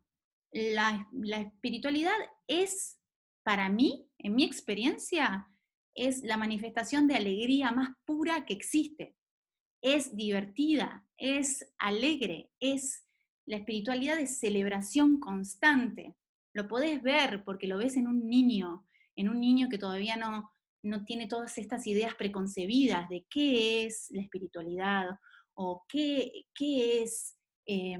la, 0.52 1.06
espiritualidad 1.38 2.16
es, 2.46 2.98
para 3.42 3.68
mí, 3.68 4.08
en 4.18 4.34
mi 4.34 4.44
experiencia, 4.44 5.48
es 5.94 6.22
la 6.22 6.36
manifestación 6.36 7.06
de 7.06 7.16
alegría 7.16 7.72
más 7.72 7.90
pura 8.04 8.44
que 8.46 8.54
existe. 8.54 9.16
Es 9.82 10.16
divertida, 10.16 11.04
es 11.16 11.72
alegre, 11.78 12.50
es 12.60 13.06
la 13.46 13.56
espiritualidad 13.56 14.16
de 14.16 14.26
celebración 14.26 15.18
constante. 15.20 16.16
Lo 16.52 16.68
podés 16.68 17.02
ver 17.02 17.44
porque 17.44 17.66
lo 17.66 17.78
ves 17.78 17.96
en 17.96 18.06
un 18.06 18.28
niño, 18.28 18.86
en 19.16 19.28
un 19.28 19.40
niño 19.40 19.68
que 19.68 19.78
todavía 19.78 20.16
no, 20.16 20.52
no 20.82 21.04
tiene 21.04 21.26
todas 21.26 21.58
estas 21.58 21.86
ideas 21.86 22.14
preconcebidas 22.14 23.08
de 23.08 23.26
qué 23.28 23.84
es 23.84 24.08
la 24.10 24.22
espiritualidad 24.22 25.06
o 25.54 25.84
qué, 25.88 26.46
qué 26.54 27.02
es, 27.02 27.36
eh, 27.66 27.98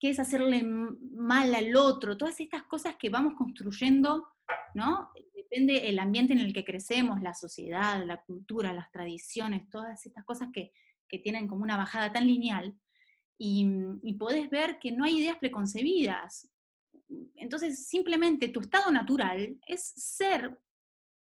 qué 0.00 0.10
es 0.10 0.18
hacerle 0.18 0.62
mal 0.62 1.54
al 1.54 1.76
otro, 1.76 2.16
todas 2.16 2.40
estas 2.40 2.62
cosas 2.64 2.96
que 2.96 3.10
vamos 3.10 3.34
construyendo, 3.36 4.28
¿no? 4.74 5.10
Depende 5.34 5.88
el 5.88 5.98
ambiente 5.98 6.32
en 6.32 6.40
el 6.40 6.52
que 6.52 6.64
crecemos, 6.64 7.20
la 7.20 7.34
sociedad, 7.34 8.04
la 8.04 8.22
cultura, 8.22 8.72
las 8.72 8.90
tradiciones, 8.90 9.68
todas 9.68 10.04
estas 10.06 10.24
cosas 10.24 10.48
que, 10.52 10.72
tienen 11.22 11.46
como 11.46 11.62
una 11.62 11.76
bajada 11.76 12.12
tan 12.12 12.26
lineal, 12.26 12.76
y, 13.38 13.68
y 14.02 14.14
podés 14.14 14.50
ver 14.50 14.80
que 14.80 14.90
no 14.90 15.04
hay 15.04 15.18
ideas 15.18 15.38
preconcebidas. 15.38 16.50
Entonces, 17.36 17.86
simplemente 17.86 18.48
tu 18.48 18.58
estado 18.58 18.90
natural 18.90 19.56
es 19.68 19.92
ser 19.94 20.58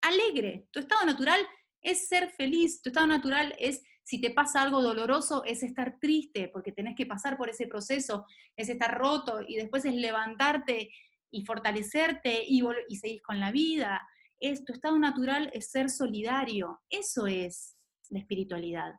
alegre. 0.02 0.66
Tu 0.70 0.80
estado 0.80 1.06
natural 1.06 1.40
es 1.80 2.08
ser 2.08 2.30
feliz, 2.30 2.82
tu 2.82 2.90
estado 2.90 3.06
natural 3.06 3.54
es, 3.58 3.82
si 4.04 4.20
te 4.20 4.30
pasa 4.30 4.62
algo 4.62 4.82
doloroso, 4.82 5.44
es 5.44 5.62
estar 5.62 5.98
triste, 5.98 6.48
porque 6.48 6.72
tenés 6.72 6.94
que 6.96 7.06
pasar 7.06 7.36
por 7.36 7.48
ese 7.48 7.66
proceso, 7.66 8.26
es 8.56 8.68
estar 8.68 8.96
roto 8.96 9.40
y 9.46 9.56
después 9.56 9.84
es 9.84 9.94
levantarte 9.94 10.90
y 11.30 11.44
fortalecerte 11.44 12.44
y, 12.46 12.62
seguir 12.96 13.22
con 13.22 13.40
la 13.40 13.50
vida. 13.50 14.06
Es, 14.38 14.64
tu 14.64 14.72
estado 14.72 14.98
natural 14.98 15.50
es 15.52 15.70
ser 15.70 15.88
solidario, 15.88 16.82
eso 16.90 17.26
es 17.26 17.76
la 18.10 18.18
espiritualidad. 18.18 18.94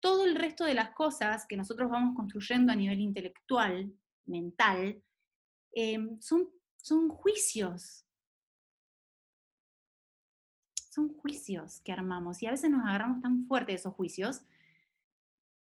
Todo 0.00 0.24
el 0.24 0.34
resto 0.34 0.64
de 0.64 0.74
las 0.74 0.90
cosas 0.90 1.46
que 1.46 1.56
nosotros 1.56 1.90
vamos 1.90 2.14
construyendo 2.14 2.72
a 2.72 2.76
nivel 2.76 3.00
intelectual, 3.00 3.92
mental, 4.26 5.02
eh, 5.72 5.98
son, 6.20 6.48
son 6.76 7.08
juicios, 7.08 8.04
son 10.94 11.12
juicios 11.14 11.80
que 11.80 11.92
armamos 11.92 12.42
y 12.42 12.46
a 12.46 12.52
veces 12.52 12.70
nos 12.70 12.84
agarramos 12.84 13.20
tan 13.20 13.46
fuerte 13.46 13.72
de 13.72 13.76
esos 13.76 13.94
juicios 13.94 14.42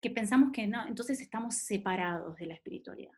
que 0.02 0.10
pensamos 0.10 0.52
que 0.52 0.68
no, 0.68 0.86
entonces 0.86 1.22
estamos 1.22 1.56
separados 1.56 2.36
de 2.36 2.48
la 2.48 2.56
espiritualidad. 2.56 3.14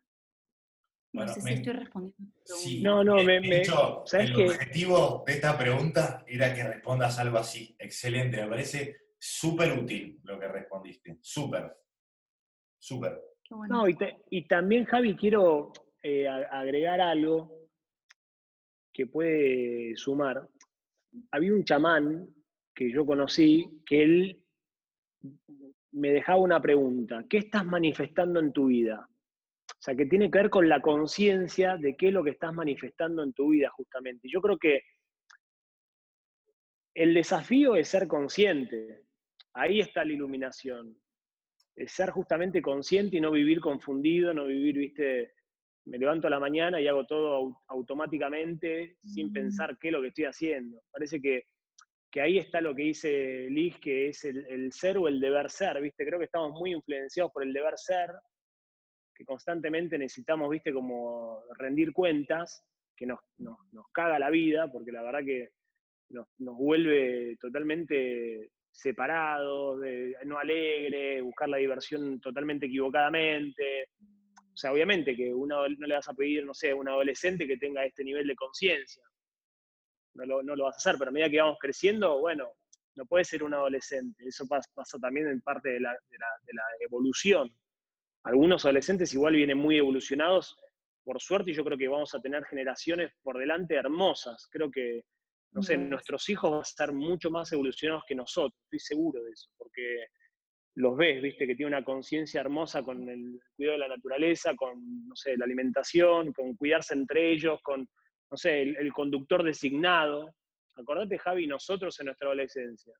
No 1.12 1.26
sé 1.26 1.40
si 1.40 1.54
estoy 1.54 1.72
respondiendo. 1.72 2.32
Sí, 2.44 2.82
no, 2.82 3.02
no, 3.02 3.16
me, 3.16 3.40
me 3.40 3.62
hecho, 3.62 4.04
el 4.12 4.34
objetivo 4.36 5.24
de 5.26 5.32
esta 5.32 5.56
pregunta 5.56 6.24
era 6.26 6.54
que 6.54 6.62
respondas 6.62 7.18
algo 7.18 7.38
así. 7.38 7.74
Excelente, 7.78 8.40
me 8.42 8.48
parece 8.48 9.06
súper 9.18 9.78
útil 9.78 10.20
lo 10.24 10.38
que 10.38 10.46
respondiste. 10.46 11.18
Súper. 11.22 11.74
Súper. 12.78 13.20
No, 13.68 13.86
y, 13.88 14.42
también, 14.46 14.84
Javi, 14.84 15.16
quiero 15.16 15.72
eh, 16.02 16.28
agregar 16.28 17.00
algo 17.00 17.70
que 18.92 19.06
puede 19.06 19.96
sumar 19.96 20.48
había 21.30 21.52
un 21.52 21.64
chamán 21.64 22.28
que 22.74 22.90
yo 22.90 23.06
conocí 23.06 23.82
que 23.86 24.02
él 24.02 24.42
me 25.92 26.10
dejaba 26.10 26.40
una 26.40 26.60
pregunta, 26.60 27.24
¿qué 27.28 27.38
estás 27.38 27.64
manifestando 27.64 28.38
en 28.40 28.52
tu 28.52 28.66
vida? 28.66 29.08
O 29.70 29.82
sea, 29.82 29.94
que 29.94 30.06
tiene 30.06 30.30
que 30.30 30.38
ver 30.38 30.50
con 30.50 30.68
la 30.68 30.80
conciencia 30.80 31.76
de 31.76 31.96
qué 31.96 32.08
es 32.08 32.12
lo 32.12 32.22
que 32.22 32.30
estás 32.30 32.52
manifestando 32.52 33.22
en 33.22 33.32
tu 33.32 33.50
vida 33.50 33.70
justamente. 33.70 34.28
Yo 34.30 34.40
creo 34.40 34.58
que 34.58 34.82
el 36.94 37.14
desafío 37.14 37.76
es 37.76 37.88
ser 37.88 38.06
consciente. 38.08 39.04
Ahí 39.52 39.80
está 39.80 40.04
la 40.04 40.12
iluminación. 40.12 40.96
Es 41.74 41.92
ser 41.92 42.10
justamente 42.10 42.62
consciente 42.62 43.16
y 43.16 43.20
no 43.20 43.30
vivir 43.30 43.60
confundido, 43.60 44.32
no 44.32 44.46
vivir, 44.46 44.78
viste, 44.78 45.34
me 45.86 45.98
levanto 45.98 46.26
a 46.26 46.30
la 46.30 46.40
mañana 46.40 46.80
y 46.80 46.88
hago 46.88 47.06
todo 47.06 47.62
automáticamente 47.68 48.96
sin 49.04 49.28
mm. 49.28 49.32
pensar 49.32 49.78
qué 49.78 49.88
es 49.88 49.92
lo 49.92 50.02
que 50.02 50.08
estoy 50.08 50.24
haciendo. 50.24 50.82
Parece 50.92 51.20
que, 51.20 51.44
ahí 52.20 52.38
está 52.38 52.62
lo 52.62 52.74
que 52.74 52.82
dice 52.82 53.46
Liz, 53.50 53.78
que 53.78 54.08
es 54.08 54.24
el, 54.24 54.72
ser 54.72 54.96
o 54.96 55.06
el 55.06 55.20
deber 55.20 55.50
ser, 55.50 55.80
¿viste? 55.82 56.06
Creo 56.06 56.18
que 56.18 56.24
estamos 56.24 56.52
muy 56.52 56.72
influenciados 56.72 57.30
por 57.30 57.42
el 57.42 57.52
deber 57.52 57.74
ser, 57.76 58.10
que 59.14 59.24
constantemente 59.24 59.98
necesitamos, 59.98 60.48
¿viste? 60.48 60.72
Como 60.72 61.42
rendir 61.58 61.92
cuentas, 61.92 62.64
que 62.96 63.04
nos, 63.04 63.20
nos, 63.36 63.58
caga 63.92 64.18
la 64.18 64.30
vida, 64.30 64.72
porque 64.72 64.92
la 64.92 65.02
verdad 65.02 65.24
que 65.24 65.50
nos, 66.08 66.26
vuelve 66.38 67.36
totalmente 67.38 68.50
separados, 68.72 69.78
no 70.24 70.38
alegres, 70.38 71.22
buscar 71.22 71.50
la 71.50 71.58
diversión 71.58 72.18
totalmente 72.20 72.64
equivocadamente. 72.64 73.90
O 74.56 74.58
sea, 74.58 74.72
obviamente 74.72 75.14
que 75.14 75.34
uno 75.34 75.68
no 75.68 75.86
le 75.86 75.94
vas 75.94 76.08
a 76.08 76.14
pedir, 76.14 76.42
no 76.46 76.54
sé, 76.54 76.70
a 76.70 76.74
un 76.74 76.88
adolescente 76.88 77.46
que 77.46 77.58
tenga 77.58 77.84
este 77.84 78.02
nivel 78.02 78.26
de 78.26 78.34
conciencia. 78.34 79.02
No 80.14 80.24
lo, 80.24 80.64
vas 80.64 80.76
a 80.76 80.78
hacer, 80.78 80.96
pero 80.98 81.10
a 81.10 81.12
medida 81.12 81.28
que 81.28 81.42
vamos 81.42 81.58
creciendo, 81.60 82.18
bueno, 82.20 82.48
no 82.94 83.04
puede 83.04 83.26
ser 83.26 83.42
un 83.42 83.52
adolescente. 83.52 84.26
Eso 84.26 84.48
pasa, 84.48 84.98
también 84.98 85.28
en 85.28 85.42
parte 85.42 85.72
de 85.72 85.80
la, 85.80 85.94
evolución. 86.80 87.54
Algunos 88.24 88.64
adolescentes 88.64 89.12
igual 89.12 89.34
vienen 89.34 89.58
muy 89.58 89.76
evolucionados, 89.76 90.56
por 91.04 91.20
suerte, 91.20 91.50
y 91.50 91.54
yo 91.54 91.62
creo 91.62 91.76
que 91.76 91.88
vamos 91.88 92.14
a 92.14 92.20
tener 92.22 92.42
generaciones 92.46 93.12
por 93.22 93.36
delante 93.36 93.74
hermosas. 93.74 94.48
Creo 94.50 94.70
que, 94.70 95.04
no 95.52 95.62
sé, 95.62 95.76
nuestros 95.76 96.30
hijos 96.30 96.50
van 96.50 96.60
a 96.60 96.62
estar 96.62 96.94
mucho 96.94 97.30
más 97.30 97.52
evolucionados 97.52 98.04
que 98.08 98.14
nosotros, 98.14 98.58
estoy 98.64 98.78
seguro 98.78 99.22
de 99.22 99.32
eso, 99.32 99.50
porque 99.58 100.06
los 100.76 100.96
ves, 100.96 101.22
viste, 101.22 101.46
que 101.46 101.54
tiene 101.54 101.68
una 101.68 101.84
conciencia 101.84 102.42
hermosa 102.42 102.82
con 102.82 103.08
el 103.08 103.40
cuidado 103.56 103.78
de 103.78 103.88
la 103.88 103.96
naturaleza, 103.96 104.54
con, 104.54 105.08
no 105.08 105.16
sé, 105.16 105.36
la 105.36 105.46
alimentación, 105.46 106.32
con 106.34 106.54
cuidarse 106.54 106.92
entre 106.92 107.32
ellos, 107.32 107.60
con, 107.62 107.88
no 108.30 108.36
sé, 108.36 108.62
el, 108.62 108.92
conductor 108.92 109.42
designado. 109.42 110.34
Acordate, 110.76 111.18
Javi, 111.18 111.46
nosotros 111.46 111.98
en 112.00 112.06
nuestra 112.06 112.28
adolescencia. 112.28 112.94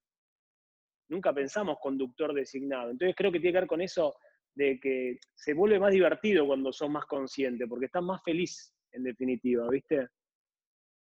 Nunca 1.10 1.34
pensamos 1.34 1.76
conductor 1.78 2.32
designado. 2.32 2.90
Entonces 2.90 3.14
creo 3.14 3.30
que 3.30 3.40
tiene 3.40 3.52
que 3.52 3.60
ver 3.60 3.68
con 3.68 3.82
eso 3.82 4.14
de 4.54 4.80
que 4.80 5.18
se 5.34 5.52
vuelve 5.52 5.78
más 5.78 5.92
divertido 5.92 6.46
cuando 6.46 6.72
sos 6.72 6.88
más 6.88 7.04
consciente, 7.04 7.66
porque 7.66 7.86
estás 7.86 8.02
más 8.02 8.22
feliz, 8.24 8.74
en 8.92 9.02
definitiva, 9.02 9.68
¿viste? 9.68 10.08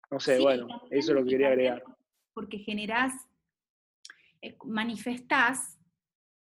No 0.09 0.21
sé, 0.21 0.39
bueno, 0.39 0.67
eso 0.89 1.11
es 1.11 1.19
lo 1.19 1.23
que 1.25 1.31
quería 1.31 1.49
agregar. 1.49 1.83
Porque 2.33 2.59
generás, 2.59 3.13
eh, 4.41 4.55
manifestás 4.63 5.80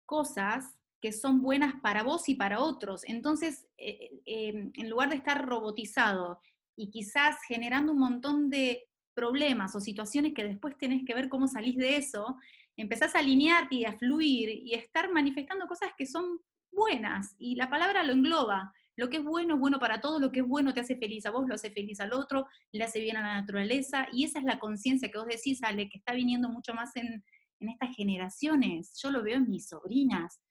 cosas 0.07 0.73
que 0.99 1.11
son 1.11 1.41
buenas 1.43 1.75
para 1.81 2.01
vos 2.01 2.27
y 2.27 2.35
para 2.35 2.59
otros. 2.59 3.03
Entonces, 3.05 3.67
eh, 3.77 4.21
eh, 4.25 4.49
em, 4.49 4.71
en 4.73 4.89
lugar 4.89 5.09
de 5.09 5.17
estar 5.17 5.45
robotizado 5.45 6.41
y 6.75 6.89
quizás 6.89 7.37
generando 7.47 7.91
un 7.91 7.99
montón 7.99 8.49
de 8.49 8.87
problemas 9.13 9.75
o 9.75 9.79
situaciones 9.79 10.33
que 10.33 10.43
después 10.43 10.77
tenés 10.77 11.03
que 11.05 11.13
ver 11.13 11.29
cómo 11.29 11.47
salís 11.47 11.75
de 11.77 11.97
eso, 11.97 12.37
empezás 12.75 13.15
a 13.15 13.19
alinearte 13.19 13.75
y 13.75 13.85
a 13.85 13.97
fluir 13.97 14.49
y 14.49 14.73
a 14.73 14.77
estar 14.77 15.11
manifestando 15.11 15.67
cosas 15.67 15.91
que 15.97 16.05
son 16.05 16.39
buenas. 16.71 17.35
Y 17.37 17.55
la 17.55 17.69
palabra 17.69 18.03
lo 18.03 18.13
engloba. 18.13 18.73
Lo 18.95 19.09
que 19.09 19.17
es 19.17 19.23
bueno 19.23 19.55
es 19.55 19.59
bueno 19.59 19.79
para 19.79 20.01
todos, 20.01 20.19
lo 20.19 20.31
que 20.31 20.39
es 20.39 20.47
bueno 20.47 20.73
te 20.73 20.79
hace 20.79 20.95
feliz 20.95 21.27
a 21.27 21.31
vos, 21.31 21.47
lo 21.47 21.53
hace 21.53 21.69
feliz 21.69 21.99
al 21.99 22.13
otro, 22.13 22.47
le 22.71 22.83
hace 22.83 22.99
bien 22.99 23.17
a 23.17 23.21
la 23.21 23.41
naturaleza. 23.41 24.07
Y 24.11 24.23
esa 24.23 24.39
es 24.39 24.45
la 24.45 24.57
conciencia 24.57 25.11
que 25.11 25.19
vos 25.19 25.27
decís, 25.27 25.61
Ale, 25.63 25.89
que 25.89 25.99
está 25.99 26.13
viniendo 26.13 26.49
mucho 26.49 26.73
más 26.73 26.95
en, 26.95 27.23
en 27.59 27.69
estas 27.69 27.95
generaciones. 27.95 28.99
Yo 29.01 29.11
lo 29.11 29.23
veo 29.23 29.37
en 29.37 29.49
mis 29.49 29.67
sobrinas. 29.67 30.41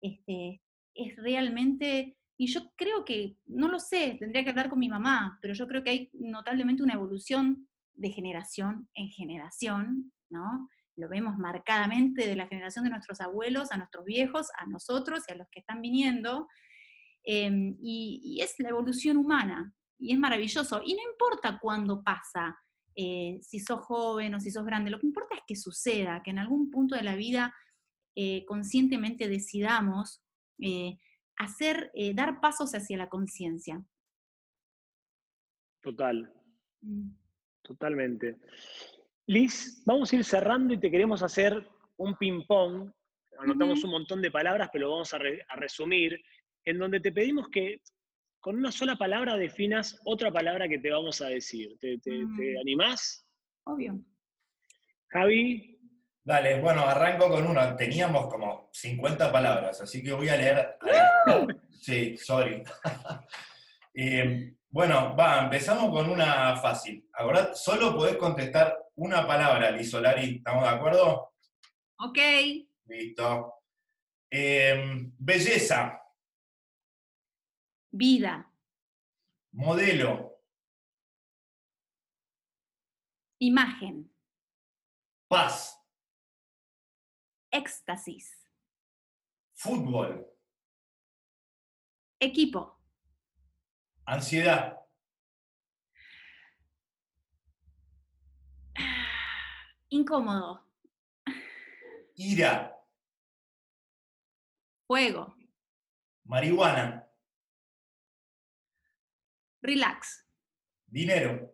Este, 0.00 0.62
es 0.94 1.16
realmente, 1.16 2.16
y 2.36 2.46
yo 2.46 2.70
creo 2.76 3.04
que, 3.04 3.36
no 3.46 3.68
lo 3.68 3.78
sé, 3.78 4.16
tendría 4.18 4.44
que 4.44 4.50
hablar 4.50 4.68
con 4.68 4.78
mi 4.78 4.88
mamá, 4.88 5.38
pero 5.42 5.54
yo 5.54 5.66
creo 5.66 5.82
que 5.82 5.90
hay 5.90 6.10
notablemente 6.12 6.82
una 6.82 6.94
evolución 6.94 7.68
de 7.94 8.10
generación 8.10 8.88
en 8.94 9.08
generación, 9.08 10.12
¿no? 10.30 10.68
Lo 10.96 11.08
vemos 11.08 11.36
marcadamente 11.38 12.26
de 12.26 12.36
la 12.36 12.46
generación 12.46 12.84
de 12.84 12.90
nuestros 12.90 13.20
abuelos 13.20 13.72
a 13.72 13.76
nuestros 13.76 14.04
viejos, 14.04 14.48
a 14.58 14.66
nosotros 14.66 15.24
y 15.28 15.32
a 15.32 15.36
los 15.36 15.48
que 15.50 15.60
están 15.60 15.80
viniendo. 15.80 16.48
Em, 17.24 17.76
y, 17.80 18.20
y, 18.22 18.42
es 18.42 18.54
la 18.58 18.68
evolución 18.68 19.16
humana, 19.16 19.74
y 19.98 20.12
es 20.12 20.18
maravilloso. 20.18 20.82
Y 20.84 20.94
no 20.94 21.00
importa 21.10 21.58
cuándo 21.60 22.02
pasa, 22.02 22.58
eh, 22.96 23.38
si 23.42 23.58
sos 23.58 23.80
joven 23.80 24.34
o 24.34 24.40
si 24.40 24.50
sos 24.50 24.64
grande, 24.64 24.90
lo 24.90 25.00
que 25.00 25.06
importa 25.06 25.34
es 25.34 25.42
que 25.46 25.56
suceda, 25.56 26.22
que 26.22 26.30
en 26.30 26.38
algún 26.38 26.70
punto 26.70 26.94
de 26.94 27.02
la 27.02 27.16
vida 27.16 27.54
eh, 28.14 28.44
conscientemente 28.46 29.28
decidamos 29.28 30.22
eh, 30.58 30.98
hacer, 31.36 31.90
dar 32.14 32.40
pasos 32.40 32.74
hacia 32.74 32.96
la 32.96 33.08
conciencia. 33.08 33.84
Total, 35.82 36.32
mm. 36.82 37.10
totalmente. 37.62 38.38
Liz, 39.26 39.82
vamos 39.84 40.12
a 40.12 40.16
ir 40.16 40.24
cerrando 40.24 40.74
y 40.74 40.78
te 40.78 40.90
queremos 40.90 41.22
hacer 41.22 41.68
un 41.96 42.16
ping-pong. 42.16 42.90
Anotamos 43.38 43.82
un 43.82 43.90
montón 43.90 44.22
de 44.22 44.30
palabras, 44.30 44.70
pero 44.72 44.86
lo 44.86 44.92
vamos 44.92 45.12
a, 45.12 45.16
a 45.16 45.56
resumir, 45.56 46.22
en 46.64 46.78
donde 46.78 47.00
te 47.00 47.10
pedimos 47.10 47.48
que 47.48 47.82
con 48.44 48.56
una 48.56 48.70
sola 48.70 48.94
palabra 48.96 49.38
definas 49.38 49.98
otra 50.04 50.30
palabra 50.30 50.68
que 50.68 50.78
te 50.78 50.90
vamos 50.90 51.22
a 51.22 51.28
decir. 51.28 51.78
¿Te, 51.80 51.96
mm. 51.96 52.58
animás? 52.60 53.26
Obvio. 53.64 53.98
Javi. 55.08 55.80
Dale, 56.22 56.60
bueno, 56.60 56.82
arranco 56.82 57.30
con 57.30 57.46
una. 57.46 57.74
Teníamos 57.74 58.26
como 58.26 58.68
50 58.70 59.32
palabras, 59.32 59.80
así 59.80 60.02
que 60.02 60.12
voy 60.12 60.28
a 60.28 60.36
leer. 60.36 60.76
Sí, 61.80 62.16
sorry. 62.18 62.62
Eh, 63.96 64.56
bueno, 64.70 65.14
va, 65.14 65.44
empezamos 65.44 65.88
con 65.92 66.10
una 66.10 66.56
fácil. 66.56 67.08
Ahora 67.12 67.54
solo 67.54 67.94
podés 67.94 68.16
contestar 68.16 68.76
una 68.96 69.24
palabra, 69.24 69.70
Lisolari. 69.70 70.38
¿Estamos 70.38 70.64
de 70.64 70.68
acuerdo? 70.68 71.34
Ok. 72.00 72.18
Listo. 72.86 73.54
Eh, 74.28 75.12
belleza. 75.16 76.03
Vida. 77.96 78.50
Modelo. 79.52 80.36
Imagen. 83.38 84.10
Paz. 85.28 85.78
Éxtasis. 87.52 88.36
Fútbol. 89.54 90.26
Equipo. 92.18 92.80
Ansiedad. 94.04 94.76
Incómodo. 99.90 100.66
Ira. 102.16 102.76
Fuego. 104.88 105.32
Marihuana. 106.24 107.03
Relax. 109.64 110.22
Dinero. 110.86 111.50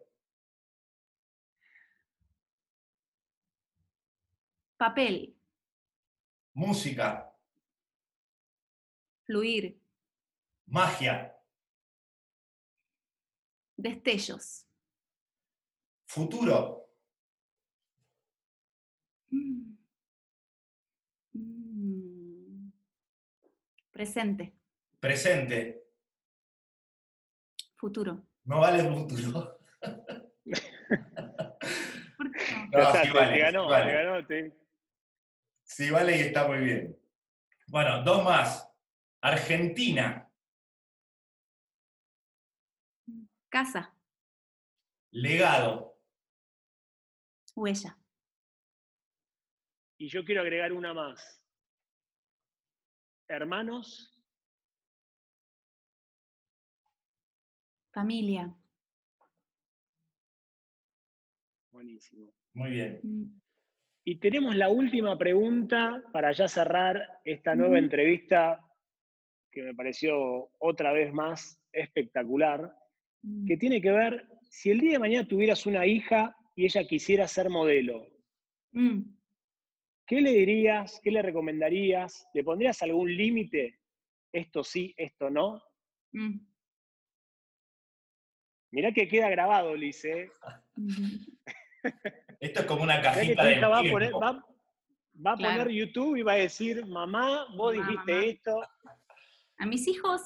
Papel. 4.76 5.36
Música. 6.54 7.32
Fluir. 9.24 9.80
Magia. 10.66 11.40
Destellos. 13.76 14.66
Futuro. 16.08 16.90
Mm. 19.30 19.76
Mm. 21.34 22.72
Presente. 23.92 24.52
Presente. 24.98 25.79
Futuro. 27.80 28.28
No 28.44 28.60
vale 28.60 28.84
futuro. 28.84 29.58
¿Por 32.18 32.30
qué 32.30 32.68
no? 32.70 32.92
sí 32.92 33.10
vale, 33.10 33.38
ganó, 33.38 33.68
vale. 33.68 33.92
ganó, 33.94 34.26
sí. 34.28 34.52
sí 35.64 35.90
vale 35.90 36.18
y 36.18 36.20
está 36.20 36.46
muy 36.46 36.58
bien. 36.58 37.00
Bueno, 37.68 38.02
dos 38.02 38.22
más. 38.22 38.70
Argentina. 39.22 40.30
Casa. 43.48 43.96
Legado. 45.10 45.98
Huella. 47.56 47.96
Y 49.96 50.08
yo 50.08 50.22
quiero 50.22 50.42
agregar 50.42 50.74
una 50.74 50.92
más. 50.92 51.42
Hermanos. 53.26 54.19
Familia. 57.92 58.54
Buenísimo. 61.72 62.32
Muy 62.54 62.70
bien. 62.70 63.00
Mm. 63.02 63.40
Y 64.04 64.16
tenemos 64.16 64.56
la 64.56 64.68
última 64.68 65.16
pregunta 65.18 66.02
para 66.12 66.32
ya 66.32 66.48
cerrar 66.48 67.00
esta 67.24 67.54
nueva 67.54 67.78
entrevista 67.78 68.60
que 69.52 69.62
me 69.62 69.74
pareció 69.74 70.50
otra 70.58 70.92
vez 70.92 71.12
más 71.12 71.60
espectacular, 71.72 72.74
Mm. 73.22 73.46
que 73.46 73.56
tiene 73.58 73.82
que 73.82 73.90
ver, 73.90 74.26
si 74.48 74.70
el 74.70 74.80
día 74.80 74.92
de 74.92 74.98
mañana 74.98 75.28
tuvieras 75.28 75.66
una 75.66 75.84
hija 75.84 76.34
y 76.56 76.64
ella 76.64 76.86
quisiera 76.86 77.28
ser 77.28 77.50
modelo, 77.50 78.06
Mm. 78.72 79.02
¿qué 80.06 80.20
le 80.22 80.32
dirías? 80.32 80.98
¿Qué 81.02 81.10
le 81.10 81.20
recomendarías? 81.20 82.26
¿Le 82.32 82.42
pondrías 82.42 82.80
algún 82.82 83.14
límite? 83.14 83.78
Esto 84.32 84.64
sí, 84.64 84.94
esto 84.96 85.28
no. 85.28 85.62
Mm. 86.12 86.38
Mirá 88.72 88.92
que 88.92 89.08
queda 89.08 89.28
grabado, 89.30 89.74
Liz. 89.74 90.04
¿eh? 90.04 90.30
Esto 92.40 92.60
es 92.60 92.66
como 92.66 92.82
una 92.82 93.00
cajita 93.02 93.44
de 93.44 93.60
va 93.60 93.78
a 93.80 93.82
poner, 93.82 94.12
va, 94.14 94.32
va 95.26 95.32
a 95.32 95.36
Claro. 95.36 95.58
poner 95.64 95.68
YouTube 95.70 96.16
y 96.16 96.22
va 96.22 96.32
a 96.32 96.36
decir, 96.36 96.86
mamá, 96.86 97.46
vos 97.56 97.74
Mamá, 97.74 97.88
dijiste 97.90 98.12
mamá". 98.14 98.24
esto. 98.26 98.60
A 99.58 99.66
mis 99.66 99.86
hijos, 99.88 100.22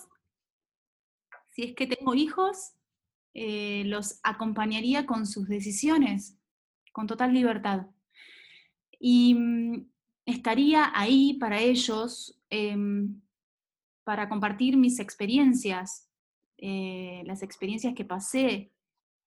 si 1.50 1.62
es 1.64 1.74
que 1.74 1.86
tengo 1.86 2.14
hijos, 2.14 2.74
eh, 3.34 3.82
los 3.86 4.20
acompañaría 4.22 5.06
con 5.06 5.26
sus 5.26 5.48
decisiones, 5.48 6.38
con 6.92 7.06
total 7.06 7.32
libertad. 7.32 7.86
Y 9.00 9.34
mm, 9.34 9.88
estaría 10.26 10.92
ahí 10.94 11.34
para 11.40 11.60
ellos, 11.60 12.40
em, 12.50 13.20
para 14.04 14.28
compartir 14.28 14.76
mis 14.76 15.00
experiencias, 15.00 16.08
eh, 16.66 17.22
las 17.26 17.42
experiencias 17.42 17.92
que 17.94 18.06
pasé, 18.06 18.72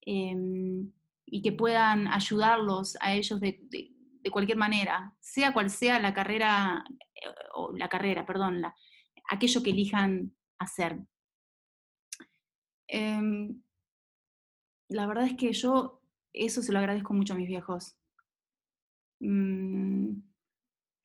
em, 0.02 0.92
y 1.24 1.44
que 1.44 1.52
puedan 1.52 2.08
ayudarlos 2.08 2.98
a 3.00 3.14
ellos 3.14 3.40
de, 3.40 3.60
cualquier 4.32 4.58
manera, 4.58 5.16
sea 5.20 5.54
cual 5.54 5.70
sea 5.70 6.00
la 6.00 6.16
carrera, 6.16 6.84
eh, 6.90 7.28
o 7.54 7.72
la 7.78 7.90
carrera, 7.90 8.26
perdón, 8.26 8.60
la, 8.62 8.76
aquello 9.30 9.62
que 9.62 9.70
elijan 9.70 10.36
hacer. 10.58 10.98
Em, 12.88 13.62
la 14.90 15.06
verdad 15.06 15.26
es 15.28 15.38
que 15.38 15.54
yo 15.54 16.02
eso 16.34 16.64
se 16.64 16.72
lo 16.74 16.80
agradezco 16.80 17.14
mucho 17.14 17.34
a 17.34 17.38
mis 17.38 17.48
viejos. 17.48 17.96
Mm, 19.20 20.22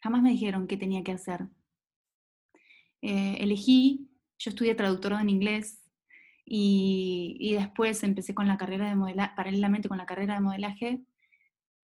jamás 0.02 0.22
me 0.22 0.30
dijeron 0.30 0.66
qué 0.66 0.78
tenía 0.78 1.04
que 1.04 1.12
hacer. 1.12 1.46
Eh, 3.02 3.36
elegí, 3.38 4.08
yo 4.38 4.48
estudié 4.48 4.74
traductorado 4.74 5.20
en 5.20 5.28
inglés 5.28 5.81
y, 6.54 7.38
y 7.40 7.54
después 7.54 8.02
empecé 8.04 8.34
con 8.34 8.46
la 8.46 8.58
carrera 8.58 8.86
de 8.86 8.94
modelaje, 8.94 9.32
paralelamente 9.34 9.88
con 9.88 9.96
la 9.96 10.04
carrera 10.04 10.34
de 10.34 10.42
modelaje, 10.42 11.02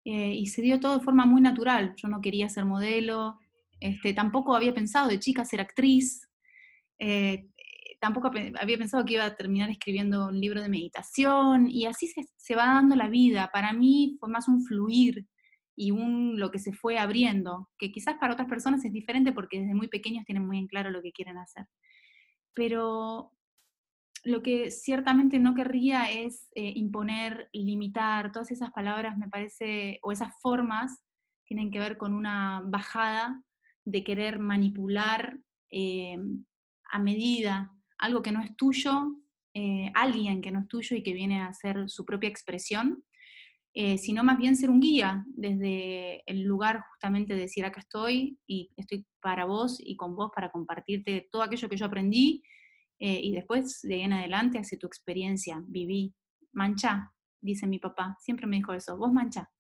eh, 0.04 0.34
y 0.34 0.44
se 0.48 0.60
dio 0.60 0.78
todo 0.78 0.98
de 0.98 1.04
forma 1.04 1.24
muy 1.24 1.40
natural. 1.40 1.94
Yo 1.96 2.06
no 2.08 2.20
quería 2.20 2.50
ser 2.50 2.66
modelo, 2.66 3.38
este, 3.80 4.12
tampoco 4.12 4.54
había 4.54 4.74
pensado 4.74 5.08
de 5.08 5.20
chica 5.20 5.46
ser 5.46 5.62
actriz, 5.62 6.28
eh, 6.98 7.48
tampoco 7.98 8.30
había 8.60 8.76
pensado 8.76 9.06
que 9.06 9.14
iba 9.14 9.24
a 9.24 9.36
terminar 9.36 9.70
escribiendo 9.70 10.28
un 10.28 10.38
libro 10.38 10.60
de 10.60 10.68
meditación, 10.68 11.70
y 11.70 11.86
así 11.86 12.06
se, 12.06 12.26
se 12.36 12.54
va 12.54 12.66
dando 12.66 12.94
la 12.94 13.08
vida. 13.08 13.48
Para 13.50 13.72
mí 13.72 14.18
fue 14.20 14.28
más 14.28 14.48
un 14.48 14.62
fluir 14.66 15.26
y 15.74 15.92
un 15.92 16.38
lo 16.38 16.50
que 16.50 16.58
se 16.58 16.74
fue 16.74 16.98
abriendo, 16.98 17.70
que 17.78 17.90
quizás 17.90 18.16
para 18.20 18.34
otras 18.34 18.48
personas 18.50 18.84
es 18.84 18.92
diferente 18.92 19.32
porque 19.32 19.60
desde 19.60 19.74
muy 19.74 19.88
pequeños 19.88 20.26
tienen 20.26 20.46
muy 20.46 20.58
en 20.58 20.66
claro 20.66 20.90
lo 20.90 21.00
que 21.00 21.12
quieren 21.12 21.38
hacer. 21.38 21.64
Pero 22.52 23.32
lo 24.24 24.42
que 24.42 24.70
ciertamente 24.70 25.38
no 25.38 25.54
querría 25.54 26.10
es 26.10 26.48
eh, 26.54 26.72
imponer, 26.76 27.48
limitar, 27.52 28.32
todas 28.32 28.50
esas 28.50 28.70
palabras 28.70 29.16
me 29.16 29.28
parece, 29.28 29.98
o 30.02 30.12
esas 30.12 30.32
formas, 30.40 31.02
tienen 31.44 31.70
que 31.70 31.78
ver 31.78 31.96
con 31.96 32.12
una 32.12 32.62
bajada 32.64 33.42
de 33.84 34.04
querer 34.04 34.38
manipular 34.38 35.38
eh, 35.70 36.18
a 36.90 36.98
medida 36.98 37.72
algo 37.98 38.22
que 38.22 38.32
no 38.32 38.42
es 38.42 38.54
tuyo, 38.56 39.16
eh, 39.54 39.90
alguien 39.94 40.40
que 40.40 40.50
no 40.50 40.60
es 40.60 40.68
tuyo 40.68 40.96
y 40.96 41.02
que 41.02 41.12
viene 41.12 41.40
a 41.40 41.48
hacer 41.48 41.88
su 41.88 42.04
propia 42.04 42.28
expresión, 42.28 43.02
eh, 43.74 43.98
sino 43.98 44.24
más 44.24 44.38
bien 44.38 44.56
ser 44.56 44.70
un 44.70 44.80
guía 44.80 45.24
desde 45.28 46.22
el 46.30 46.42
lugar 46.42 46.82
justamente 46.90 47.34
de 47.34 47.40
decir 47.40 47.64
acá 47.64 47.80
estoy 47.80 48.38
y 48.46 48.70
estoy 48.76 49.06
para 49.20 49.44
vos 49.44 49.78
y 49.80 49.96
con 49.96 50.16
vos 50.16 50.30
para 50.34 50.50
compartirte 50.50 51.28
todo 51.30 51.42
aquello 51.42 51.68
que 51.68 51.76
yo 51.76 51.86
aprendí 51.86 52.42
eh, 52.99 53.20
y 53.22 53.32
después 53.32 53.80
de 53.82 53.94
ahí 53.94 54.03
en 54.03 54.12
adelante 54.12 54.59
hace 54.59 54.76
tu 54.76 54.86
experiencia, 54.86 55.62
viví, 55.66 56.14
mancha, 56.53 57.12
dice 57.40 57.66
mi 57.66 57.78
papá, 57.78 58.16
siempre 58.20 58.46
me 58.46 58.57
dijo 58.57 58.72
eso, 58.72 58.96
vos 58.96 59.12
mancha. 59.12 59.51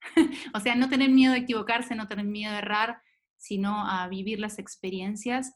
o 0.54 0.60
sea, 0.60 0.74
no 0.74 0.88
tener 0.88 1.10
miedo 1.10 1.32
de 1.32 1.40
equivocarse, 1.40 1.94
no 1.94 2.08
tener 2.08 2.26
miedo 2.26 2.52
de 2.52 2.58
errar, 2.58 3.02
sino 3.36 3.88
a 3.88 4.08
vivir 4.08 4.40
las 4.40 4.58
experiencias 4.58 5.54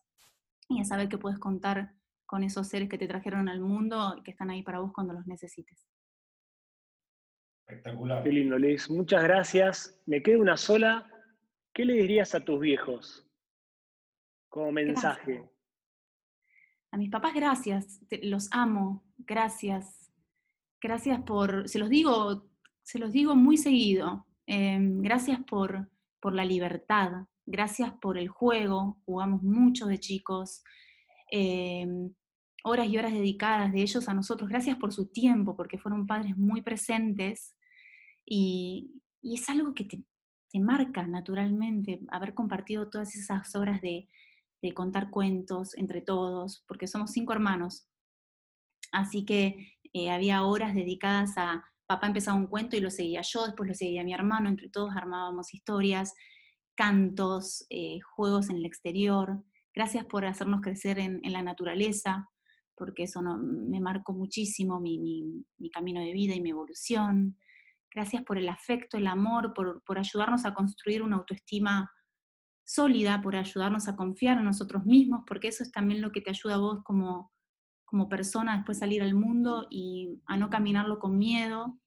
y 0.69 0.81
a 0.81 0.85
saber 0.85 1.09
que 1.09 1.19
puedes 1.19 1.39
contar 1.39 1.95
con 2.27 2.45
esos 2.45 2.69
seres 2.69 2.89
que 2.89 2.99
te 2.99 3.09
trajeron 3.09 3.49
al 3.49 3.61
mundo 3.61 4.15
y 4.17 4.23
que 4.23 4.31
están 4.31 4.51
ahí 4.51 4.63
para 4.63 4.79
vos 4.79 4.93
cuando 4.93 5.13
los 5.13 5.27
necesites. 5.27 5.87
Espectacular. 7.67 8.23
Qué 8.23 8.31
lindo, 8.31 8.59
Liz. 8.59 8.91
Muchas 8.91 9.23
gracias. 9.23 10.01
Me 10.07 10.23
queda 10.23 10.39
una 10.39 10.57
sola. 10.57 11.11
¿Qué 11.75 11.85
le 11.85 11.95
dirías 11.95 12.35
a 12.35 12.41
tus 12.41 12.61
viejos 12.61 13.27
como 14.49 14.73
mensaje? 14.73 15.49
A 16.93 16.99
mis 16.99 17.09
papás, 17.09 17.33
gracias, 17.33 18.01
los 18.23 18.49
amo, 18.53 19.03
gracias. 19.17 20.13
Gracias 20.79 21.23
por, 21.23 21.67
se 21.67 21.79
los 21.79 21.89
digo, 21.89 22.51
se 22.83 22.99
los 22.99 23.13
digo 23.13 23.35
muy 23.35 23.57
seguido. 23.57 24.27
em, 24.47 25.01
gracias 25.01 25.41
por, 25.45 25.89
por 26.21 26.35
la 26.35 26.45
libertad, 26.45 27.27
gracias 27.47 27.93
por 27.95 28.19
el 28.19 28.29
juego, 28.29 28.99
jugamos 29.07 29.43
mucho 29.43 29.87
de 29.87 29.99
chicos, 29.99 30.63
em, 31.31 32.13
horas 32.65 32.89
y 32.89 32.99
horas 32.99 33.13
dedicadas 33.15 33.73
de 33.73 33.81
ellos 33.83 34.09
a 34.09 34.15
nosotros, 34.15 34.51
gracias 34.51 34.77
por 34.77 34.93
su 34.93 35.07
tiempo, 35.07 35.57
porque 35.57 35.79
fueron 35.79 36.07
padres 36.07 36.37
muy 36.37 36.61
presentes 36.61 37.57
y, 38.27 39.01
y 39.23 39.37
es 39.37 39.49
algo 39.49 39.75
que 39.75 39.85
te, 39.85 40.05
te 40.51 40.61
marca 40.61 41.07
naturalmente, 41.07 42.01
haber 42.09 42.35
compartido 42.35 42.91
todas 42.91 43.15
esas 43.17 43.55
horas 43.57 43.81
de, 43.81 44.09
de 44.63 44.73
contar 44.75 45.11
cuentos 45.11 45.77
entre 45.77 46.01
todos, 46.01 46.65
porque 46.69 46.87
somos 46.87 47.11
cinco 47.11 47.33
hermanos. 47.33 47.89
Así 48.93 49.25
que 49.25 49.73
eh, 49.93 50.11
había 50.11 50.45
horas 50.45 50.75
dedicadas 50.75 51.33
a, 51.37 51.65
papá 51.87 52.07
empezaba 52.07 52.37
un 52.37 52.47
cuento 52.47 52.77
y 52.77 52.81
lo 52.81 52.91
seguía 52.91 53.23
yo, 53.23 53.45
después 53.47 53.69
lo 53.69 53.75
seguía 53.75 54.05
mi 54.05 54.13
hermano, 54.15 54.49
entre 54.49 54.69
todos 54.69 54.95
armábamos 54.97 55.53
historias, 55.55 56.15
cantos, 56.75 57.67
eh, 57.71 58.01
juegos 58.01 58.51
en 58.51 58.57
el 58.57 58.65
exterior. 58.67 59.43
Gracias 59.75 60.05
por 60.07 60.25
hacernos 60.25 60.61
crecer 60.61 60.99
en, 60.99 61.21
en 61.23 61.33
la 61.33 61.43
naturaleza, 61.43 62.29
porque 62.77 63.05
eso 63.05 63.23
no- 63.23 63.39
me 63.39 63.81
marcó 63.81 64.13
muchísimo 64.13 64.81
mi, 64.81 64.99
mi- 64.99 65.45
mi 65.59 65.71
camino 65.71 66.01
de 66.01 66.13
vida 66.13 66.35
y 66.35 66.41
mi 66.41 66.51
evolución. 66.51 67.39
Gracias 67.95 68.23
por 68.25 68.39
el 68.39 68.49
afecto, 68.49 68.97
el 68.97 69.07
amor, 69.07 69.53
por, 69.55 69.83
por 69.85 69.99
ayudarnos 69.99 70.45
a 70.47 70.55
construir 70.55 71.03
una 71.03 71.17
autoestima 71.17 71.91
sólida, 72.65 73.21
por 73.23 73.37
ayudarnos 73.37 73.89
a 73.89 73.97
confiar 73.97 74.39
en 74.39 74.45
nosotros 74.45 74.85
mismos, 74.85 75.25
porque 75.27 75.49
eso 75.49 75.63
es 75.63 75.73
también 75.73 76.01
lo 76.01 76.13
que 76.13 76.21
te 76.21 76.31
ayuda 76.31 76.55
a 76.55 76.59
vos 76.59 76.83
como, 76.85 77.33
como 77.85 78.09
persona 78.09 78.55
a 78.55 78.57
después 78.57 78.79
salir 78.79 79.03
al 79.03 79.15
mundo 79.15 79.67
y 79.71 80.21
a 80.27 80.37
no 80.37 80.51
caminarlo 80.51 80.99
con 80.99 81.19
miedo, 81.19 81.79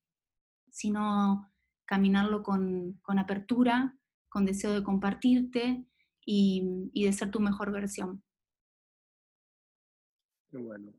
sino 0.70 1.52
caminarlo 1.86 2.44
con, 2.44 2.94
con 3.02 3.20
apertura, 3.20 3.98
con 4.30 4.46
deseo 4.46 4.74
de 4.74 4.84
compartirte 4.84 5.86
y, 6.26 6.90
y 6.94 7.06
de 7.06 7.14
ser 7.14 7.32
tu 7.32 7.40
mejor 7.40 7.72
versión. 7.72 8.24
Bueno. 10.52 10.94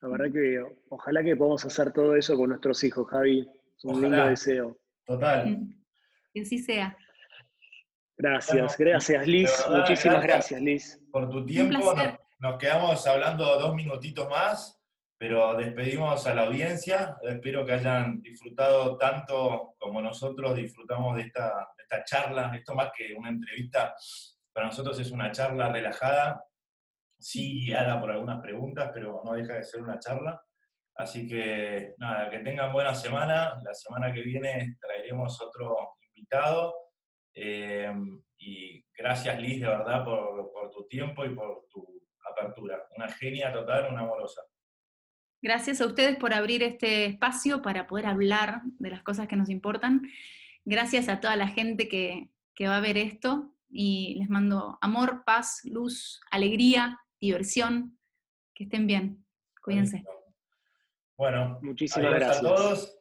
La 0.00 0.08
verdad 0.08 0.32
que 0.32 0.62
ojalá 0.90 1.24
que 1.24 1.34
podamos 1.34 1.64
hacer 1.64 1.92
todo 1.92 2.14
eso 2.14 2.36
con 2.36 2.50
nuestros 2.50 2.84
hijos, 2.84 3.08
Javi. 3.08 3.40
Es 3.76 3.84
un 3.84 4.00
lindo 4.00 4.16
Ojalá. 4.16 4.30
deseo. 4.30 4.78
Total. 5.06 5.58
Que 6.34 6.42
así 6.42 6.58
sea. 6.58 6.94
Gracias, 8.18 8.76
Bueno, 8.76 8.90
gracias 8.92 9.26
Liz. 9.26 9.58
verdad, 9.58 9.78
Muchísimas 9.78 10.22
gracias. 10.22 10.60
gracias, 10.60 10.60
Liz. 10.60 11.00
Por 11.12 11.30
tu 11.30 11.46
tiempo, 11.46 11.94
nos, 12.40 12.58
quedamos 12.58 13.06
hablando 13.06 13.44
dos 13.60 13.74
minutitos 13.76 14.28
más, 14.28 14.82
pero 15.16 15.56
despedimos 15.56 16.26
a 16.26 16.34
la 16.34 16.42
audiencia. 16.42 17.16
Espero 17.22 17.64
que 17.64 17.74
hayan 17.74 18.20
disfrutado 18.20 18.96
tanto 18.98 19.74
como 19.78 20.02
nosotros 20.02 20.56
disfrutamos 20.56 21.16
de 21.16 21.22
esta, 21.22 21.68
de 21.76 21.82
esta 21.84 22.04
charla. 22.04 22.52
Esto 22.56 22.74
más 22.74 22.90
que 22.96 23.14
una 23.14 23.28
entrevista, 23.28 23.94
para 24.52 24.66
nosotros 24.66 24.98
es 24.98 25.12
una 25.12 25.30
charla 25.30 25.68
relajada, 25.68 26.44
sí 27.20 27.66
guiada 27.66 28.00
por 28.00 28.10
algunas 28.10 28.40
preguntas, 28.40 28.90
pero 28.92 29.22
no 29.24 29.34
deja 29.34 29.54
de 29.54 29.62
ser 29.62 29.80
una 29.80 30.00
charla. 30.00 30.42
Así 30.96 31.28
que 31.28 31.94
nada, 31.98 32.28
que 32.28 32.40
tengan 32.40 32.72
buena 32.72 32.92
semana. 32.96 33.60
La 33.64 33.74
semana 33.74 34.12
que 34.12 34.22
viene 34.22 34.76
traeremos 34.80 35.40
otro 35.40 35.94
invitado. 36.08 36.74
Eh, 37.40 37.92
y 38.38 38.84
gracias 38.96 39.40
Liz, 39.40 39.60
de 39.60 39.68
verdad, 39.68 40.04
por, 40.04 40.50
por 40.52 40.70
tu 40.70 40.88
tiempo 40.88 41.24
y 41.24 41.34
por 41.34 41.66
tu 41.70 41.86
apertura. 42.30 42.84
Una 42.96 43.08
genia 43.08 43.52
total, 43.52 43.92
una 43.92 44.00
amorosa. 44.00 44.42
Gracias 45.40 45.80
a 45.80 45.86
ustedes 45.86 46.16
por 46.16 46.34
abrir 46.34 46.64
este 46.64 47.06
espacio 47.06 47.62
para 47.62 47.86
poder 47.86 48.06
hablar 48.06 48.62
de 48.78 48.90
las 48.90 49.02
cosas 49.04 49.28
que 49.28 49.36
nos 49.36 49.50
importan. 49.50 50.02
Gracias 50.64 51.08
a 51.08 51.20
toda 51.20 51.36
la 51.36 51.46
gente 51.46 51.88
que, 51.88 52.28
que 52.56 52.66
va 52.66 52.78
a 52.78 52.80
ver 52.80 52.98
esto 52.98 53.54
y 53.70 54.16
les 54.18 54.28
mando 54.28 54.76
amor, 54.80 55.22
paz, 55.24 55.60
luz, 55.64 56.20
alegría, 56.32 56.98
diversión. 57.20 57.96
Que 58.52 58.64
estén 58.64 58.88
bien. 58.88 59.24
Cuídense. 59.62 60.02
Bueno, 61.16 61.60
muchísimas 61.62 62.10
gracias 62.10 62.38
a 62.38 62.40
todos. 62.40 62.98